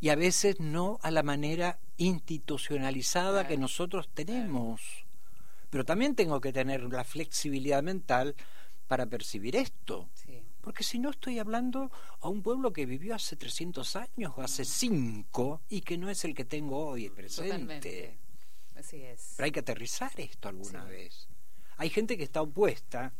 Y 0.00 0.08
a 0.08 0.16
veces 0.16 0.58
no 0.58 0.98
a 1.02 1.10
la 1.10 1.22
manera 1.22 1.78
institucionalizada 1.96 3.46
que 3.46 3.56
nosotros 3.56 4.08
tenemos. 4.12 4.80
Pero 5.70 5.84
también 5.84 6.14
tengo 6.14 6.40
que 6.40 6.52
tener 6.52 6.82
la 6.82 7.04
flexibilidad 7.04 7.82
mental 7.82 8.34
para 8.88 9.06
percibir 9.06 9.56
esto. 9.56 10.08
Porque 10.60 10.84
si 10.84 10.98
no 10.98 11.10
estoy 11.10 11.38
hablando 11.38 11.90
a 12.20 12.28
un 12.28 12.42
pueblo 12.42 12.72
que 12.72 12.86
vivió 12.86 13.14
hace 13.14 13.36
300 13.36 13.96
años 13.96 14.32
o 14.36 14.42
hace 14.42 14.64
5 14.64 15.62
y 15.68 15.80
que 15.80 15.98
no 15.98 16.08
es 16.08 16.24
el 16.24 16.34
que 16.34 16.44
tengo 16.44 16.86
hoy 16.86 17.08
presente. 17.10 18.18
Así 18.76 19.02
es. 19.02 19.34
Pero 19.36 19.44
hay 19.44 19.50
que 19.50 19.60
aterrizar 19.60 20.12
esto 20.18 20.48
alguna 20.48 20.84
vez. 20.84 21.28
Hay 21.78 21.90
gente 21.90 22.16
que 22.16 22.24
está 22.24 22.42
opuesta 22.42 23.12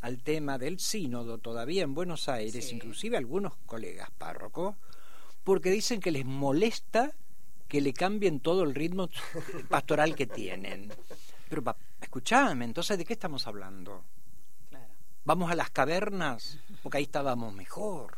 al 0.00 0.22
tema 0.22 0.58
del 0.58 0.78
sínodo 0.78 1.38
todavía 1.38 1.82
en 1.82 1.94
Buenos 1.94 2.28
Aires, 2.28 2.72
inclusive 2.72 3.16
algunos 3.16 3.54
colegas 3.66 4.10
párrocos, 4.16 4.76
porque 5.44 5.70
dicen 5.70 6.00
que 6.00 6.10
les 6.10 6.24
molesta 6.24 7.12
que 7.68 7.80
le 7.80 7.92
cambien 7.92 8.40
todo 8.40 8.62
el 8.62 8.74
ritmo 8.74 9.08
pastoral 9.68 10.14
que 10.14 10.26
tienen. 10.26 10.92
Pero 11.48 11.62
escuchame, 12.00 12.64
entonces 12.64 12.98
¿de 12.98 13.04
qué 13.04 13.12
estamos 13.12 13.46
hablando? 13.46 14.04
Vamos 15.24 15.50
a 15.50 15.54
las 15.54 15.68
cavernas, 15.68 16.58
porque 16.82 16.98
ahí 16.98 17.04
estábamos 17.04 17.52
mejor. 17.52 18.16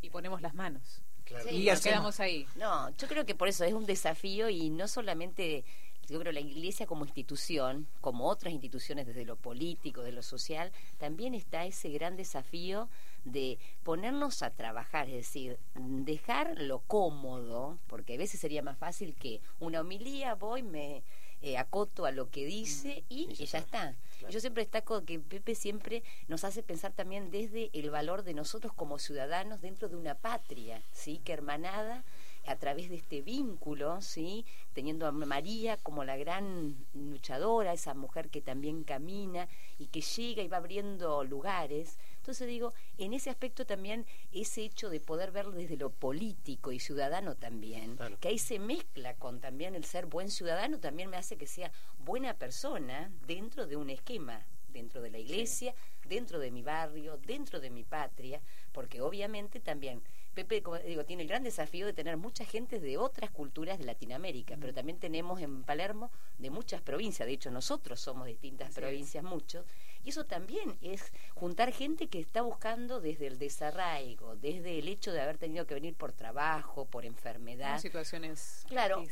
Y 0.00 0.08
ponemos 0.08 0.40
las 0.40 0.54
manos. 0.54 1.02
y 1.50 1.66
nos 1.66 1.80
quedamos 1.82 2.18
ahí. 2.18 2.46
No, 2.56 2.88
yo 2.96 3.08
creo 3.08 3.26
que 3.26 3.34
por 3.34 3.48
eso 3.48 3.64
es 3.64 3.74
un 3.74 3.84
desafío 3.84 4.48
y 4.48 4.70
no 4.70 4.88
solamente 4.88 5.64
yo 6.10 6.18
creo 6.18 6.32
la 6.32 6.40
iglesia 6.40 6.86
como 6.86 7.04
institución, 7.04 7.86
como 8.00 8.26
otras 8.26 8.52
instituciones 8.52 9.06
desde 9.06 9.24
lo 9.24 9.36
político, 9.36 10.02
de 10.02 10.12
lo 10.12 10.22
social, 10.22 10.72
también 10.98 11.34
está 11.34 11.64
ese 11.64 11.88
gran 11.90 12.16
desafío 12.16 12.88
de 13.24 13.58
ponernos 13.84 14.42
a 14.42 14.50
trabajar, 14.50 15.08
es 15.08 15.14
decir, 15.14 15.58
dejar 15.74 16.60
lo 16.60 16.80
cómodo, 16.80 17.78
porque 17.86 18.14
a 18.14 18.18
veces 18.18 18.40
sería 18.40 18.62
más 18.62 18.76
fácil 18.76 19.14
que 19.14 19.40
una 19.60 19.80
homilía, 19.80 20.34
voy, 20.34 20.62
me 20.62 21.04
eh, 21.42 21.56
acoto 21.56 22.04
a 22.04 22.10
lo 22.10 22.28
que 22.28 22.44
dice 22.44 23.04
y, 23.08 23.32
ya 23.32 23.58
está. 23.58 23.94
Yo 24.28 24.40
siempre 24.40 24.64
destaco 24.64 25.04
que 25.04 25.20
Pepe 25.20 25.54
siempre 25.54 26.02
nos 26.28 26.44
hace 26.44 26.62
pensar 26.62 26.92
también 26.92 27.30
desde 27.30 27.70
el 27.72 27.90
valor 27.90 28.24
de 28.24 28.34
nosotros 28.34 28.74
como 28.74 28.98
ciudadanos 28.98 29.62
dentro 29.62 29.88
de 29.88 29.96
una 29.96 30.14
patria, 30.16 30.82
¿sí? 30.92 31.18
Que 31.24 31.32
hermanada 31.32 32.04
a 32.46 32.56
través 32.56 32.88
de 32.88 32.96
este 32.96 33.22
vínculo, 33.22 34.00
¿sí? 34.00 34.44
teniendo 34.72 35.06
a 35.06 35.12
María 35.12 35.76
como 35.76 36.04
la 36.04 36.16
gran 36.16 36.76
luchadora, 36.94 37.72
esa 37.72 37.94
mujer 37.94 38.30
que 38.30 38.40
también 38.40 38.84
camina 38.84 39.48
y 39.78 39.86
que 39.86 40.00
llega 40.00 40.42
y 40.42 40.48
va 40.48 40.58
abriendo 40.58 41.24
lugares. 41.24 41.98
Entonces 42.16 42.48
digo, 42.48 42.72
en 42.98 43.12
ese 43.12 43.30
aspecto 43.30 43.66
también 43.66 44.06
ese 44.32 44.62
hecho 44.62 44.90
de 44.90 45.00
poder 45.00 45.32
verlo 45.32 45.52
desde 45.52 45.76
lo 45.76 45.90
político 45.90 46.72
y 46.72 46.78
ciudadano 46.78 47.34
también, 47.34 47.98
que 48.20 48.28
ahí 48.28 48.38
se 48.38 48.58
mezcla 48.58 49.14
con 49.14 49.40
también 49.40 49.74
el 49.74 49.84
ser 49.84 50.06
buen 50.06 50.30
ciudadano, 50.30 50.78
también 50.78 51.10
me 51.10 51.16
hace 51.16 51.36
que 51.36 51.46
sea 51.46 51.72
buena 51.98 52.34
persona 52.34 53.10
dentro 53.26 53.66
de 53.66 53.76
un 53.76 53.90
esquema, 53.90 54.44
dentro 54.68 55.02
de 55.02 55.10
la 55.10 55.18
iglesia, 55.18 55.74
dentro 56.08 56.38
de 56.38 56.50
mi 56.50 56.62
barrio, 56.62 57.18
dentro 57.18 57.60
de 57.60 57.70
mi 57.70 57.84
patria, 57.84 58.40
porque 58.72 59.00
obviamente 59.00 59.60
también 59.60 60.02
Pepe, 60.34 60.62
como 60.62 60.78
digo, 60.78 61.04
tiene 61.04 61.22
el 61.22 61.28
gran 61.28 61.42
desafío 61.42 61.86
de 61.86 61.92
tener 61.92 62.16
mucha 62.16 62.44
gente 62.44 62.78
de 62.78 62.98
otras 62.98 63.30
culturas 63.30 63.78
de 63.78 63.84
Latinoamérica, 63.84 64.56
pero 64.60 64.72
también 64.72 64.98
tenemos 64.98 65.40
en 65.40 65.64
Palermo 65.64 66.10
de 66.38 66.50
muchas 66.50 66.80
provincias, 66.80 67.26
de 67.26 67.34
hecho 67.34 67.50
nosotros 67.50 68.00
somos 68.00 68.26
distintas 68.26 68.72
provincias, 68.72 69.24
muchos, 69.24 69.66
y 70.04 70.10
eso 70.10 70.24
también 70.24 70.78
es 70.80 71.12
juntar 71.34 71.72
gente 71.72 72.06
que 72.06 72.20
está 72.20 72.42
buscando 72.42 73.00
desde 73.00 73.26
el 73.26 73.38
desarraigo, 73.38 74.36
desde 74.36 74.78
el 74.78 74.88
hecho 74.88 75.12
de 75.12 75.20
haber 75.20 75.38
tenido 75.38 75.66
que 75.66 75.74
venir 75.74 75.94
por 75.94 76.12
trabajo, 76.12 76.86
por 76.86 77.04
enfermedad. 77.04 77.78
situaciones. 77.78 78.64
Claro 78.68 79.04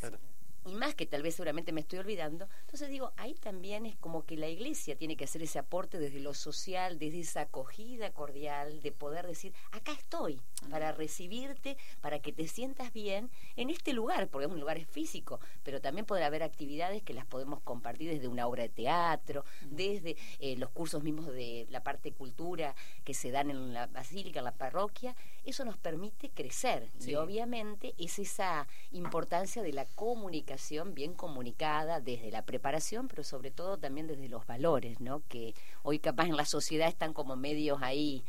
y 0.68 0.74
más 0.74 0.94
que 0.94 1.06
tal 1.06 1.22
vez 1.22 1.34
seguramente 1.36 1.72
me 1.72 1.80
estoy 1.80 1.98
olvidando. 1.98 2.48
Entonces 2.60 2.90
digo, 2.90 3.12
ahí 3.16 3.34
también 3.34 3.86
es 3.86 3.96
como 3.96 4.24
que 4.26 4.36
la 4.36 4.48
iglesia 4.48 4.96
tiene 4.96 5.16
que 5.16 5.24
hacer 5.24 5.42
ese 5.42 5.58
aporte 5.58 5.98
desde 5.98 6.20
lo 6.20 6.34
social, 6.34 6.98
desde 6.98 7.20
esa 7.20 7.42
acogida 7.42 8.12
cordial, 8.12 8.82
de 8.82 8.92
poder 8.92 9.26
decir, 9.26 9.54
acá 9.70 9.92
estoy, 9.92 10.40
para 10.70 10.92
recibirte, 10.92 11.78
para 12.02 12.18
que 12.20 12.32
te 12.32 12.46
sientas 12.48 12.92
bien 12.92 13.30
en 13.56 13.70
este 13.70 13.94
lugar, 13.94 14.28
porque 14.28 14.46
es 14.46 14.52
un 14.52 14.60
lugar 14.60 14.78
físico, 14.84 15.40
pero 15.62 15.80
también 15.80 16.04
podrá 16.04 16.26
haber 16.26 16.42
actividades 16.42 17.02
que 17.02 17.14
las 17.14 17.24
podemos 17.24 17.60
compartir 17.62 18.10
desde 18.10 18.28
una 18.28 18.46
obra 18.46 18.64
de 18.64 18.68
teatro, 18.68 19.44
desde 19.62 20.16
eh, 20.38 20.56
los 20.56 20.70
cursos 20.70 21.02
mismos 21.02 21.26
de 21.26 21.66
la 21.70 21.82
parte 21.82 22.12
cultura 22.12 22.74
que 23.04 23.14
se 23.14 23.30
dan 23.30 23.50
en 23.50 23.72
la 23.72 23.86
basílica, 23.86 24.40
en 24.40 24.44
la 24.44 24.52
parroquia. 24.52 25.16
Eso 25.44 25.64
nos 25.64 25.78
permite 25.78 26.28
crecer 26.30 26.90
y 27.00 27.14
obviamente 27.14 27.94
es 27.96 28.18
esa 28.18 28.66
importancia 28.92 29.62
de 29.62 29.72
la 29.72 29.86
comunicación 29.86 30.57
bien 30.94 31.14
comunicada 31.14 32.00
desde 32.00 32.30
la 32.30 32.44
preparación, 32.44 33.08
pero 33.08 33.24
sobre 33.24 33.50
todo 33.50 33.78
también 33.78 34.06
desde 34.06 34.28
los 34.28 34.46
valores, 34.46 35.00
¿no? 35.00 35.22
Que 35.28 35.54
hoy 35.82 35.98
capaz 35.98 36.26
en 36.26 36.36
la 36.36 36.44
sociedad 36.44 36.88
están 36.88 37.12
como 37.12 37.36
medios 37.36 37.80
ahí 37.82 38.24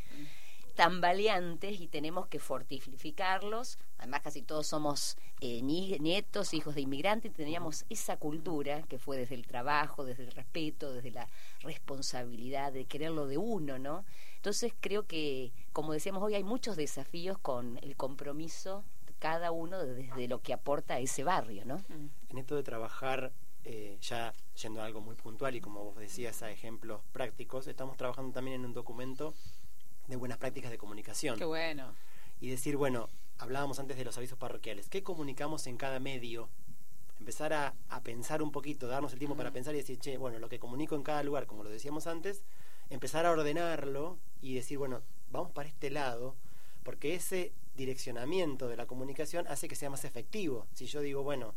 tambaleantes 0.80 1.82
y 1.82 1.88
tenemos 1.88 2.28
que 2.28 2.40
fortificarlos. 2.40 3.78
Además, 3.98 4.22
casi 4.22 4.42
todos 4.42 4.68
somos 4.68 5.18
eh, 5.42 5.62
nietos, 5.62 6.54
hijos 6.54 6.74
de 6.74 6.80
inmigrantes, 6.80 7.32
y 7.32 7.36
teníamos 7.36 7.84
esa 7.90 8.16
cultura 8.16 8.84
que 8.84 8.98
fue 8.98 9.18
desde 9.18 9.36
el 9.36 9.46
trabajo, 9.46 10.06
desde 10.06 10.24
el 10.24 10.32
respeto, 10.32 10.94
desde 10.94 11.12
la 11.12 11.28
responsabilidad 11.64 12.72
de 12.72 12.86
quererlo 12.86 13.28
de 13.28 13.38
uno, 13.38 13.78
¿no? 13.78 14.06
Entonces, 14.38 14.74
creo 14.80 15.06
que, 15.06 15.52
como 15.74 15.92
decíamos 15.92 16.24
hoy, 16.24 16.36
hay 16.36 16.46
muchos 16.46 16.78
desafíos 16.78 17.38
con 17.38 17.78
el 17.82 17.98
compromiso 17.98 18.86
cada 19.20 19.52
uno 19.52 19.86
desde 19.86 20.28
lo 20.28 20.42
que 20.42 20.54
aporta 20.54 20.96
a 20.96 21.00
ese 21.00 21.24
barrio, 21.24 21.66
¿no? 21.66 21.84
En 22.30 22.38
esto 22.38 22.56
de 22.56 22.64
trabajar, 22.64 23.32
eh, 23.66 23.98
ya 24.02 24.34
yendo 24.62 24.82
a 24.82 24.86
algo 24.86 25.02
muy 25.02 25.16
puntual 25.16 25.56
y 25.56 25.62
como 25.62 25.84
vos 25.84 25.98
decías, 25.98 26.42
a 26.42 26.52
ejemplos 26.52 27.02
prácticos, 27.12 27.68
estamos 27.68 27.98
trabajando 27.98 28.32
también 28.34 28.62
en 28.62 28.66
un 28.66 28.74
documento 28.74 29.34
de 30.08 30.16
buenas 30.16 30.38
prácticas 30.38 30.72
de 30.72 30.78
comunicación. 30.78 31.38
Qué 31.38 31.46
bueno. 31.46 31.94
Y 32.42 32.50
decir, 32.50 32.78
bueno, 32.78 33.10
hablábamos 33.38 33.80
antes 33.80 33.98
de 33.98 34.06
los 34.06 34.18
avisos 34.18 34.38
parroquiales, 34.38 34.90
¿qué 34.90 35.04
comunicamos 35.04 35.68
en 35.68 35.78
cada 35.78 36.00
medio? 36.00 36.50
Empezar 37.20 37.54
a, 37.54 37.74
pensar 38.04 38.42
un 38.42 38.52
poquito, 38.52 38.88
darnos 38.88 39.12
el 39.14 39.20
tiempo 39.20 39.36
para 39.36 39.52
pensar 39.52 39.76
y 39.76 39.80
decir, 39.80 40.00
che, 40.00 40.18
bueno, 40.18 40.40
lo 40.40 40.48
que 40.48 40.58
comunico 40.58 40.96
en 40.96 41.04
cada 41.04 41.22
lugar, 41.22 41.46
como 41.46 41.64
lo 41.64 41.70
decíamos 41.70 42.08
antes, 42.08 42.44
empezar 42.90 43.26
a 43.26 43.32
ordenarlo 43.32 44.18
y 44.42 44.56
decir, 44.56 44.78
bueno, 44.78 45.02
vamos 45.30 45.52
para 45.52 45.68
este 45.68 45.90
lado, 45.90 46.36
porque 46.84 47.16
ese 47.16 47.54
direccionamiento 47.80 48.68
de 48.68 48.76
la 48.76 48.86
comunicación 48.86 49.48
hace 49.48 49.70
que 49.70 49.76
sea 49.76 49.90
más 49.90 50.04
efectivo. 50.04 50.68
Si 50.74 50.86
yo 50.86 51.00
digo, 51.00 51.24
bueno, 51.24 51.56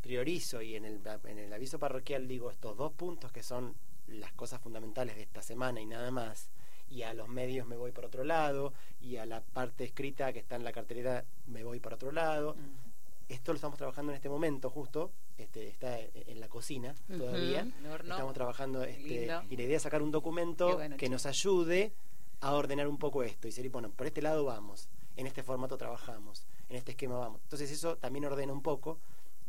priorizo 0.00 0.62
y 0.62 0.74
en 0.74 0.86
el, 0.86 1.00
en 1.24 1.38
el 1.38 1.52
aviso 1.52 1.78
parroquial 1.78 2.26
digo 2.26 2.50
estos 2.50 2.76
dos 2.78 2.92
puntos 2.92 3.30
que 3.30 3.42
son 3.42 3.74
las 4.08 4.32
cosas 4.32 4.60
fundamentales 4.60 5.16
de 5.16 5.22
esta 5.22 5.42
semana 5.42 5.80
y 5.80 5.86
nada 5.86 6.10
más, 6.10 6.48
y 6.88 7.02
a 7.02 7.12
los 7.12 7.28
medios 7.28 7.68
me 7.68 7.76
voy 7.76 7.92
por 7.92 8.06
otro 8.06 8.24
lado, 8.24 8.72
y 9.02 9.16
a 9.16 9.26
la 9.26 9.42
parte 9.42 9.84
escrita 9.84 10.32
que 10.32 10.38
está 10.38 10.56
en 10.56 10.64
la 10.64 10.72
cartelera 10.72 11.24
me 11.46 11.62
voy 11.62 11.78
por 11.78 11.92
otro 11.92 12.10
lado. 12.10 12.54
Mm. 12.54 13.32
Esto 13.32 13.52
lo 13.52 13.56
estamos 13.56 13.76
trabajando 13.76 14.10
en 14.10 14.16
este 14.16 14.30
momento 14.30 14.70
justo, 14.70 15.12
este, 15.38 15.68
está 15.68 16.00
en 16.00 16.40
la 16.40 16.48
cocina 16.48 16.94
todavía. 17.06 17.68
Estamos 18.02 18.34
trabajando 18.34 18.82
este, 18.82 19.26
y 19.50 19.56
la 19.56 19.62
idea 19.62 19.76
es 19.76 19.82
sacar 19.82 20.02
un 20.02 20.10
documento 20.10 20.80
que 20.96 21.08
nos 21.08 21.26
ayude 21.26 21.92
a 22.40 22.54
ordenar 22.54 22.88
un 22.88 22.96
poco 22.96 23.22
esto 23.22 23.46
y 23.46 23.50
decir, 23.50 23.70
bueno, 23.70 23.90
por 23.90 24.06
este 24.06 24.22
lado 24.22 24.44
vamos 24.46 24.88
en 25.16 25.26
este 25.26 25.42
formato 25.42 25.76
trabajamos, 25.76 26.46
en 26.68 26.76
este 26.76 26.92
esquema 26.92 27.18
vamos. 27.18 27.40
Entonces 27.42 27.70
eso 27.70 27.96
también 27.96 28.24
ordena 28.24 28.52
un 28.52 28.62
poco 28.62 28.98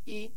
y 0.06 0.32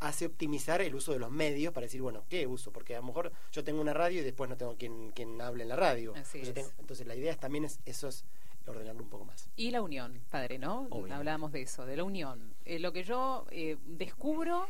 hace 0.00 0.26
optimizar 0.26 0.82
el 0.82 0.94
uso 0.94 1.12
de 1.12 1.18
los 1.18 1.30
medios 1.30 1.72
para 1.72 1.86
decir, 1.86 2.02
bueno, 2.02 2.24
¿qué 2.28 2.46
uso? 2.46 2.70
Porque 2.72 2.94
a 2.94 3.00
lo 3.00 3.06
mejor 3.06 3.32
yo 3.52 3.64
tengo 3.64 3.80
una 3.80 3.94
radio 3.94 4.20
y 4.20 4.24
después 4.24 4.50
no 4.50 4.56
tengo 4.56 4.76
quien, 4.76 5.10
quien 5.12 5.40
hable 5.40 5.62
en 5.62 5.70
la 5.70 5.76
radio. 5.76 6.14
entonces, 6.34 7.06
la 7.06 7.14
idea 7.14 7.32
es, 7.32 7.38
también 7.38 7.64
es 7.64 7.80
eso 7.86 8.08
es 8.08 8.24
ordenarlo 8.66 9.02
un 9.02 9.08
poco 9.08 9.24
más. 9.24 9.48
Y 9.56 9.70
la 9.70 9.80
unión, 9.80 10.20
padre, 10.30 10.58
¿no? 10.58 10.88
Hablábamos 11.10 11.52
de 11.52 11.62
eso, 11.62 11.86
de 11.86 11.96
la 11.96 12.04
unión. 12.04 12.54
Eh, 12.64 12.78
lo 12.78 12.92
que 12.92 13.04
yo 13.04 13.46
eh, 13.50 13.76
descubro 13.86 14.66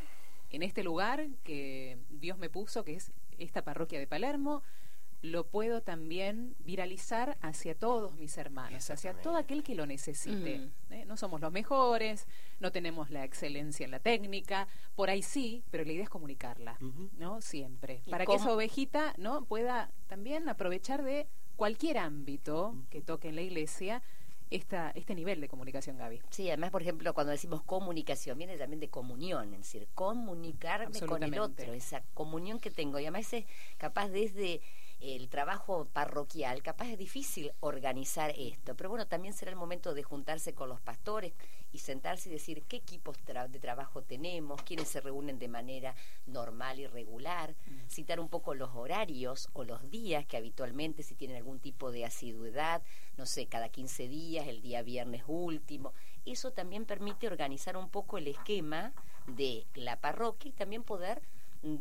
en 0.51 0.63
este 0.63 0.83
lugar 0.83 1.27
que 1.43 1.97
Dios 2.09 2.37
me 2.37 2.49
puso, 2.49 2.83
que 2.83 2.95
es 2.95 3.11
esta 3.37 3.63
parroquia 3.63 3.99
de 3.99 4.07
Palermo, 4.07 4.63
lo 5.21 5.47
puedo 5.47 5.81
también 5.81 6.55
viralizar 6.59 7.37
hacia 7.41 7.75
todos 7.75 8.13
mis 8.13 8.37
hermanos, 8.37 8.89
hacia 8.89 9.13
todo 9.13 9.35
aquel 9.37 9.63
que 9.63 9.75
lo 9.75 9.85
necesite. 9.85 10.59
Mm. 10.59 10.93
¿eh? 10.93 11.05
No 11.05 11.17
somos 11.17 11.41
los 11.41 11.51
mejores, 11.51 12.27
no 12.59 12.71
tenemos 12.71 13.09
la 13.09 13.23
excelencia 13.23 13.83
en 13.83 13.91
la 13.91 13.99
técnica, 13.99 14.67
por 14.95 15.09
ahí 15.09 15.23
sí, 15.23 15.63
pero 15.71 15.83
la 15.83 15.91
idea 15.91 16.03
es 16.03 16.09
comunicarla, 16.09 16.77
¿no? 17.17 17.41
Siempre. 17.41 18.01
¿Y 18.05 18.11
Para 18.11 18.25
que 18.25 18.35
esa 18.35 18.53
ovejita, 18.53 19.13
¿no? 19.17 19.45
Pueda 19.45 19.91
también 20.07 20.49
aprovechar 20.49 21.03
de 21.03 21.27
cualquier 21.55 21.97
ámbito 21.97 22.75
que 22.89 23.01
toque 23.01 23.29
en 23.29 23.35
la 23.35 23.41
iglesia 23.41 24.03
esta, 24.49 24.91
este 24.91 25.13
nivel 25.15 25.41
de 25.41 25.47
comunicación, 25.47 25.97
Gaby. 25.97 26.21
Sí, 26.29 26.47
además, 26.47 26.71
por 26.71 26.81
ejemplo, 26.81 27.13
cuando 27.13 27.31
decimos 27.31 27.63
comunicación, 27.63 28.37
viene 28.37 28.57
también 28.57 28.79
de 28.79 28.89
comunión, 28.89 29.53
es 29.53 29.61
decir, 29.61 29.87
comunicarme 29.93 30.99
con 31.01 31.23
el 31.23 31.37
otro, 31.39 31.73
esa 31.73 32.01
comunión 32.13 32.59
que 32.59 32.71
tengo. 32.71 32.99
Y 32.99 33.03
además 33.03 33.33
es 33.33 33.45
capaz 33.77 34.09
desde 34.09 34.61
el 34.99 35.29
trabajo 35.29 35.85
parroquial, 35.93 36.63
capaz 36.63 36.87
es 36.87 36.97
difícil 36.97 37.51
organizar 37.59 38.33
esto, 38.37 38.75
pero 38.75 38.89
bueno, 38.89 39.05
también 39.07 39.33
será 39.33 39.51
el 39.51 39.57
momento 39.57 39.93
de 39.93 40.01
juntarse 40.03 40.53
con 40.53 40.69
los 40.69 40.81
pastores 40.81 41.33
y 41.71 41.79
sentarse 41.79 42.29
y 42.29 42.31
decir 42.31 42.63
qué 42.63 42.77
equipos 42.77 43.17
tra- 43.25 43.47
de 43.47 43.59
trabajo 43.59 44.01
tenemos, 44.01 44.61
quiénes 44.63 44.87
se 44.87 45.01
reúnen 45.01 45.37
de 45.37 45.47
manera 45.47 45.95
normal 46.25 46.79
y 46.79 46.87
regular, 46.87 47.55
citar 47.87 48.19
un 48.19 48.29
poco 48.29 48.55
los 48.55 48.71
horarios 48.73 49.49
o 49.53 49.63
los 49.63 49.89
días 49.91 50.25
que 50.25 50.37
habitualmente, 50.37 51.03
si 51.03 51.13
tienen 51.15 51.37
algún 51.37 51.59
tipo 51.59 51.91
de 51.91 52.05
asiduidad, 52.05 52.81
no 53.17 53.25
sé, 53.25 53.45
cada 53.47 53.69
15 53.69 54.07
días, 54.07 54.47
el 54.47 54.61
día 54.61 54.81
viernes 54.81 55.23
último. 55.27 55.93
Eso 56.25 56.51
también 56.51 56.85
permite 56.85 57.27
organizar 57.27 57.77
un 57.77 57.89
poco 57.89 58.17
el 58.17 58.27
esquema 58.27 58.93
de 59.27 59.65
la 59.75 59.99
parroquia 59.99 60.49
y 60.49 60.53
también 60.53 60.83
poder 60.83 61.21
mm, 61.21 61.36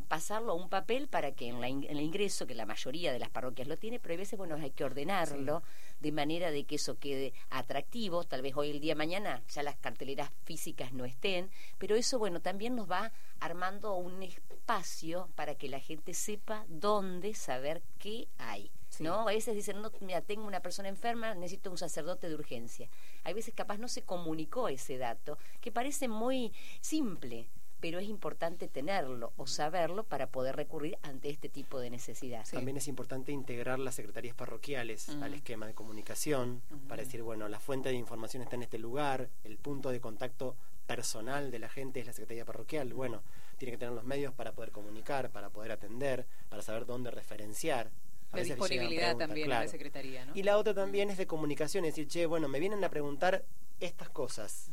pasarlo 0.09 0.53
a 0.53 0.55
un 0.55 0.69
papel 0.69 1.09
para 1.09 1.33
que 1.33 1.49
en, 1.49 1.61
la 1.61 1.69
in- 1.69 1.85
en 1.85 1.97
el 1.97 2.05
ingreso, 2.05 2.47
que 2.47 2.55
la 2.55 2.67
mayoría 2.67 3.13
de 3.13 3.19
las 3.19 3.31
parroquias 3.31 3.69
lo 3.69 3.77
tiene, 3.77 3.99
pero 4.01 4.13
hay 4.13 4.19
veces, 4.19 4.39
bueno, 4.39 4.57
hay 4.57 4.71
que 4.71 4.85
ordenarlo 4.85 5.63
de 6.01 6.13
manera 6.13 6.51
de 6.51 6.65
que 6.65 6.77
eso 6.77 6.99
quede 6.99 7.33
atractivo. 7.51 8.25
Tal 8.25 8.43
vez 8.43 8.55
hoy, 8.57 8.71
el 8.71 8.81
día 8.81 8.93
de 8.93 8.99
mañana, 8.99 9.43
ya 9.49 9.63
las 9.63 9.77
carteleras 9.77 10.31
físicas 10.45 10.93
no 10.93 11.05
estén, 11.05 11.51
pero 11.79 11.97
eso, 11.97 12.19
bueno, 12.19 12.41
también 12.41 12.75
nos 12.75 12.91
va 12.91 13.13
armando 13.41 13.95
un 13.95 14.23
espacio 14.23 15.29
para 15.35 15.55
que 15.55 15.69
la 15.69 15.81
gente 15.81 16.15
sepa 16.15 16.65
dónde 16.69 17.35
saber 17.35 17.83
qué 17.99 18.29
hay. 18.39 18.71
Sí. 18.89 19.03
¿No? 19.03 19.23
A 19.29 19.33
veces 19.33 19.55
dicen, 19.55 19.83
no, 19.83 19.91
mira, 20.01 20.23
tengo 20.23 20.47
una 20.47 20.61
persona 20.61 20.89
enferma, 20.89 21.35
necesito 21.35 21.71
un 21.71 21.77
sacerdote 21.77 22.29
de 22.29 22.35
urgencia. 22.35 22.89
Hay 23.25 23.35
veces 23.35 23.53
capaz 23.53 23.79
no 23.79 23.89
se 23.89 24.03
comunicó 24.03 24.69
ese 24.69 24.97
dato, 24.97 25.39
que 25.61 25.73
parece 25.73 26.09
muy 26.09 26.53
simple, 26.81 27.49
pero 27.81 27.99
es 27.99 28.09
importante 28.09 28.69
tenerlo 28.69 29.33
o 29.37 29.47
saberlo 29.47 30.05
para 30.05 30.29
poder 30.29 30.57
recurrir 30.57 30.99
ante 31.03 31.29
este 31.29 31.49
tipo 31.49 31.79
de 31.79 31.91
necesidad. 31.91 32.47
También 32.51 32.77
es 32.77 32.89
importante 32.89 33.33
integrar 33.33 33.79
las 33.79 33.95
secretarías 33.95 34.35
parroquiales 34.35 35.09
al 35.09 35.35
esquema 35.35 35.67
de 35.67 35.75
comunicación 35.75 36.63
para 36.89 37.03
decir, 37.03 37.23
bueno, 37.23 37.49
la 37.49 37.61
fuente 37.61 37.91
de 37.91 37.95
información 37.95 38.43
está 38.43 38.57
en 38.57 38.63
este 38.63 38.79
lugar, 38.79 39.29
el 39.45 39.59
punto 39.59 39.91
de 39.91 40.01
contacto 40.01 40.57
personal 40.87 41.51
de 41.51 41.59
la 41.59 41.69
gente 41.69 42.01
es 42.01 42.07
la 42.07 42.13
secretaría 42.13 42.45
parroquial. 42.45 42.95
Bueno, 42.95 43.23
tiene 43.59 43.73
que 43.73 43.79
tener 43.79 43.95
los 43.95 44.05
medios 44.05 44.33
para 44.33 44.53
poder 44.53 44.71
comunicar, 44.71 45.31
para 45.31 45.51
poder 45.51 45.73
atender, 45.73 46.27
para 46.49 46.63
saber 46.63 46.87
dónde 46.87 47.11
referenciar. 47.11 47.91
A 48.33 48.39
La 48.39 48.43
disponibilidad 48.43 49.17
también 49.17 49.45
en 49.45 49.51
claro. 49.51 49.65
la 49.65 49.71
Secretaría, 49.71 50.25
¿no? 50.25 50.33
Y 50.35 50.43
la 50.43 50.59
otra 50.59 50.75
también 50.75 51.11
es 51.11 51.17
de 51.17 51.27
comunicación, 51.27 51.85
es 51.85 51.95
decir, 51.95 52.09
che, 52.09 52.27
bueno, 52.27 52.49
me 52.49 52.59
vienen 52.59 52.83
a 52.85 52.91
preguntar 52.91 53.45
estas 53.81 54.09
cosas. 54.09 54.71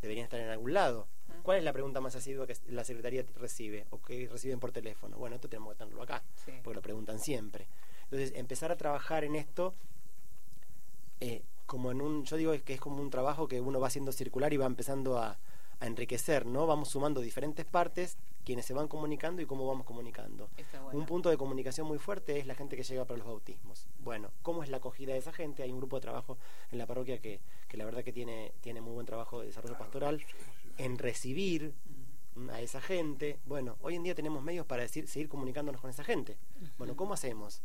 Deberían 0.00 0.24
estar 0.24 0.40
en 0.40 0.48
algún 0.48 0.74
lado. 0.74 1.08
¿Cuál 1.44 1.58
es 1.58 1.64
la 1.64 1.72
pregunta 1.74 2.00
más 2.00 2.16
asidua 2.16 2.46
que 2.46 2.56
la 2.70 2.82
Secretaría 2.84 3.22
recibe 3.36 3.86
o 3.90 4.00
que 4.00 4.28
reciben 4.28 4.58
por 4.58 4.72
teléfono? 4.72 5.18
Bueno, 5.18 5.36
esto 5.36 5.46
tenemos 5.48 5.74
que 5.74 5.78
tenerlo 5.78 6.02
acá, 6.02 6.22
Sí. 6.44 6.52
porque 6.64 6.74
lo 6.76 6.82
preguntan 6.82 7.20
siempre. 7.20 7.66
Entonces, 8.04 8.32
empezar 8.34 8.72
a 8.72 8.76
trabajar 8.76 9.24
en 9.24 9.36
esto 9.36 9.74
eh, 11.20 11.42
como 11.66 11.90
en 11.90 12.00
un, 12.00 12.24
yo 12.24 12.36
digo 12.38 12.52
que 12.64 12.74
es 12.74 12.80
como 12.80 13.00
un 13.00 13.10
trabajo 13.10 13.46
que 13.46 13.60
uno 13.60 13.78
va 13.78 13.88
haciendo 13.88 14.10
circular 14.12 14.52
y 14.52 14.56
va 14.56 14.66
empezando 14.66 15.18
a, 15.18 15.38
a 15.80 15.86
enriquecer, 15.86 16.46
¿no? 16.46 16.66
Vamos 16.66 16.88
sumando 16.88 17.20
diferentes 17.20 17.64
partes, 17.66 18.16
quienes 18.44 18.64
se 18.66 18.74
van 18.74 18.88
comunicando 18.88 19.40
y 19.42 19.46
cómo 19.46 19.66
vamos 19.66 19.84
comunicando. 19.86 20.48
Bueno. 20.82 20.98
Un 20.98 21.06
punto 21.06 21.28
de 21.30 21.36
comunicación 21.36 21.86
muy 21.86 21.98
fuerte 21.98 22.38
es 22.38 22.46
la 22.46 22.54
gente 22.54 22.76
que 22.76 22.82
llega 22.82 23.04
para 23.04 23.18
los 23.18 23.26
bautismos. 23.26 23.86
Bueno, 24.00 24.30
¿cómo 24.42 24.62
es 24.62 24.68
la 24.70 24.78
acogida 24.78 25.12
de 25.12 25.18
esa 25.18 25.32
gente? 25.32 25.62
Hay 25.62 25.70
un 25.72 25.78
grupo 25.78 25.96
de 25.96 26.02
trabajo 26.02 26.36
en 26.70 26.78
la 26.78 26.86
parroquia 26.86 27.18
que, 27.20 27.40
que 27.68 27.76
la 27.76 27.84
verdad 27.84 28.02
que 28.04 28.12
tiene, 28.12 28.52
tiene 28.62 28.80
muy 28.80 28.92
buen 28.94 29.06
trabajo 29.06 29.40
de 29.40 29.46
desarrollo 29.46 29.76
pastoral 29.78 30.22
en 30.78 30.98
recibir 30.98 31.74
a 32.52 32.60
esa 32.60 32.80
gente. 32.80 33.38
Bueno, 33.46 33.76
hoy 33.80 33.94
en 33.94 34.02
día 34.02 34.14
tenemos 34.14 34.42
medios 34.42 34.66
para 34.66 34.82
decir, 34.82 35.06
seguir 35.08 35.28
comunicándonos 35.28 35.80
con 35.80 35.90
esa 35.90 36.04
gente. 36.04 36.36
Bueno, 36.78 36.96
¿cómo 36.96 37.14
hacemos? 37.14 37.62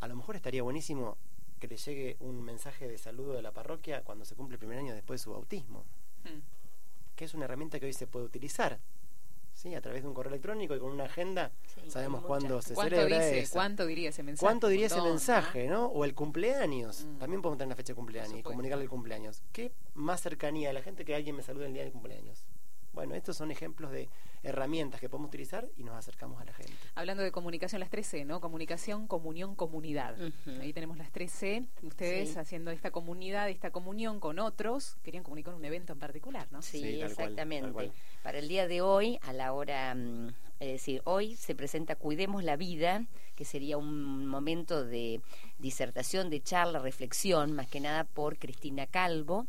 A 0.00 0.08
lo 0.08 0.16
mejor 0.16 0.36
estaría 0.36 0.62
buenísimo 0.62 1.18
que 1.58 1.68
le 1.68 1.76
llegue 1.76 2.16
un 2.20 2.42
mensaje 2.42 2.88
de 2.88 2.96
saludo 2.96 3.34
de 3.34 3.42
la 3.42 3.52
parroquia 3.52 4.02
cuando 4.02 4.24
se 4.24 4.34
cumple 4.34 4.54
el 4.54 4.58
primer 4.58 4.78
año 4.78 4.94
después 4.94 5.20
de 5.20 5.24
su 5.24 5.32
bautismo, 5.32 5.84
que 7.16 7.26
es 7.26 7.34
una 7.34 7.44
herramienta 7.44 7.78
que 7.78 7.86
hoy 7.86 7.92
se 7.92 8.06
puede 8.06 8.24
utilizar. 8.24 8.80
¿Sí? 9.60 9.74
A 9.74 9.82
través 9.82 10.00
de 10.00 10.08
un 10.08 10.14
correo 10.14 10.30
electrónico 10.30 10.74
y 10.74 10.78
con 10.78 10.90
una 10.90 11.04
agenda 11.04 11.50
Sí, 11.66 11.90
sabemos 11.90 12.24
cuándo 12.24 12.62
se 12.62 12.72
¿Cuánto 12.72 12.96
celebra 12.96 13.18
dice? 13.26 13.40
esa. 13.40 13.52
¿Cuánto 13.52 13.84
diría 13.84 14.08
ese 14.08 14.22
mensaje? 14.22 14.46
¿Cuánto 14.46 14.68
diría 14.68 14.86
ese 14.86 15.02
mensaje, 15.02 15.68
no? 15.68 15.84
O 15.86 16.06
el 16.06 16.14
cumpleaños. 16.14 17.04
Mm. 17.04 17.18
También 17.18 17.42
podemos 17.42 17.58
tener 17.58 17.68
la 17.68 17.76
fecha 17.76 17.92
de 17.92 17.96
cumpleaños 17.96 18.38
y 18.38 18.42
comunicarle 18.42 18.84
el 18.84 18.88
cumpleaños. 18.88 19.42
¿Qué 19.52 19.70
más 19.92 20.22
cercanía 20.22 20.70
a 20.70 20.72
la 20.72 20.80
gente 20.80 21.04
que 21.04 21.14
alguien 21.14 21.36
me 21.36 21.42
salude 21.42 21.66
el 21.66 21.74
día 21.74 21.82
del 21.82 21.92
cumpleaños? 21.92 22.46
Bueno, 22.92 23.14
estos 23.14 23.36
son 23.36 23.50
ejemplos 23.50 23.90
de 23.92 24.08
herramientas 24.42 25.00
que 25.00 25.08
podemos 25.08 25.28
utilizar 25.28 25.68
y 25.76 25.84
nos 25.84 25.94
acercamos 25.96 26.40
a 26.40 26.44
la 26.44 26.52
gente. 26.52 26.72
Hablando 26.94 27.22
de 27.22 27.30
comunicación, 27.30 27.78
las 27.80 27.90
3C, 27.90 28.24
¿no? 28.26 28.40
Comunicación, 28.40 29.06
comunión, 29.06 29.54
comunidad. 29.54 30.16
Ahí 30.60 30.72
tenemos 30.72 30.98
las 30.98 31.12
3C. 31.12 31.66
Ustedes 31.82 32.30
Sí. 32.32 32.38
haciendo 32.38 32.70
esta 32.70 32.90
comunidad, 32.90 33.48
esta 33.48 33.70
comunión 33.70 34.18
con 34.18 34.38
otros, 34.38 34.96
querían 35.02 35.22
comunicar 35.22 35.54
un 35.54 35.64
evento 35.64 35.92
en 35.92 35.98
particular, 35.98 36.48
¿no? 36.50 36.62
Sí, 36.62 36.78
Sí, 36.80 37.00
tal 37.00 37.14
cual, 37.14 37.28
exactamente. 37.28 37.72
cual. 37.72 37.92
Para 38.22 38.38
el 38.38 38.48
día 38.48 38.66
de 38.66 38.80
hoy, 38.80 39.18
a 39.22 39.32
la 39.32 39.52
hora, 39.52 39.94
mm, 39.94 40.28
es 40.60 40.68
decir, 40.72 41.00
hoy 41.04 41.36
se 41.36 41.54
presenta 41.54 41.94
Cuidemos 41.96 42.42
la 42.42 42.56
Vida, 42.56 43.06
que 43.36 43.44
sería 43.44 43.78
un 43.78 44.26
momento 44.26 44.84
de 44.84 45.20
disertación, 45.58 46.28
de 46.30 46.42
charla, 46.42 46.78
reflexión, 46.78 47.52
más 47.52 47.68
que 47.68 47.80
nada 47.80 48.04
por 48.04 48.36
Cristina 48.38 48.86
Calvo, 48.86 49.46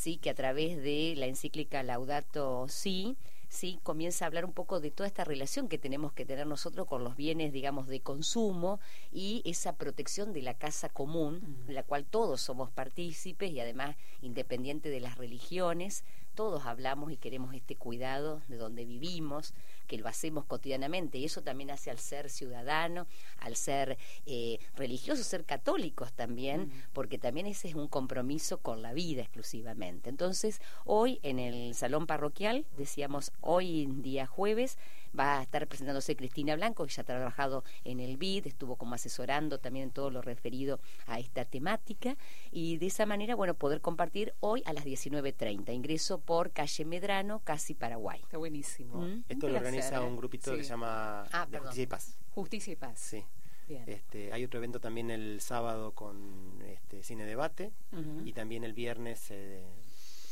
sí, 0.00 0.16
que 0.16 0.30
a 0.30 0.34
través 0.34 0.82
de 0.82 1.14
la 1.16 1.26
encíclica 1.26 1.82
Laudato 1.82 2.66
Si, 2.68 3.16
sí, 3.50 3.80
comienza 3.82 4.24
a 4.24 4.28
hablar 4.28 4.46
un 4.46 4.52
poco 4.52 4.80
de 4.80 4.90
toda 4.90 5.08
esta 5.08 5.24
relación 5.24 5.68
que 5.68 5.76
tenemos 5.76 6.12
que 6.12 6.24
tener 6.24 6.46
nosotros 6.46 6.86
con 6.86 7.04
los 7.04 7.16
bienes, 7.16 7.52
digamos, 7.52 7.88
de 7.88 8.00
consumo 8.00 8.80
y 9.12 9.42
esa 9.44 9.74
protección 9.74 10.32
de 10.32 10.40
la 10.40 10.54
casa 10.54 10.88
común, 10.88 11.64
en 11.68 11.74
la 11.74 11.82
cual 11.82 12.06
todos 12.06 12.40
somos 12.40 12.70
partícipes 12.70 13.50
y 13.50 13.60
además, 13.60 13.96
independiente 14.22 14.88
de 14.88 15.00
las 15.00 15.18
religiones, 15.18 16.04
todos 16.34 16.64
hablamos 16.64 17.12
y 17.12 17.16
queremos 17.16 17.54
este 17.54 17.76
cuidado 17.76 18.40
de 18.48 18.56
donde 18.56 18.84
vivimos, 18.84 19.52
que 19.86 19.98
lo 19.98 20.08
hacemos 20.08 20.44
cotidianamente, 20.44 21.18
y 21.18 21.24
eso 21.24 21.42
también 21.42 21.70
hace 21.70 21.90
al 21.90 21.98
ser 21.98 22.30
ciudadano, 22.30 23.08
al 23.38 23.56
ser 23.56 23.98
eh, 24.24 24.58
religioso, 24.76 25.24
ser 25.24 25.44
católicos 25.44 26.12
también, 26.12 26.72
porque 26.92 27.18
también 27.18 27.46
ese 27.46 27.68
es 27.68 27.74
un 27.74 27.88
compromiso 27.88 28.58
con 28.58 28.82
la 28.82 28.92
vida 28.92 29.22
exclusivamente. 29.22 30.08
Entonces, 30.08 30.60
hoy 30.84 31.18
en 31.24 31.40
el 31.40 31.74
salón 31.74 32.06
parroquial, 32.06 32.64
decíamos, 32.76 33.32
hoy 33.40 33.86
día 33.86 34.26
jueves, 34.26 34.78
va 35.18 35.38
a 35.40 35.42
estar 35.42 35.66
presentándose 35.66 36.14
Cristina 36.14 36.54
Blanco, 36.54 36.86
que 36.86 36.92
ya 36.92 37.02
ha 37.02 37.04
trabajado 37.04 37.64
en 37.84 37.98
el 38.00 38.16
BID, 38.16 38.46
estuvo 38.46 38.76
como 38.76 38.94
asesorando 38.94 39.58
también 39.58 39.84
en 39.86 39.90
todo 39.90 40.10
lo 40.10 40.22
referido 40.22 40.78
a 41.06 41.18
esta 41.18 41.44
temática, 41.44 42.16
y 42.52 42.76
de 42.78 42.86
esa 42.86 43.06
manera, 43.06 43.34
bueno, 43.34 43.54
poder 43.54 43.80
compartir 43.80 44.34
hoy 44.40 44.62
a 44.66 44.72
las 44.72 44.84
19.30. 44.84 45.72
Ingreso 45.74 46.20
por 46.20 46.52
calle 46.52 46.84
Medrano, 46.84 47.40
casi 47.44 47.74
Paraguay. 47.74 48.20
Está 48.22 48.38
buenísimo. 48.38 49.00
Mm. 49.00 49.24
Esto 49.28 49.48
lo 49.48 49.56
organiza 49.56 50.00
un 50.00 50.16
grupito 50.16 50.52
Sí. 50.52 50.58
que 50.58 50.62
se 50.64 50.70
llama 50.70 51.24
Ah, 51.32 51.46
de. 51.50 51.58
Justicia 51.58 51.82
y 51.82 51.86
Paz. 51.86 52.18
Justicia 52.30 52.72
y 52.72 52.76
paz. 52.76 52.98
Sí. 53.00 53.24
Bien. 53.68 53.84
Este, 53.86 54.32
hay 54.32 54.44
otro 54.44 54.58
evento 54.58 54.80
también 54.80 55.10
el 55.10 55.40
sábado 55.40 55.92
con 55.92 56.60
este, 56.66 57.02
cine 57.04 57.24
debate 57.24 57.72
y 58.24 58.32
también 58.32 58.64
el 58.64 58.72
viernes 58.72 59.28
eh, 59.30 59.62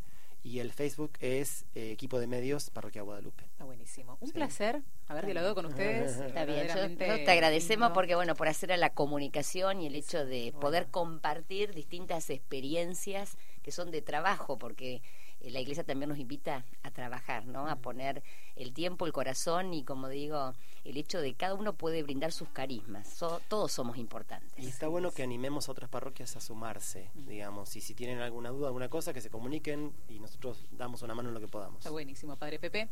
y 0.46 0.60
el 0.60 0.74
Facebook 0.74 1.14
es 1.22 1.64
eh, 1.74 1.92
Equipo 1.92 2.20
de 2.20 2.28
Medios 2.28 2.70
Parroquia 2.70 3.02
Guadalupe. 3.02 3.46
Está 3.46 3.64
buenísimo. 3.64 4.18
Un 4.20 4.28
Sí. 4.28 4.34
placer 4.34 4.82
haber 5.08 5.24
dialogado 5.26 5.56
con 5.56 5.66
ustedes. 5.68 6.18
Está 6.18 6.44
bien, 6.44 6.68
yo- 6.68 6.98
te 6.98 7.32
agradecemos 7.32 7.86
lindo. 7.88 7.94
porque, 7.94 8.16
bueno, 8.16 8.36
por 8.36 8.50
hacer 8.50 8.74
a 8.74 8.78
la 8.78 8.90
comunicación 8.90 9.80
y 9.80 9.88
el 9.88 9.96
hecho 9.96 10.26
de 10.26 10.54
poder 10.60 10.88
compartir 10.88 11.74
distintas 11.74 12.30
experiencias 12.30 13.38
que 13.64 13.72
son 13.72 13.90
de 13.92 14.02
trabajo, 14.02 14.58
porque 14.58 15.02
eh, 15.40 15.50
la 15.52 15.60
iglesia 15.60 15.84
también 15.84 16.10
nos 16.10 16.20
invita 16.20 16.66
a 16.84 16.92
trabajar, 16.92 17.46
¿no? 17.46 17.68
A 17.68 17.78
poner 17.78 18.24
el 18.56 18.74
tiempo, 18.74 19.06
el 19.06 19.14
corazón 19.14 19.74
y, 19.74 19.84
como 19.84 20.10
digo, 20.10 20.54
el 20.84 20.98
hecho 20.98 21.20
de 21.20 21.32
que 21.32 21.38
cada 21.38 21.54
uno 21.56 21.74
puede 21.74 22.04
brindar 22.04 22.32
sus 22.32 22.50
carismas. 22.50 23.18
todos 23.48 23.72
somos 23.72 23.98
importantes. 23.98 24.64
Y 24.64 24.68
está 24.68 24.88
bueno 24.88 25.12
que 25.12 25.24
animemos 25.24 25.68
a 25.68 25.72
otras 25.72 25.90
parroquias 25.90 26.36
a 26.36 26.42
sumarse, 26.42 27.10
digamos. 27.14 27.76
Y 27.76 27.82
si 27.82 27.96
tienen 27.96 28.20
alguna 28.20 28.50
duda, 28.50 28.68
alguna 28.68 28.90
cosa, 28.90 29.14
que 29.14 29.22
se 29.22 29.30
comuniquen 29.30 29.94
y 30.10 30.20
nosotros 30.20 30.66
damos 30.72 31.02
una 31.02 31.16
mano 31.16 31.30
en 31.30 31.36
lo 31.36 31.42
que 31.42 31.48
podamos. 31.48 31.80
Está 31.80 31.90
buenísimo, 31.90 32.36
Padre 32.36 32.60
Pepe. 32.60 32.90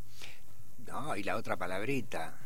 No, 0.87 1.15
y 1.15 1.23
la 1.23 1.35
otra 1.35 1.57
palabrita. 1.57 2.37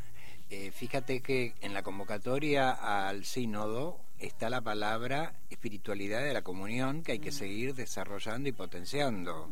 Eh, 0.49 0.71
fíjate 0.71 1.21
que 1.21 1.55
en 1.61 1.73
la 1.73 1.81
convocatoria 1.81 2.71
al 2.71 3.25
sínodo 3.25 3.99
está 4.19 4.49
la 4.49 4.61
palabra 4.61 5.33
espiritualidad 5.49 6.23
de 6.23 6.33
la 6.33 6.43
comunión 6.43 7.01
que 7.01 7.13
hay 7.13 7.19
que 7.19 7.31
seguir 7.31 7.73
desarrollando 7.73 8.47
y 8.49 8.51
potenciando. 8.51 9.49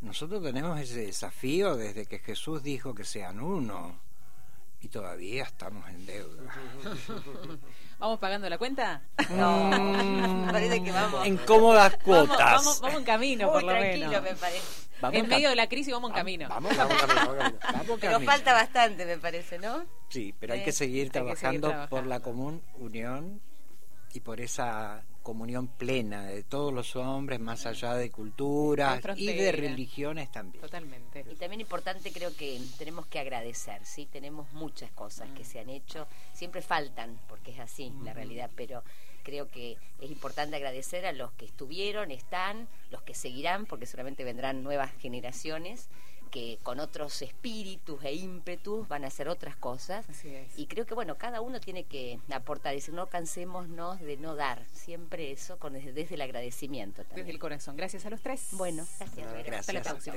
Nosotros 0.00 0.42
tenemos 0.42 0.80
ese 0.80 1.06
desafío 1.06 1.76
desde 1.76 2.06
que 2.06 2.18
Jesús 2.18 2.62
dijo 2.62 2.94
que 2.94 3.04
sean 3.04 3.40
uno 3.40 4.00
y 4.82 4.88
todavía 4.88 5.44
estamos 5.44 5.88
en 5.88 6.04
deuda. 6.04 6.52
¿Vamos 7.98 8.18
pagando 8.18 8.48
la 8.48 8.58
cuenta? 8.58 9.00
No, 9.30 9.70
parece 10.52 10.82
que 10.82 10.90
vamos. 10.90 11.24
En 11.24 11.36
cómodas 11.38 11.96
cuotas. 11.98 12.36
Vamos, 12.36 12.80
vamos, 12.80 12.98
en 12.98 13.04
camino, 13.04 13.52
por 13.52 13.62
lo 13.62 13.68
tranquilo, 13.68 14.08
menos. 14.08 14.22
me 14.24 14.34
parece. 14.34 14.88
en 15.12 15.28
medio 15.28 15.50
de 15.50 15.56
la 15.56 15.68
crisis 15.68 15.92
vamos 15.92 16.10
en 16.10 16.16
camino. 16.16 16.48
Vamos, 16.48 16.76
vamos, 16.76 16.96
camino, 17.00 17.52
vamos 17.72 17.98
Pero 18.00 18.20
falta 18.20 18.52
bastante, 18.52 19.06
me 19.06 19.18
parece, 19.18 19.58
¿no? 19.58 19.84
Sí, 20.08 20.34
pero 20.38 20.54
hay 20.54 20.64
que 20.64 20.72
seguir 20.72 21.10
trabajando 21.10 21.86
por 21.88 22.04
la 22.06 22.18
común 22.18 22.60
unión 22.78 23.40
y 24.12 24.20
por 24.20 24.40
esa 24.40 25.04
comunión 25.22 25.68
plena 25.68 26.26
de 26.26 26.42
todos 26.42 26.72
los 26.72 26.96
hombres, 26.96 27.40
más 27.40 27.66
allá 27.66 27.94
de 27.94 28.10
culturas 28.10 29.00
y 29.16 29.26
de 29.26 29.52
religiones 29.52 30.30
también. 30.30 30.62
Totalmente. 30.62 31.24
Y 31.30 31.36
también 31.36 31.60
importante 31.60 32.12
creo 32.12 32.34
que 32.36 32.60
tenemos 32.78 33.06
que 33.06 33.18
agradecer, 33.18 33.84
¿sí? 33.84 34.06
Tenemos 34.06 34.52
muchas 34.52 34.90
cosas 34.90 35.30
que 35.30 35.42
mm. 35.42 35.46
se 35.46 35.60
han 35.60 35.70
hecho, 35.70 36.06
siempre 36.32 36.62
faltan, 36.62 37.18
porque 37.28 37.52
es 37.52 37.60
así 37.60 37.92
la 38.02 38.12
realidad, 38.12 38.50
pero 38.56 38.82
creo 39.22 39.48
que 39.48 39.76
es 40.00 40.10
importante 40.10 40.56
agradecer 40.56 41.06
a 41.06 41.12
los 41.12 41.32
que 41.32 41.44
estuvieron, 41.44 42.10
están, 42.10 42.68
los 42.90 43.02
que 43.02 43.14
seguirán, 43.14 43.66
porque 43.66 43.86
seguramente 43.86 44.24
vendrán 44.24 44.62
nuevas 44.62 44.90
generaciones 44.98 45.88
que 46.32 46.58
con 46.62 46.80
otros 46.80 47.20
espíritus 47.22 48.02
e 48.02 48.14
ímpetus 48.14 48.88
van 48.88 49.04
a 49.04 49.08
hacer 49.08 49.28
otras 49.28 49.54
cosas. 49.54 50.04
Y 50.56 50.66
creo 50.66 50.86
que, 50.86 50.94
bueno, 50.94 51.16
cada 51.16 51.42
uno 51.42 51.60
tiene 51.60 51.84
que 51.84 52.18
aportar, 52.32 52.74
decir, 52.74 52.94
no 52.94 53.06
cansémonos 53.06 54.00
de 54.00 54.16
no 54.16 54.34
dar, 54.34 54.64
siempre 54.72 55.30
eso 55.30 55.58
con, 55.58 55.74
desde, 55.74 56.14
el 56.14 56.22
agradecimiento. 56.22 57.04
Desde 57.14 57.30
el 57.30 57.38
corazón. 57.38 57.76
Gracias 57.76 58.06
a 58.06 58.10
los 58.10 58.22
tres. 58.22 58.48
Bueno, 58.52 58.86
gracias. 59.44 59.60
Hasta 59.60 59.72
la 59.74 59.82
próxima. 59.82 60.16